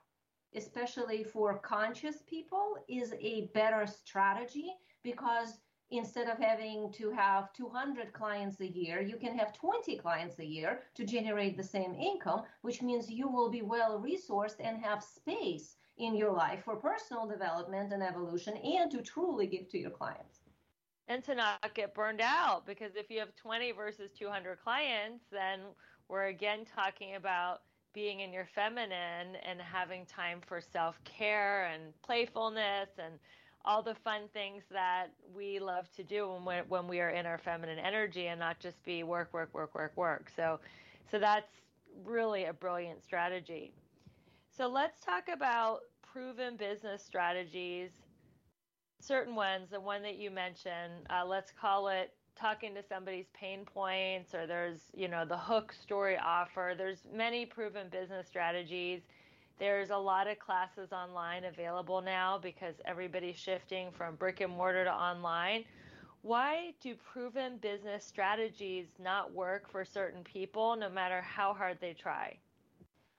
especially 0.55 1.25
for 1.25 1.59
conscious 1.59 2.23
people, 2.27 2.77
is 2.87 3.15
a 3.19 3.51
better 3.55 3.87
strategy 3.87 4.75
because 5.03 5.59
instead 5.91 6.29
of 6.29 6.39
having 6.39 6.93
to 6.93 7.11
have 7.13 7.51
200 7.55 8.13
clients 8.13 8.61
a 8.61 8.67
year, 8.67 9.01
you 9.01 9.17
can 9.17 9.37
have 9.39 9.55
20 9.55 9.97
clients 9.97 10.39
a 10.39 10.45
year 10.45 10.83
to 10.97 11.05
generate 11.05 11.57
the 11.57 11.63
same 11.63 11.95
income, 11.95 12.43
which 12.61 12.83
means 12.83 13.11
you 13.11 13.27
will 13.27 13.51
be 13.51 13.63
well 13.63 13.99
resourced 13.99 14.57
and 14.61 14.85
have 14.85 15.03
space 15.03 15.77
in 15.97 16.15
your 16.15 16.33
life 16.33 16.63
for 16.65 16.77
personal 16.77 17.27
development 17.27 17.93
and 17.93 18.03
evolution 18.03 18.57
and 18.59 18.91
to 18.91 19.01
truly 19.01 19.47
give 19.47 19.69
to 19.71 19.79
your 19.79 19.91
clients. 19.91 20.38
And 21.09 21.25
to 21.25 21.35
not 21.35 21.75
get 21.75 21.95
burned 21.95 22.21
out 22.21 22.67
because 22.67 22.93
if 22.95 23.11
you 23.11 23.19
have 23.19 23.35
20 23.35 23.73
versus 23.73 24.11
200 24.19 24.59
clients, 24.63 25.25
then 25.33 25.61
we're 26.09 26.27
again 26.27 26.67
talking 26.77 27.15
about 27.15 27.63
being 27.95 28.21
in 28.21 28.33
your 28.33 28.47
feminine 28.55 29.37
and 29.43 29.61
having 29.61 30.05
time 30.05 30.41
for 30.47 30.61
self 30.61 31.03
care 31.05 31.67
and 31.73 31.83
playfulness 32.03 32.91
and 32.99 33.15
all 33.65 33.83
the 33.83 33.95
fun 33.95 34.23
things 34.33 34.63
that 34.71 35.09
we 35.35 35.59
love 35.59 35.91
to 35.97 36.03
do 36.03 36.29
when 36.29 36.45
we 36.45 36.63
when 36.69 36.89
we 36.89 37.01
are 37.01 37.11
in 37.11 37.27
our 37.27 37.39
feminine 37.39 37.79
energy 37.79 38.29
and 38.29 38.39
not 38.39 38.59
just 38.61 38.83
be 38.85 39.03
work 39.03 39.33
work 39.33 39.53
work 39.53 39.75
work 39.75 39.97
work. 39.97 40.31
So 40.35 40.61
so 41.11 41.19
that's 41.19 41.51
really 42.05 42.45
a 42.45 42.53
brilliant 42.53 43.03
strategy. 43.03 43.73
So 44.57 44.69
let's 44.69 45.05
talk 45.05 45.29
about 45.33 45.81
proven 46.03 46.57
business 46.57 47.03
strategies. 47.03 47.91
Certain 49.01 49.35
ones, 49.35 49.71
the 49.71 49.81
one 49.81 50.03
that 50.03 50.17
you 50.17 50.31
mentioned, 50.31 51.07
uh, 51.09 51.25
let's 51.25 51.53
call 51.53 51.89
it 51.89 52.13
talking 52.39 52.75
to 52.75 52.83
somebody's 52.83 53.27
pain 53.33 53.65
points 53.65 54.33
or 54.35 54.47
there's 54.47 54.81
you 54.95 55.09
know 55.09 55.25
the 55.25 55.37
hook 55.37 55.73
story 55.73 56.17
offer. 56.17 56.75
There's 56.77 57.03
many 57.13 57.47
proven 57.47 57.89
business 57.89 58.27
strategies. 58.27 59.03
There's 59.59 59.91
a 59.91 59.97
lot 59.97 60.29
of 60.29 60.39
classes 60.39 60.93
online 60.93 61.45
available 61.45 62.01
now 62.01 62.39
because 62.39 62.77
everybody's 62.85 63.37
shifting 63.37 63.91
from 63.91 64.15
brick 64.15 64.41
and 64.41 64.53
mortar 64.53 64.85
to 64.85 64.93
online. 64.93 65.65
Why 66.23 66.75
do 66.81 66.95
proven 66.95 67.59
business 67.59 68.05
strategies 68.05 68.87
not 68.99 69.33
work 69.33 69.71
for 69.71 69.85
certain 69.85 70.23
people 70.23 70.77
no 70.77 70.89
matter 70.89 71.21
how 71.23 71.55
hard 71.55 71.79
they 71.81 71.93
try? 71.93 72.37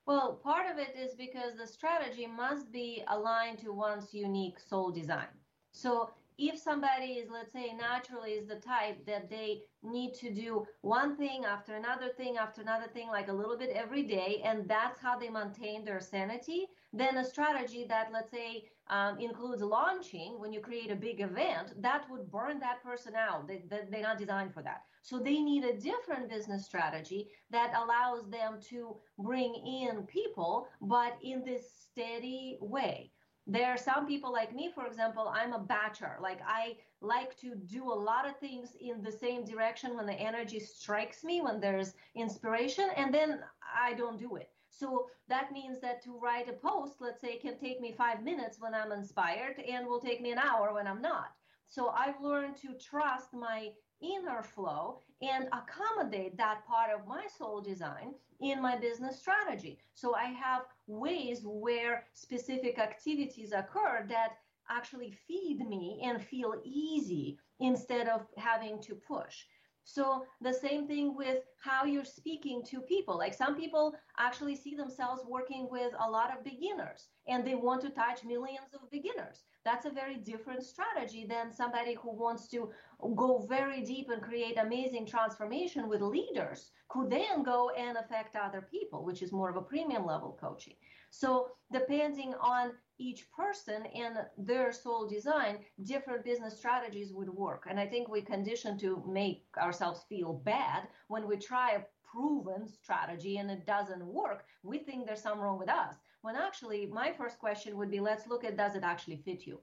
Well 0.05 0.39
part 0.43 0.71
of 0.71 0.77
it 0.77 0.95
is 0.97 1.13
because 1.15 1.55
the 1.57 1.67
strategy 1.67 2.25
must 2.25 2.71
be 2.71 3.03
aligned 3.07 3.59
to 3.59 3.73
one's 3.73 4.13
unique 4.13 4.59
soul 4.59 4.91
design 4.91 5.27
so 5.71 6.09
if 6.37 6.57
somebody 6.57 7.13
is 7.13 7.29
let's 7.29 7.51
say 7.51 7.73
naturally 7.73 8.31
is 8.31 8.47
the 8.47 8.55
type 8.55 9.05
that 9.05 9.29
they 9.29 9.61
need 9.83 10.13
to 10.13 10.33
do 10.33 10.65
one 10.81 11.15
thing 11.17 11.43
after 11.45 11.75
another 11.75 12.09
thing 12.15 12.37
after 12.37 12.61
another 12.61 12.87
thing 12.87 13.07
like 13.09 13.27
a 13.27 13.33
little 13.33 13.57
bit 13.57 13.69
every 13.71 14.03
day 14.03 14.41
and 14.45 14.67
that's 14.67 14.99
how 14.99 15.17
they 15.17 15.29
maintain 15.29 15.83
their 15.83 15.99
sanity 15.99 16.67
then 16.93 17.17
a 17.17 17.25
strategy 17.25 17.85
that 17.87 18.09
let's 18.11 18.31
say 18.31 18.63
um, 18.89 19.19
includes 19.19 19.61
launching 19.61 20.39
when 20.39 20.51
you 20.51 20.59
create 20.59 20.91
a 20.91 20.95
big 20.95 21.21
event 21.21 21.79
that 21.81 22.09
would 22.09 22.31
burn 22.31 22.59
that 22.59 22.81
person 22.83 23.13
out. 23.15 23.47
They, 23.47 23.63
they, 23.69 23.81
they're 23.89 24.01
not 24.01 24.17
designed 24.17 24.53
for 24.53 24.63
that. 24.63 24.81
So 25.03 25.19
they 25.19 25.39
need 25.39 25.63
a 25.63 25.77
different 25.77 26.29
business 26.29 26.65
strategy 26.65 27.29
that 27.51 27.73
allows 27.75 28.29
them 28.29 28.59
to 28.69 28.95
bring 29.19 29.53
in 29.55 30.03
people 30.07 30.67
but 30.81 31.17
in 31.21 31.43
this 31.43 31.71
steady 31.71 32.57
way 32.61 33.11
there 33.51 33.71
are 33.71 33.77
some 33.77 34.05
people 34.05 34.31
like 34.31 34.53
me 34.55 34.69
for 34.73 34.85
example 34.85 35.27
i'm 35.35 35.53
a 35.53 35.59
batcher. 35.59 36.19
Like 36.21 36.39
i 36.45 36.75
like 37.01 37.35
to 37.37 37.55
do 37.55 37.83
a 37.91 38.01
lot 38.09 38.27
of 38.27 38.37
things 38.37 38.75
in 38.79 39.01
the 39.01 39.11
same 39.11 39.43
direction 39.43 39.95
when 39.95 40.05
the 40.05 40.13
energy 40.13 40.59
strikes 40.59 41.23
me 41.23 41.41
when 41.41 41.59
there's 41.59 41.93
inspiration 42.15 42.89
and 42.95 43.13
then 43.13 43.39
i 43.75 43.93
don't 43.93 44.19
do 44.19 44.35
it. 44.35 44.49
So 44.69 45.07
that 45.27 45.51
means 45.51 45.79
that 45.81 46.01
to 46.03 46.17
write 46.19 46.47
a 46.49 46.53
post 46.53 47.01
let's 47.01 47.21
say 47.21 47.37
can 47.37 47.57
take 47.57 47.81
me 47.81 47.91
five 47.91 48.23
minutes 48.23 48.59
when 48.59 48.75
i'm 48.75 48.91
inspired 48.91 49.59
and 49.59 49.87
will 49.87 49.99
take 49.99 50.21
me 50.21 50.31
an 50.31 50.39
hour 50.39 50.73
when 50.73 50.87
i'm 50.87 51.01
not 51.01 51.31
so 51.69 51.89
i've 51.89 52.19
learned 52.21 52.55
to 52.57 52.73
trust 52.79 53.33
my 53.33 53.69
inner 54.01 54.41
flow 54.41 54.99
and 55.21 55.47
accommodate 55.51 56.37
that 56.37 56.65
part 56.65 56.89
of 56.91 57.07
my 57.07 57.25
soul 57.37 57.61
design 57.61 58.13
in 58.41 58.61
my 58.61 58.77
business 58.77 59.19
strategy. 59.19 59.79
So 59.93 60.15
I 60.15 60.25
have 60.25 60.61
ways 60.87 61.41
where 61.43 62.05
specific 62.13 62.79
activities 62.79 63.51
occur 63.51 64.05
that 64.09 64.37
actually 64.69 65.11
feed 65.27 65.67
me 65.67 66.01
and 66.05 66.21
feel 66.21 66.55
easy 66.63 67.37
instead 67.59 68.07
of 68.07 68.25
having 68.37 68.81
to 68.83 68.95
push. 68.95 69.45
So 69.83 70.25
the 70.39 70.53
same 70.53 70.87
thing 70.87 71.15
with 71.15 71.39
how 71.63 71.83
you're 71.83 72.05
speaking 72.05 72.63
to 72.65 72.79
people. 72.81 73.17
Like 73.17 73.33
some 73.33 73.55
people 73.55 73.95
actually 74.19 74.55
see 74.55 74.75
themselves 74.75 75.23
working 75.27 75.67
with 75.69 75.93
a 75.99 76.09
lot 76.09 76.31
of 76.31 76.43
beginners 76.43 77.07
and 77.27 77.45
they 77.45 77.55
want 77.55 77.81
to 77.81 77.89
touch 77.89 78.23
millions 78.23 78.73
of 78.73 78.89
beginners. 78.91 79.43
That's 79.69 79.85
a 79.85 79.91
very 79.91 80.15
different 80.15 80.63
strategy 80.63 81.27
than 81.29 81.53
somebody 81.53 81.93
who 81.93 82.11
wants 82.11 82.47
to 82.47 82.71
go 83.15 83.45
very 83.47 83.83
deep 83.83 84.09
and 84.09 84.19
create 84.19 84.57
amazing 84.57 85.05
transformation 85.05 85.87
with 85.87 86.01
leaders 86.01 86.71
who 86.91 87.07
then 87.07 87.43
go 87.43 87.69
and 87.77 87.95
affect 87.95 88.35
other 88.35 88.67
people, 88.71 89.05
which 89.05 89.21
is 89.21 89.31
more 89.31 89.47
of 89.47 89.57
a 89.57 89.61
premium 89.61 90.07
level 90.07 90.35
coaching. 90.41 90.73
So, 91.11 91.51
depending 91.71 92.33
on 92.41 92.71
each 92.97 93.29
person 93.31 93.85
and 93.93 94.17
their 94.39 94.71
soul 94.71 95.07
design, 95.07 95.59
different 95.83 96.25
business 96.25 96.57
strategies 96.57 97.13
would 97.13 97.29
work. 97.29 97.67
And 97.69 97.79
I 97.79 97.85
think 97.85 98.09
we 98.09 98.21
condition 98.23 98.75
to 98.79 99.03
make 99.07 99.45
ourselves 99.61 100.03
feel 100.09 100.33
bad 100.33 100.87
when 101.09 101.27
we 101.27 101.37
try 101.37 101.73
a 101.73 101.85
proven 102.11 102.67
strategy 102.67 103.37
and 103.37 103.51
it 103.51 103.67
doesn't 103.67 104.03
work. 104.03 104.45
We 104.63 104.79
think 104.79 105.05
there's 105.05 105.21
something 105.21 105.43
wrong 105.43 105.59
with 105.59 105.69
us. 105.69 105.93
When 106.21 106.35
actually, 106.35 106.85
my 106.85 107.13
first 107.13 107.39
question 107.39 107.77
would 107.77 107.89
be 107.89 107.99
let's 107.99 108.27
look 108.27 108.43
at 108.43 108.57
does 108.57 108.75
it 108.75 108.83
actually 108.83 109.17
fit 109.17 109.47
you? 109.47 109.61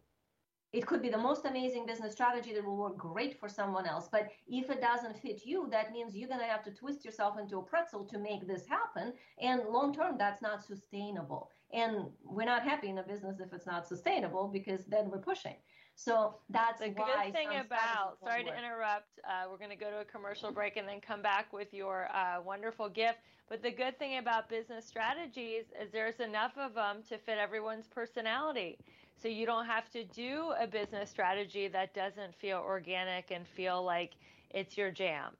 It 0.73 0.87
could 0.87 1.01
be 1.01 1.09
the 1.09 1.19
most 1.19 1.45
amazing 1.45 1.87
business 1.87 2.13
strategy 2.13 2.53
that 2.53 2.65
will 2.65 2.77
work 2.77 2.99
great 2.99 3.39
for 3.39 3.49
someone 3.49 3.87
else. 3.87 4.09
But 4.11 4.31
if 4.49 4.69
it 4.69 4.81
doesn't 4.81 5.19
fit 5.19 5.43
you, 5.45 5.69
that 5.71 5.93
means 5.93 6.15
you're 6.15 6.29
going 6.29 6.41
to 6.41 6.47
have 6.47 6.65
to 6.65 6.71
twist 6.71 7.05
yourself 7.05 7.39
into 7.39 7.59
a 7.59 7.63
pretzel 7.63 8.05
to 8.05 8.19
make 8.19 8.47
this 8.47 8.67
happen. 8.67 9.13
And 9.41 9.69
long 9.69 9.95
term, 9.95 10.17
that's 10.19 10.43
not 10.43 10.65
sustainable. 10.65 11.51
And 11.73 12.11
we're 12.25 12.45
not 12.45 12.63
happy 12.63 12.89
in 12.89 12.99
a 12.99 13.03
business 13.03 13.41
if 13.41 13.53
it's 13.53 13.67
not 13.67 13.87
sustainable 13.87 14.49
because 14.49 14.85
then 14.87 15.09
we're 15.11 15.19
pushing. 15.19 15.57
So 15.97 16.35
that's 16.51 16.81
the 16.81 16.91
good 16.91 17.33
thing 17.33 17.49
about. 17.49 18.19
Sorry 18.23 18.45
to 18.45 18.57
interrupt. 18.57 19.19
Uh, 19.25 19.49
we're 19.51 19.57
going 19.57 19.71
to 19.71 19.77
go 19.77 19.91
to 19.91 20.01
a 20.01 20.05
commercial 20.05 20.53
break 20.53 20.77
and 20.77 20.87
then 20.87 21.01
come 21.01 21.23
back 21.23 21.53
with 21.53 21.73
your 21.73 22.09
uh, 22.15 22.43
wonderful 22.43 22.89
gift. 22.91 23.19
But 23.49 23.63
the 23.63 23.71
good 23.71 23.99
thing 23.99 24.19
about 24.19 24.49
business 24.51 24.87
strategies 24.87 25.65
is 25.81 25.91
there's 25.93 26.21
enough 26.21 26.53
of 26.59 26.75
them 26.75 26.99
to 27.09 27.17
fit 27.17 27.39
everyone's 27.39 27.87
personality. 27.87 28.77
So 29.21 29.29
you 29.29 29.47
don't 29.47 29.65
have 29.65 29.91
to 29.93 30.05
do 30.05 30.53
a 30.61 30.67
business 30.67 31.09
strategy 31.09 31.67
that 31.69 31.95
doesn't 31.95 32.35
feel 32.35 32.59
organic 32.59 33.31
and 33.31 33.47
feel 33.49 33.83
like 33.83 34.13
it's 34.51 34.77
your 34.77 34.91
jam. 34.91 35.33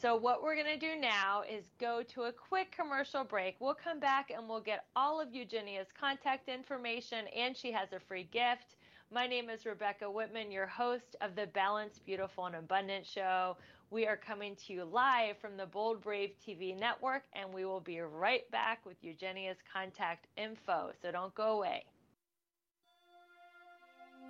So 0.00 0.14
what 0.14 0.42
we're 0.42 0.54
going 0.54 0.78
to 0.78 0.94
do 0.94 1.00
now 1.00 1.42
is 1.50 1.64
go 1.80 2.02
to 2.14 2.24
a 2.24 2.32
quick 2.32 2.70
commercial 2.70 3.24
break. 3.24 3.56
We'll 3.58 3.74
come 3.74 3.98
back 3.98 4.30
and 4.30 4.48
we'll 4.48 4.60
get 4.60 4.84
all 4.94 5.20
of 5.20 5.34
Eugenia's 5.34 5.88
contact 5.98 6.48
information 6.48 7.26
and 7.34 7.56
she 7.56 7.72
has 7.72 7.92
a 7.92 7.98
free 7.98 8.28
gift. 8.30 8.76
My 9.12 9.28
name 9.28 9.48
is 9.50 9.64
Rebecca 9.64 10.10
Whitman, 10.10 10.50
your 10.50 10.66
host 10.66 11.14
of 11.20 11.36
the 11.36 11.46
Balanced, 11.46 12.04
Beautiful, 12.04 12.46
and 12.46 12.56
Abundant 12.56 13.06
Show. 13.06 13.56
We 13.88 14.04
are 14.04 14.16
coming 14.16 14.56
to 14.66 14.72
you 14.72 14.84
live 14.84 15.38
from 15.38 15.56
the 15.56 15.64
Bold 15.64 16.02
Brave 16.02 16.32
TV 16.44 16.76
network, 16.76 17.22
and 17.32 17.54
we 17.54 17.64
will 17.64 17.80
be 17.80 18.00
right 18.00 18.50
back 18.50 18.84
with 18.84 18.96
Eugenia's 19.02 19.58
contact 19.72 20.26
info. 20.36 20.90
So 21.00 21.12
don't 21.12 21.32
go 21.36 21.58
away. 21.58 21.84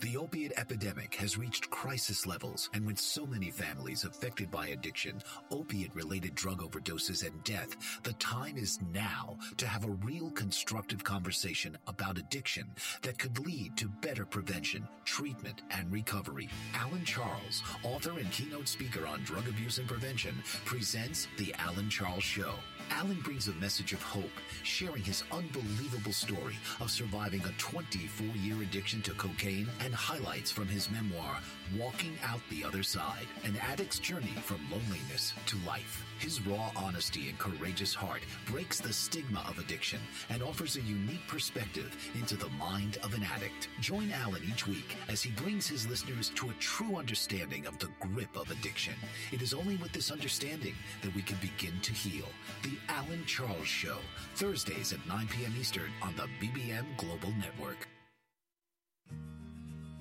The 0.01 0.19
opiate 0.19 0.53
epidemic 0.59 1.15
has 1.15 1.39
reached 1.39 1.71
crisis 1.71 2.27
levels, 2.27 2.69
and 2.75 2.87
with 2.87 2.99
so 2.99 3.25
many 3.25 3.51
families 3.51 4.05
affected 4.05 4.51
by 4.51 4.69
addiction, 4.69 5.23
opiate 5.51 5.95
related 5.95 6.35
drug 6.35 6.61
overdoses, 6.61 7.27
and 7.27 7.43
death, 7.45 8.01
the 8.03 8.13
time 8.15 8.59
is 8.59 8.79
now 8.93 9.39
to 9.57 9.67
have 9.67 9.87
a 9.87 9.99
real 10.05 10.31
constructive 10.33 11.03
conversation 11.03 11.79
about 11.87 12.19
addiction 12.19 12.67
that 13.03 13.19
could 13.19 13.39
lead 13.47 13.75
to 13.79 13.89
better 13.89 14.27
prevention, 14.27 14.87
treatment, 15.07 15.63
and 15.71 15.91
recovery. 15.91 16.51
Alan 16.75 17.05
Charles, 17.05 17.63
author 17.83 18.19
and 18.19 18.31
keynote 18.31 18.69
speaker 18.69 19.07
on 19.07 19.23
drug 19.23 19.49
abuse 19.49 19.79
and 19.79 19.89
prevention, 19.89 20.35
presents 20.67 21.27
The 21.39 21.55
Alan 21.59 21.89
Charles 21.89 22.23
Show. 22.23 22.53
Alan 22.91 23.21
brings 23.23 23.49
a 23.49 23.53
message 23.55 23.93
of 23.95 24.03
hope, 24.03 24.31
sharing 24.67 25.03
his 25.03 25.23
unbelievable 25.31 26.13
story 26.13 26.57
of 26.81 26.91
surviving 26.91 27.41
a 27.45 27.53
24 27.59 28.27
year 28.37 28.61
addiction 28.63 29.01
to 29.03 29.13
cocaine 29.13 29.69
and 29.81 29.95
highlights 29.95 30.51
from 30.51 30.67
his 30.67 30.91
memoir, 30.91 31.39
Walking 31.75 32.17
Out 32.25 32.41
the 32.49 32.65
Other 32.65 32.83
Side 32.83 33.27
An 33.45 33.57
Addict's 33.73 33.99
Journey 33.99 34.35
from 34.43 34.61
Loneliness 34.71 35.35
to 35.47 35.57
Life. 35.67 36.05
His 36.19 36.41
raw 36.47 36.71
honesty 36.77 37.29
and 37.29 37.39
courageous 37.39 37.93
heart 37.93 38.23
breaks 38.47 38.81
the 38.81 38.93
stigma 38.93 39.45
of 39.49 39.59
addiction 39.59 39.99
and 40.31 40.43
offers 40.43 40.77
a 40.77 40.83
unique 40.83 41.27
perspective 41.27 41.95
into 42.15 42.37
the 42.37 42.49
mind 42.51 42.99
of 43.03 43.15
an 43.15 43.25
addict. 43.35 43.69
Join 43.81 44.13
Alan 44.13 44.43
each 44.49 44.67
week 44.67 44.97
as 45.09 45.23
he 45.23 45.33
brings 45.33 45.67
his 45.67 45.89
listeners 45.89 46.31
to 46.37 46.51
a 46.51 46.55
true 46.61 46.97
understanding 46.97 47.67
of 47.67 47.79
the 47.79 47.91
grip 48.01 48.37
of 48.37 48.51
addiction. 48.51 48.95
It 49.33 49.43
is 49.43 49.53
only 49.53 49.77
with 49.77 49.93
this 49.93 50.11
understanding 50.13 50.75
that 51.03 51.15
we 51.15 51.23
can 51.23 51.39
begin 51.39 51.79
to 51.83 51.93
heal. 51.93 52.29
The 52.63 52.79
Alan 52.89 53.25
Charles 53.27 53.67
Show, 53.67 53.99
Thursdays 54.37 54.93
at 54.93 55.07
9 55.09 55.29
p.m. 55.29 55.55
Eastern 55.59 55.91
on 56.01 56.15
the 56.17 56.29
BBM 56.41 56.85
Global 56.97 57.33
Network. 57.41 57.89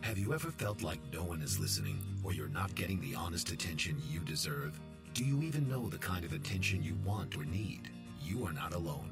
Have 0.06 0.20
you 0.20 0.36
ever 0.36 0.52
felt 0.52 0.84
like 0.84 1.00
no 1.12 1.24
one 1.24 1.42
is 1.42 1.60
listening 1.60 2.00
or 2.24 2.32
you're 2.32 2.48
not 2.48 2.76
getting 2.76 3.02
the 3.02 3.16
honest 3.16 3.50
attention 3.50 4.00
you 4.08 4.20
deserve? 4.20 4.80
Do 5.16 5.26
you 5.26 5.42
even 5.42 5.68
know 5.68 5.90
the 5.90 5.98
kind 5.98 6.24
of 6.24 6.32
attention 6.32 6.84
you 6.84 6.96
want 7.04 7.36
or 7.36 7.44
need? 7.44 7.90
You 8.22 8.46
are 8.46 8.54
not 8.54 8.76
alone. 8.76 9.10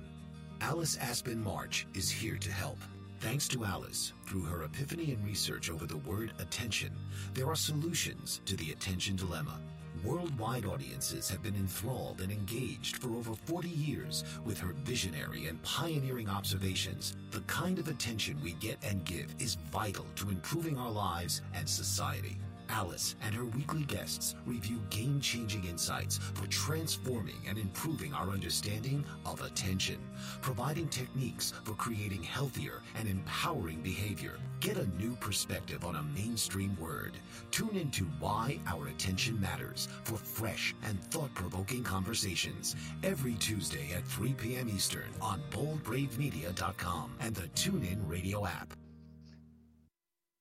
Alice 0.61 0.95
Aspen 0.97 1.43
March 1.43 1.87
is 1.95 2.11
here 2.11 2.37
to 2.37 2.51
help. 2.51 2.77
Thanks 3.21 3.47
to 3.47 3.65
Alice, 3.65 4.13
through 4.27 4.43
her 4.43 4.65
epiphany 4.65 5.13
and 5.13 5.25
research 5.25 5.71
over 5.71 5.87
the 5.87 5.97
word 5.97 6.31
attention, 6.37 6.91
there 7.33 7.47
are 7.47 7.55
solutions 7.55 8.41
to 8.45 8.55
the 8.55 8.71
attention 8.71 9.15
dilemma. 9.15 9.59
Worldwide 10.03 10.65
audiences 10.65 11.29
have 11.29 11.41
been 11.41 11.55
enthralled 11.55 12.19
and 12.19 12.29
engaged 12.29 12.97
for 12.97 13.15
over 13.15 13.33
40 13.45 13.69
years 13.69 14.25
with 14.43 14.59
her 14.59 14.73
visionary 14.83 15.47
and 15.47 15.63
pioneering 15.63 16.27
observations. 16.27 17.15
The 17.31 17.39
kind 17.41 17.79
of 17.79 17.87
attention 17.87 18.37
we 18.43 18.51
get 18.53 18.77
and 18.83 19.05
give 19.05 19.33
is 19.39 19.55
vital 19.71 20.05
to 20.17 20.29
improving 20.29 20.77
our 20.77 20.91
lives 20.91 21.41
and 21.53 21.67
society. 21.67 22.37
Alice 22.69 23.15
and 23.21 23.33
her 23.33 23.45
weekly 23.45 23.83
guests 23.83 24.35
review 24.45 24.79
game 24.89 25.19
changing 25.21 25.65
insights 25.65 26.17
for 26.17 26.47
transforming 26.47 27.41
and 27.47 27.57
improving 27.57 28.13
our 28.13 28.29
understanding 28.29 29.03
of 29.25 29.41
attention, 29.41 29.97
providing 30.41 30.87
techniques 30.87 31.53
for 31.63 31.73
creating 31.73 32.23
healthier 32.23 32.81
and 32.95 33.07
empowering 33.07 33.81
behavior. 33.81 34.37
Get 34.59 34.77
a 34.77 34.87
new 34.97 35.15
perspective 35.17 35.83
on 35.83 35.95
a 35.95 36.03
mainstream 36.03 36.77
word. 36.79 37.13
Tune 37.51 37.75
into 37.75 38.05
Why 38.19 38.59
Our 38.67 38.87
Attention 38.87 39.39
Matters 39.39 39.87
for 40.03 40.15
fresh 40.15 40.73
and 40.83 41.01
thought 41.05 41.33
provoking 41.35 41.83
conversations 41.83 42.75
every 43.03 43.33
Tuesday 43.33 43.93
at 43.93 44.07
3 44.07 44.33
p.m. 44.33 44.69
Eastern 44.69 45.09
on 45.21 45.41
boldbravemedia.com 45.51 47.15
and 47.19 47.35
the 47.35 47.47
TuneIn 47.49 47.99
radio 48.09 48.45
app. 48.45 48.73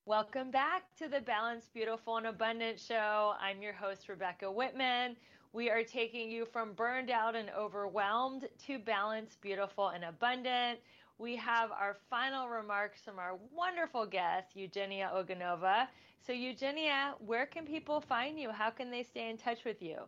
Welcome 0.05 0.51
back 0.51 0.83
to 0.97 1.07
the 1.07 1.21
Balanced, 1.21 1.73
Beautiful, 1.73 2.17
and 2.17 2.27
Abundant 2.27 2.77
Show. 2.77 3.35
I'm 3.39 3.61
your 3.61 3.71
host, 3.71 4.09
Rebecca 4.09 4.51
Whitman. 4.51 5.15
We 5.53 5.69
are 5.69 5.81
taking 5.81 6.29
you 6.29 6.43
from 6.43 6.73
burned 6.73 7.09
out 7.09 7.37
and 7.37 7.49
overwhelmed 7.57 8.49
to 8.65 8.79
balanced, 8.79 9.39
beautiful, 9.39 9.87
and 9.87 10.03
abundant. 10.03 10.79
We 11.19 11.37
have 11.37 11.71
our 11.71 11.95
final 12.09 12.49
remarks 12.49 12.99
from 12.99 13.17
our 13.17 13.37
wonderful 13.55 14.05
guest, 14.05 14.57
Eugenia 14.57 15.09
Oganova. 15.15 15.87
So, 16.19 16.33
Eugenia, 16.33 17.15
where 17.19 17.45
can 17.45 17.65
people 17.65 18.01
find 18.01 18.37
you? 18.37 18.51
How 18.51 18.71
can 18.71 18.91
they 18.91 19.03
stay 19.03 19.29
in 19.29 19.37
touch 19.37 19.63
with 19.63 19.81
you? 19.81 19.99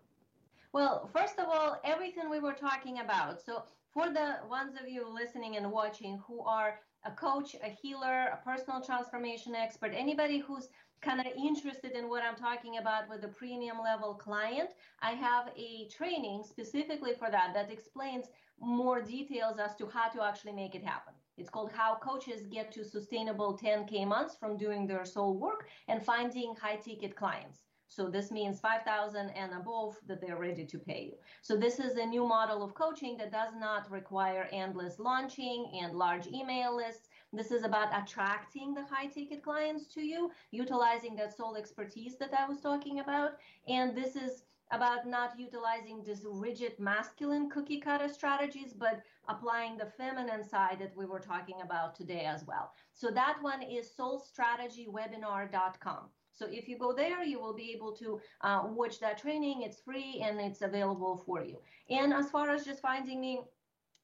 Well, 0.73 1.09
first 1.13 1.39
of 1.39 1.45
all, 1.47 1.79
everything 1.85 2.29
we 2.29 2.41
were 2.41 2.51
talking 2.51 2.99
about. 2.99 3.41
So, 3.41 3.63
for 3.93 4.09
the 4.09 4.39
ones 4.49 4.75
of 4.75 4.89
you 4.89 5.07
listening 5.07 5.55
and 5.55 5.71
watching 5.71 6.21
who 6.27 6.41
are 6.41 6.81
a 7.05 7.11
coach, 7.11 7.55
a 7.63 7.69
healer, 7.69 8.27
a 8.33 8.39
personal 8.43 8.81
transformation 8.81 9.55
expert, 9.55 9.91
anybody 9.95 10.39
who's 10.39 10.69
kind 11.01 11.19
of 11.19 11.27
interested 11.37 11.91
in 11.91 12.09
what 12.09 12.23
I'm 12.23 12.35
talking 12.35 12.77
about 12.77 13.07
with 13.09 13.23
a 13.23 13.27
premium 13.27 13.77
level 13.83 14.15
client, 14.15 14.71
I 15.01 15.11
have 15.11 15.49
a 15.55 15.87
training 15.89 16.43
specifically 16.43 17.13
for 17.13 17.29
that 17.29 17.53
that 17.53 17.71
explains 17.71 18.25
more 18.59 19.01
details 19.01 19.59
as 19.59 19.75
to 19.75 19.87
how 19.87 20.09
to 20.09 20.23
actually 20.23 20.53
make 20.53 20.73
it 20.73 20.83
happen. 20.83 21.13
It's 21.37 21.49
called 21.49 21.71
How 21.71 21.95
Coaches 21.95 22.47
Get 22.49 22.71
to 22.71 22.85
Sustainable 22.85 23.57
10K 23.57 24.07
Months 24.07 24.35
from 24.39 24.57
Doing 24.57 24.87
Their 24.87 25.05
Soul 25.05 25.37
Work 25.37 25.67
and 25.87 26.01
Finding 26.03 26.55
High 26.55 26.77
Ticket 26.77 27.15
Clients. 27.15 27.59
So 27.95 28.09
this 28.09 28.29
means 28.29 28.59
5,000 28.59 29.29
and 29.29 29.53
above 29.53 29.97
that 30.05 30.19
they're 30.19 30.35
ready 30.35 30.65
to 30.65 30.77
pay 30.77 31.05
you. 31.05 31.13
So 31.41 31.55
this 31.55 31.79
is 31.79 31.95
a 31.95 32.05
new 32.05 32.27
model 32.27 32.61
of 32.61 32.73
coaching 32.73 33.15
that 33.19 33.31
does 33.31 33.53
not 33.57 33.89
require 33.89 34.49
endless 34.51 34.99
launching 34.99 35.71
and 35.81 35.95
large 35.95 36.27
email 36.27 36.75
lists. 36.75 37.07
This 37.31 37.51
is 37.51 37.63
about 37.63 37.97
attracting 37.97 38.73
the 38.73 38.83
high 38.83 39.05
ticket 39.05 39.43
clients 39.43 39.87
to 39.93 40.01
you, 40.01 40.29
utilizing 40.51 41.15
that 41.15 41.37
soul 41.37 41.55
expertise 41.55 42.17
that 42.17 42.33
I 42.33 42.45
was 42.45 42.59
talking 42.59 42.99
about. 42.99 43.37
And 43.69 43.95
this 43.95 44.17
is 44.17 44.43
about 44.71 45.07
not 45.07 45.39
utilizing 45.39 46.03
this 46.03 46.25
rigid 46.29 46.77
masculine 46.77 47.49
cookie 47.49 47.79
cutter 47.79 48.09
strategies, 48.09 48.73
but 48.73 49.03
applying 49.29 49.77
the 49.77 49.85
feminine 49.85 50.43
side 50.43 50.79
that 50.79 50.97
we 50.97 51.05
were 51.05 51.21
talking 51.21 51.61
about 51.63 51.95
today 51.95 52.25
as 52.25 52.45
well. 52.45 52.73
So 52.93 53.09
that 53.11 53.41
one 53.41 53.61
is 53.61 53.89
soulstrategywebinar.com. 53.97 56.09
So 56.35 56.47
if 56.49 56.67
you 56.67 56.77
go 56.77 56.93
there, 56.93 57.23
you 57.23 57.39
will 57.39 57.53
be 57.53 57.71
able 57.75 57.93
to 57.93 58.19
uh, 58.41 58.63
watch 58.65 58.99
that 58.99 59.17
training. 59.17 59.63
It's 59.63 59.79
free 59.79 60.21
and 60.23 60.39
it's 60.39 60.61
available 60.61 61.23
for 61.25 61.43
you. 61.43 61.57
And 61.89 62.13
as 62.13 62.29
far 62.29 62.49
as 62.49 62.65
just 62.65 62.81
finding 62.81 63.21
me, 63.21 63.39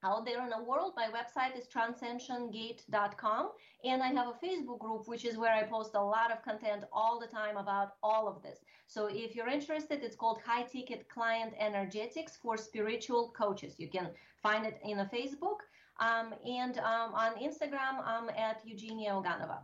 out 0.03 0.25
there 0.25 0.43
in 0.43 0.49
the 0.49 0.63
world. 0.63 0.93
My 0.95 1.07
website 1.07 1.57
is 1.57 1.67
transcensiongate.com, 1.67 3.51
and 3.83 4.01
I 4.01 4.07
have 4.07 4.27
a 4.27 4.45
Facebook 4.45 4.79
group, 4.79 5.07
which 5.07 5.25
is 5.25 5.37
where 5.37 5.53
I 5.53 5.63
post 5.63 5.91
a 5.93 6.01
lot 6.03 6.31
of 6.31 6.41
content 6.43 6.83
all 6.91 7.19
the 7.19 7.27
time 7.27 7.57
about 7.57 7.93
all 8.01 8.27
of 8.27 8.41
this. 8.41 8.59
So 8.87 9.07
if 9.11 9.35
you're 9.35 9.47
interested, 9.47 10.03
it's 10.03 10.15
called 10.15 10.39
High 10.45 10.63
Ticket 10.63 11.07
Client 11.07 11.53
Energetics 11.59 12.35
for 12.41 12.57
Spiritual 12.57 13.33
Coaches. 13.37 13.75
You 13.77 13.89
can 13.89 14.09
find 14.41 14.65
it 14.65 14.79
in 14.83 14.99
a 14.99 15.05
Facebook. 15.05 15.59
Um, 15.99 16.33
and 16.45 16.79
um, 16.79 17.13
on 17.13 17.35
Instagram, 17.35 18.03
I'm 18.03 18.29
at 18.29 18.61
Eugenia 18.65 19.11
Oganova. 19.11 19.59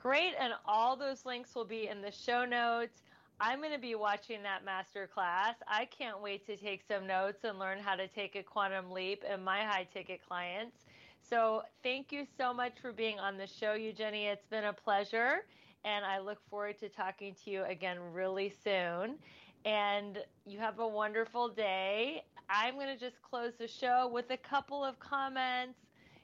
Great. 0.00 0.34
And 0.38 0.52
all 0.64 0.94
those 0.96 1.26
links 1.26 1.56
will 1.56 1.64
be 1.64 1.88
in 1.88 2.00
the 2.00 2.12
show 2.12 2.44
notes. 2.44 3.02
I'm 3.40 3.58
going 3.60 3.72
to 3.72 3.80
be 3.80 3.96
watching 3.96 4.44
that 4.44 4.64
master 4.64 5.08
class. 5.12 5.56
I 5.66 5.86
can't 5.86 6.22
wait 6.22 6.46
to 6.46 6.56
take 6.56 6.82
some 6.86 7.04
notes 7.04 7.42
and 7.42 7.58
learn 7.58 7.78
how 7.78 7.96
to 7.96 8.06
take 8.06 8.36
a 8.36 8.42
quantum 8.44 8.92
leap 8.92 9.24
in 9.24 9.42
my 9.42 9.64
high 9.64 9.88
ticket 9.92 10.20
clients. 10.26 10.86
So, 11.20 11.62
thank 11.82 12.12
you 12.12 12.26
so 12.38 12.54
much 12.54 12.74
for 12.80 12.92
being 12.92 13.18
on 13.18 13.36
the 13.36 13.46
show, 13.46 13.74
Eugenia. 13.74 14.32
It's 14.32 14.46
been 14.46 14.64
a 14.64 14.72
pleasure, 14.72 15.44
and 15.84 16.04
I 16.04 16.20
look 16.20 16.38
forward 16.48 16.78
to 16.78 16.88
talking 16.88 17.34
to 17.44 17.50
you 17.50 17.64
again 17.64 17.98
really 18.12 18.54
soon. 18.64 19.16
And 19.64 20.18
you 20.46 20.58
have 20.60 20.78
a 20.78 20.86
wonderful 20.86 21.48
day. 21.48 22.22
I'm 22.48 22.74
going 22.74 22.86
to 22.86 22.96
just 22.96 23.20
close 23.20 23.52
the 23.58 23.68
show 23.68 24.08
with 24.12 24.30
a 24.30 24.36
couple 24.36 24.84
of 24.84 24.98
comments. 25.00 25.78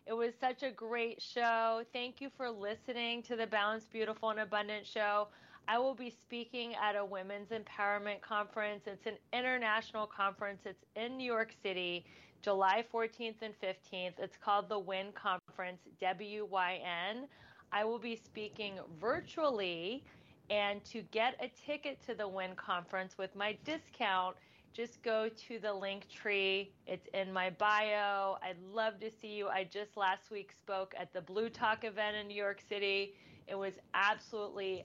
It 0.06 0.12
was 0.12 0.34
such 0.38 0.62
a 0.62 0.70
great 0.70 1.22
show. 1.22 1.82
Thank 1.94 2.20
you 2.20 2.28
for 2.36 2.50
listening 2.50 3.22
to 3.22 3.36
the 3.36 3.46
Balanced, 3.46 3.90
Beautiful, 3.90 4.28
and 4.28 4.40
Abundant 4.40 4.86
show. 4.86 5.28
I 5.66 5.78
will 5.78 5.94
be 5.94 6.10
speaking 6.10 6.74
at 6.74 6.94
a 6.94 7.02
women's 7.02 7.48
empowerment 7.48 8.20
conference. 8.20 8.82
It's 8.86 9.06
an 9.06 9.16
international 9.32 10.06
conference. 10.06 10.60
It's 10.66 10.84
in 10.94 11.16
New 11.16 11.24
York 11.24 11.54
City, 11.62 12.04
July 12.42 12.84
14th 12.92 13.36
and 13.40 13.54
15th. 13.62 14.12
It's 14.18 14.36
called 14.36 14.68
the 14.68 14.78
WIN 14.78 15.06
Conference, 15.12 15.80
W 16.02 16.46
Y 16.50 16.80
N. 17.10 17.26
I 17.72 17.84
will 17.84 17.98
be 17.98 18.14
speaking 18.14 18.74
virtually. 19.00 20.04
And 20.50 20.84
to 20.84 21.00
get 21.12 21.34
a 21.40 21.50
ticket 21.66 21.98
to 22.04 22.14
the 22.14 22.28
WIN 22.28 22.56
Conference 22.56 23.16
with 23.16 23.34
my 23.34 23.56
discount, 23.64 24.36
just 24.74 25.02
go 25.02 25.28
to 25.48 25.58
the 25.60 25.72
link 25.72 26.08
tree. 26.08 26.72
It's 26.86 27.06
in 27.14 27.32
my 27.32 27.50
bio. 27.50 28.36
I'd 28.42 28.60
love 28.72 28.98
to 29.00 29.10
see 29.10 29.28
you. 29.28 29.46
I 29.48 29.64
just 29.64 29.96
last 29.96 30.32
week 30.32 30.52
spoke 30.52 30.94
at 30.98 31.12
the 31.12 31.20
Blue 31.20 31.48
Talk 31.48 31.84
event 31.84 32.16
in 32.16 32.26
New 32.26 32.34
York 32.34 32.60
City. 32.68 33.14
It 33.46 33.54
was 33.54 33.74
absolutely 33.94 34.84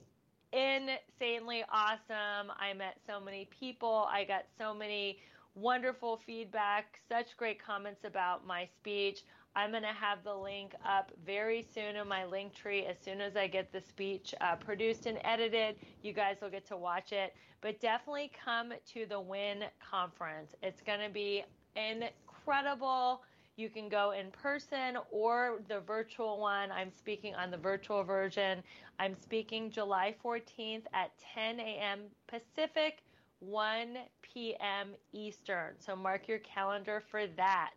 insanely 0.53 1.63
awesome. 1.71 2.51
I 2.59 2.73
met 2.73 2.97
so 3.07 3.19
many 3.19 3.49
people. 3.59 4.07
I 4.11 4.25
got 4.25 4.45
so 4.59 4.75
many 4.75 5.17
wonderful 5.55 6.17
feedback, 6.17 6.99
such 7.09 7.35
great 7.37 7.63
comments 7.63 8.03
about 8.03 8.45
my 8.45 8.67
speech. 8.77 9.23
I'm 9.55 9.71
going 9.71 9.83
to 9.83 9.89
have 9.89 10.23
the 10.23 10.33
link 10.33 10.73
up 10.87 11.11
very 11.25 11.65
soon 11.73 11.95
in 11.95 12.07
my 12.07 12.25
link 12.25 12.53
tree. 12.53 12.85
As 12.85 12.97
soon 13.03 13.19
as 13.19 13.35
I 13.35 13.47
get 13.47 13.71
the 13.71 13.81
speech 13.81 14.33
uh, 14.41 14.55
produced 14.55 15.05
and 15.05 15.17
edited, 15.23 15.75
you 16.01 16.13
guys 16.13 16.37
will 16.41 16.49
get 16.51 16.67
to 16.67 16.77
watch 16.77 17.11
it. 17.11 17.33
But 17.61 17.79
definitely 17.79 18.31
come 18.45 18.73
to 18.93 19.05
the 19.05 19.19
WIN 19.19 19.63
conference. 19.79 20.53
It's 20.61 20.81
going 20.81 21.01
to 21.05 21.09
be 21.09 21.43
incredible. 21.75 23.21
You 23.57 23.69
can 23.69 23.89
go 23.89 24.11
in 24.11 24.31
person 24.31 24.97
or 25.11 25.59
the 25.67 25.81
virtual 25.81 26.39
one. 26.39 26.71
I'm 26.71 26.93
speaking 26.93 27.35
on 27.35 27.51
the 27.51 27.57
virtual 27.57 28.03
version. 28.03 28.63
I'm 28.99 29.15
speaking 29.19 29.69
July 29.69 30.15
14th 30.23 30.83
at 30.93 31.11
10 31.35 31.59
a.m. 31.59 32.03
Pacific, 32.27 32.99
1 33.39 33.97
p.m. 34.21 34.95
Eastern. 35.13 35.75
So 35.79 35.95
mark 35.95 36.27
your 36.27 36.39
calendar 36.39 37.03
for 37.09 37.27
that. 37.27 37.73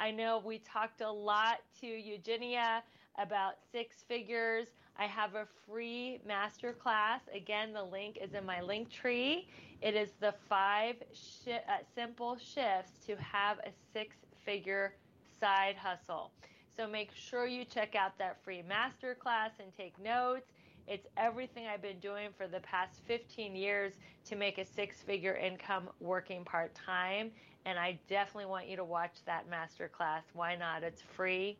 I 0.00 0.10
know 0.10 0.38
we 0.44 0.58
talked 0.58 1.00
a 1.00 1.10
lot 1.10 1.58
to 1.80 1.86
Eugenia 1.86 2.82
about 3.18 3.54
six 3.72 4.04
figures. 4.06 4.68
I 4.96 5.06
have 5.06 5.34
a 5.34 5.46
free 5.66 6.20
masterclass. 6.28 7.20
Again, 7.34 7.72
the 7.72 7.82
link 7.82 8.18
is 8.20 8.34
in 8.34 8.44
my 8.44 8.60
link 8.60 8.90
tree. 8.90 9.48
It 9.80 9.94
is 9.94 10.12
the 10.20 10.34
five 10.48 10.96
sh- 11.12 11.48
uh, 11.48 11.78
simple 11.94 12.36
shifts 12.36 12.98
to 13.06 13.16
have 13.16 13.58
a 13.58 13.70
six 13.92 14.16
figure 14.44 14.94
side 15.40 15.76
hustle. 15.76 16.32
So 16.76 16.86
make 16.86 17.10
sure 17.12 17.46
you 17.46 17.64
check 17.64 17.94
out 17.96 18.18
that 18.18 18.42
free 18.44 18.62
masterclass 18.62 19.50
and 19.58 19.72
take 19.76 19.98
notes. 19.98 20.52
It's 20.88 21.06
everything 21.18 21.66
I've 21.66 21.82
been 21.82 21.98
doing 21.98 22.30
for 22.38 22.48
the 22.48 22.60
past 22.60 23.00
15 23.06 23.54
years 23.54 23.92
to 24.24 24.36
make 24.36 24.56
a 24.56 24.64
six 24.64 25.02
figure 25.02 25.36
income 25.36 25.90
working 26.00 26.44
part 26.44 26.74
time. 26.74 27.30
And 27.66 27.78
I 27.78 27.98
definitely 28.08 28.46
want 28.46 28.68
you 28.68 28.76
to 28.76 28.84
watch 28.84 29.12
that 29.26 29.44
masterclass. 29.50 30.22
Why 30.32 30.56
not? 30.56 30.82
It's 30.82 31.02
free. 31.02 31.58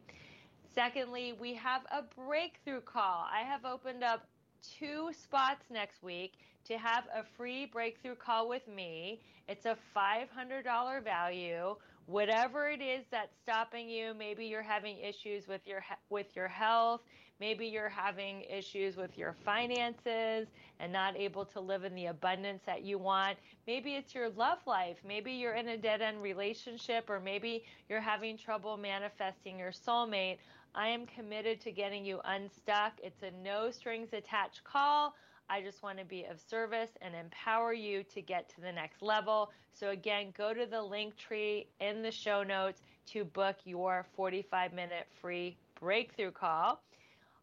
Secondly, 0.75 1.35
we 1.39 1.53
have 1.55 1.83
a 1.93 2.05
breakthrough 2.19 2.81
call. 2.81 3.27
I 3.31 3.43
have 3.43 3.67
opened 3.67 4.03
up 4.03 4.27
two 4.63 5.11
spots 5.13 5.65
next 5.71 6.03
week 6.03 6.33
to 6.65 6.79
have 6.79 7.05
a 7.15 7.23
free 7.37 7.67
breakthrough 7.67 8.15
call 8.15 8.49
with 8.49 8.67
me. 8.67 9.21
It's 9.47 9.67
a 9.67 9.77
$500 9.95 11.05
value. 11.05 11.77
Whatever 12.07 12.71
it 12.71 12.81
is 12.81 13.05
that's 13.11 13.37
stopping 13.43 13.91
you, 13.91 14.15
maybe 14.19 14.47
you're 14.47 14.63
having 14.63 14.97
issues 14.99 15.47
with 15.47 15.61
your 15.67 15.85
with 16.09 16.35
your 16.35 16.49
health, 16.49 17.03
Maybe 17.41 17.67
you're 17.67 17.89
having 17.89 18.43
issues 18.43 18.97
with 18.97 19.17
your 19.17 19.33
finances 19.45 20.49
and 20.81 20.93
not 20.93 21.17
able 21.17 21.45
to 21.47 21.61
live 21.61 21.85
in 21.85 21.95
the 21.95 22.07
abundance 22.07 22.63
that 22.67 22.83
you 22.83 22.99
want. 22.99 23.39
Maybe 23.67 23.95
it's 23.95 24.13
your 24.13 24.29
love 24.31 24.59
life. 24.67 24.97
Maybe 25.07 25.33
you're 25.33 25.55
in 25.55 25.69
a 25.69 25.77
dead 25.77 26.03
end 26.03 26.21
relationship, 26.21 27.09
or 27.09 27.21
maybe 27.21 27.65
you're 27.89 28.01
having 28.01 28.37
trouble 28.37 28.77
manifesting 28.77 29.59
your 29.59 29.71
soulmate. 29.71 30.39
I 30.75 30.89
am 30.89 31.07
committed 31.07 31.61
to 31.61 31.71
getting 31.71 32.05
you 32.05 32.21
unstuck. 32.25 32.95
It's 33.03 33.23
a 33.23 33.31
no 33.43 33.71
strings 33.71 34.09
attached 34.13 34.65
call. 34.65 35.15
I 35.49 35.63
just 35.63 35.83
want 35.83 35.99
to 35.99 36.05
be 36.05 36.25
of 36.25 36.41
service 36.41 36.91
and 37.01 37.15
empower 37.15 37.73
you 37.73 38.03
to 38.15 38.21
get 38.21 38.49
to 38.51 38.61
the 38.61 38.73
next 38.73 39.01
level. 39.01 39.51
So, 39.73 39.91
again, 39.91 40.35
go 40.37 40.53
to 40.53 40.67
the 40.67 40.83
link 40.83 41.17
tree 41.17 41.69
in 41.81 42.03
the 42.03 42.11
show 42.11 42.43
notes 42.43 42.83
to 43.13 43.25
book 43.25 43.57
your 43.65 44.05
45 44.17 44.73
minute 44.73 45.07
free 45.21 45.57
breakthrough 45.81 46.33
call. 46.33 46.83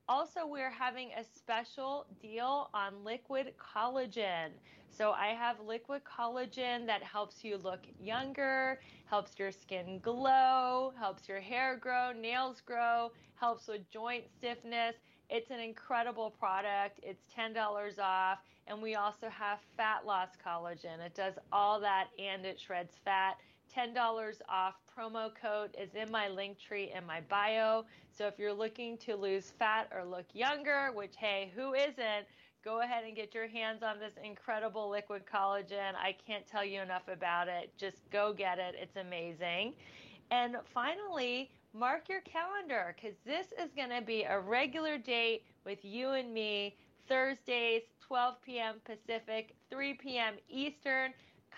Also, 0.08 0.46
we're 0.46 0.70
having 0.70 1.10
a 1.18 1.24
special 1.24 2.06
deal 2.22 2.70
on 2.76 3.04
liquid 3.04 3.54
collagen. 3.58 4.50
So, 4.92 5.12
I 5.12 5.30
have 5.30 5.60
liquid 5.60 6.04
collagen 6.04 6.86
that 6.86 7.02
helps 7.02 7.44
you 7.44 7.58
look 7.58 7.80
younger, 8.00 8.80
helps 9.06 9.40
your 9.40 9.52
skin 9.52 10.00
glow, 10.04 10.94
helps 10.98 11.28
your 11.28 11.40
hair 11.40 11.76
grow, 11.76 12.12
nails 12.12 12.62
grow, 12.62 13.12
helps 13.34 13.68
with 13.68 13.90
joint 13.90 14.26
stiffness. 14.38 14.96
It's 15.30 15.50
an 15.50 15.60
incredible 15.60 16.30
product. 16.30 17.00
It's 17.02 17.24
$10 17.36 17.98
off. 17.98 18.38
And 18.68 18.82
we 18.82 18.94
also 18.96 19.28
have 19.30 19.60
fat 19.76 20.06
loss 20.06 20.30
collagen. 20.46 21.00
It 21.04 21.16
does 21.16 21.34
all 21.52 21.80
that 21.80 22.10
and 22.20 22.46
it 22.46 22.60
shreds 22.60 22.94
fat. 23.04 23.38
$10 23.74 24.42
off 24.50 24.76
promo 24.98 25.30
code 25.40 25.76
is 25.80 25.90
in 25.96 26.12
my 26.12 26.28
link 26.28 26.58
tree 26.60 26.92
in 26.96 27.06
my 27.06 27.22
bio. 27.22 27.86
So 28.12 28.28
if 28.28 28.40
you're 28.40 28.54
looking 28.54 28.98
to 29.00 29.16
lose 29.16 29.52
fat 29.58 29.90
or 29.94 30.06
look 30.06 30.26
younger, 30.34 30.92
which 30.94 31.16
hey, 31.18 31.52
who 31.56 31.74
isn't? 31.74 32.26
Go 32.64 32.82
ahead 32.82 33.04
and 33.04 33.16
get 33.16 33.34
your 33.36 33.48
hands 33.48 33.84
on 33.84 34.00
this 34.00 34.14
incredible 34.24 34.90
liquid 34.90 35.24
collagen. 35.32 35.94
I 36.02 36.16
can't 36.26 36.48
tell 36.48 36.66
you 36.66 36.82
enough 36.82 37.08
about 37.08 37.48
it. 37.48 37.72
Just 37.78 38.10
go 38.12 38.34
get 38.34 38.58
it. 38.58 38.76
It's 38.82 38.96
amazing. 38.96 39.74
And 40.32 40.58
finally, 40.74 41.52
mark 41.74 42.10
your 42.10 42.22
calendar 42.22 42.96
because 42.96 43.18
this 43.26 43.48
is 43.64 43.72
going 43.76 43.92
to 43.92 44.02
be 44.02 44.24
a 44.24 44.40
regular 44.40 44.98
date 44.98 45.44
with 45.64 45.86
you 45.86 46.12
and 46.12 46.34
me 46.34 46.76
Thursdays, 47.08 47.84
12 48.08 48.42
p.m. 48.42 48.76
Pacific, 48.84 49.56
3 49.70 49.94
p.m. 49.94 50.34
Eastern 50.50 51.14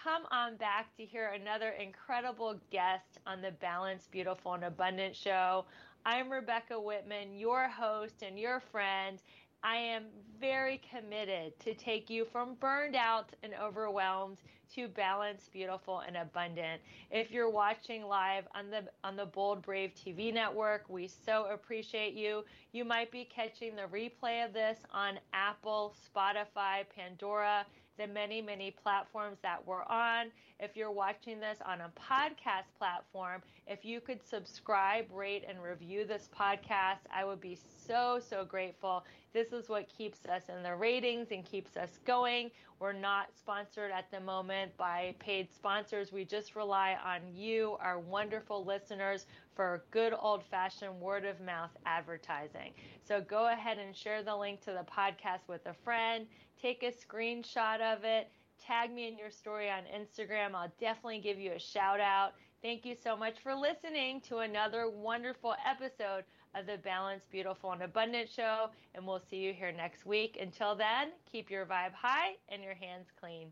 come 0.08 0.24
on 0.32 0.56
back 0.56 0.96
to 0.96 1.04
hear 1.04 1.34
another 1.36 1.72
incredible 1.72 2.56
guest 2.72 3.20
on 3.26 3.42
the 3.42 3.52
Balanced, 3.52 4.10
Beautiful, 4.10 4.54
and 4.54 4.64
Abundant 4.64 5.14
show. 5.14 5.66
I'm 6.06 6.32
Rebecca 6.32 6.80
Whitman, 6.80 7.38
your 7.38 7.68
host 7.68 8.22
and 8.22 8.40
your 8.40 8.62
friend. 8.62 9.22
I 9.64 9.76
am 9.76 10.06
very 10.40 10.80
committed 10.90 11.60
to 11.60 11.74
take 11.74 12.10
you 12.10 12.24
from 12.24 12.54
burned 12.54 12.96
out 12.96 13.32
and 13.44 13.52
overwhelmed 13.62 14.38
to 14.76 14.88
balanced, 14.88 15.52
beautiful, 15.52 16.00
and 16.00 16.16
abundant. 16.16 16.82
If 17.12 17.30
you're 17.30 17.50
watching 17.50 18.06
live 18.06 18.48
on 18.56 18.70
the 18.70 18.84
on 19.04 19.18
the 19.18 19.26
Bold 19.26 19.62
Brave 19.62 19.92
TV 19.94 20.34
network, 20.34 20.86
we 20.88 21.10
so 21.10 21.48
appreciate 21.52 22.14
you. 22.14 22.46
You 22.72 22.86
might 22.86 23.12
be 23.12 23.26
catching 23.26 23.76
the 23.76 23.84
replay 23.84 24.46
of 24.46 24.54
this 24.54 24.80
on 24.94 25.20
Apple, 25.34 25.94
Spotify, 26.16 26.86
Pandora, 26.96 27.66
the 27.98 28.08
many, 28.08 28.42
many 28.42 28.72
platforms 28.72 29.38
that 29.42 29.66
we're 29.66 29.84
on. 29.84 30.28
If 30.60 30.76
you're 30.76 30.92
watching 30.92 31.40
this 31.40 31.60
on 31.66 31.82
a 31.82 31.92
podcast 32.00 32.66
platform, 32.78 33.42
if 33.68 33.86
you 33.86 34.02
could 34.02 34.26
subscribe, 34.28 35.06
rate, 35.12 35.44
and 35.48 35.62
review 35.62 36.06
this 36.06 36.30
podcast, 36.36 37.00
I 37.14 37.26
would 37.26 37.42
be 37.42 37.58
so, 37.88 38.20
so 38.28 38.44
grateful. 38.46 39.04
This 39.34 39.54
is 39.54 39.70
what 39.70 39.88
keeps 39.88 40.26
us 40.26 40.44
in 40.50 40.64
the 40.64 40.76
ratings 40.76 41.28
and 41.32 41.46
keeps 41.46 41.78
us 41.78 42.00
going. 42.06 42.50
We're 42.80 42.94
not 42.94 43.28
sponsored 43.38 43.92
at 43.92 44.10
the 44.12 44.20
moment 44.20 44.76
by 44.78 45.16
paid 45.20 45.52
sponsors. 45.54 46.12
We 46.12 46.26
just 46.26 46.56
rely 46.56 46.98
on 47.04 47.22
you, 47.36 47.78
our 47.80 48.00
wonderful 48.00 48.64
listeners, 48.64 49.26
for 49.56 49.84
good 49.92 50.14
old 50.20 50.44
fashioned 50.44 51.00
word 51.00 51.26
of 51.26 51.42
mouth 51.42 51.72
advertising. 51.86 52.74
So 53.04 53.22
go 53.22 53.52
ahead 53.52 53.80
and 53.80 53.96
share 53.96 54.22
the 54.22 54.36
link 54.36 54.62
to 54.62 54.72
the 54.72 54.86
podcast 54.92 55.48
with 55.48 55.66
a 55.66 55.74
friend 55.74 56.28
take 56.62 56.84
a 56.84 56.92
screenshot 56.92 57.82
of 57.82 58.04
it, 58.04 58.30
tag 58.60 58.92
me 58.92 59.08
in 59.08 59.18
your 59.18 59.32
story 59.32 59.70
on 59.70 59.84
Instagram. 59.84 60.56
I'll 60.56 60.72
definitely 60.80 61.20
give 61.20 61.40
you 61.40 61.52
a 61.54 61.60
shout 61.60 62.00
out. 62.00 62.34
Thank 62.62 62.86
you 62.86 62.96
so 63.02 63.16
much 63.16 63.36
for 63.42 63.54
listening 63.54 64.22
to 64.22 64.40
another 64.40 64.90
wonderful 64.90 65.56
episode 65.66 66.24
of 66.56 66.66
the 66.66 66.78
Balanced, 66.78 67.30
Beautiful, 67.30 67.72
and 67.72 67.84
Abundant 67.84 68.30
Show. 68.30 68.70
And 68.96 69.06
we'll 69.06 69.22
see 69.30 69.38
you 69.38 69.54
here 69.54 69.72
next 69.72 70.06
week. 70.06 70.38
Until 70.42 70.76
then, 70.76 71.10
keep 71.32 71.52
your 71.52 71.66
vibe 71.66 71.94
high 71.94 72.36
and 72.50 72.64
your 72.64 72.76
hands 72.76 73.08
clean. 73.20 73.52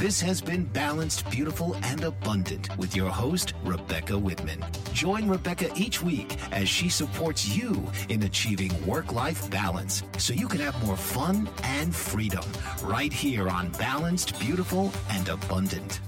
This 0.00 0.18
has 0.22 0.40
been 0.40 0.64
Balanced, 0.64 1.30
Beautiful, 1.30 1.76
and 1.82 2.04
Abundant 2.04 2.74
with 2.78 2.96
your 2.96 3.10
host, 3.10 3.52
Rebecca 3.62 4.16
Whitman. 4.16 4.64
Join 4.94 5.28
Rebecca 5.28 5.70
each 5.76 6.02
week 6.02 6.38
as 6.52 6.70
she 6.70 6.88
supports 6.88 7.54
you 7.54 7.86
in 8.08 8.22
achieving 8.22 8.72
work 8.86 9.12
life 9.12 9.50
balance 9.50 10.02
so 10.16 10.32
you 10.32 10.48
can 10.48 10.60
have 10.60 10.86
more 10.86 10.96
fun 10.96 11.50
and 11.64 11.94
freedom 11.94 12.44
right 12.82 13.12
here 13.12 13.50
on 13.50 13.68
Balanced, 13.72 14.40
Beautiful, 14.40 14.90
and 15.10 15.28
Abundant. 15.28 16.00